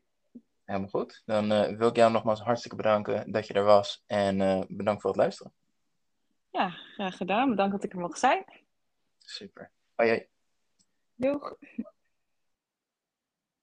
Helemaal 0.65 0.89
goed. 0.89 1.23
Dan 1.25 1.53
uh, 1.53 1.77
wil 1.77 1.89
ik 1.89 1.97
jou 1.97 2.13
nogmaals 2.13 2.41
hartstikke 2.41 2.77
bedanken 2.77 3.33
dat 3.33 3.47
je 3.47 3.55
er 3.55 3.65
was. 3.65 4.03
En 4.07 4.41
uh, 4.41 4.63
bedankt 4.69 5.01
voor 5.01 5.11
het 5.11 5.21
luisteren. 5.21 5.53
Ja, 6.51 6.69
graag 6.69 7.17
gedaan. 7.17 7.51
Bedankt 7.51 7.73
dat 7.73 7.85
ik 7.85 7.93
er 7.93 7.99
mocht 7.99 8.19
zijn. 8.19 8.45
Super. 9.19 9.71
Hoi, 9.95 10.09
hoi. 10.09 10.27
Doeg. 11.15 11.57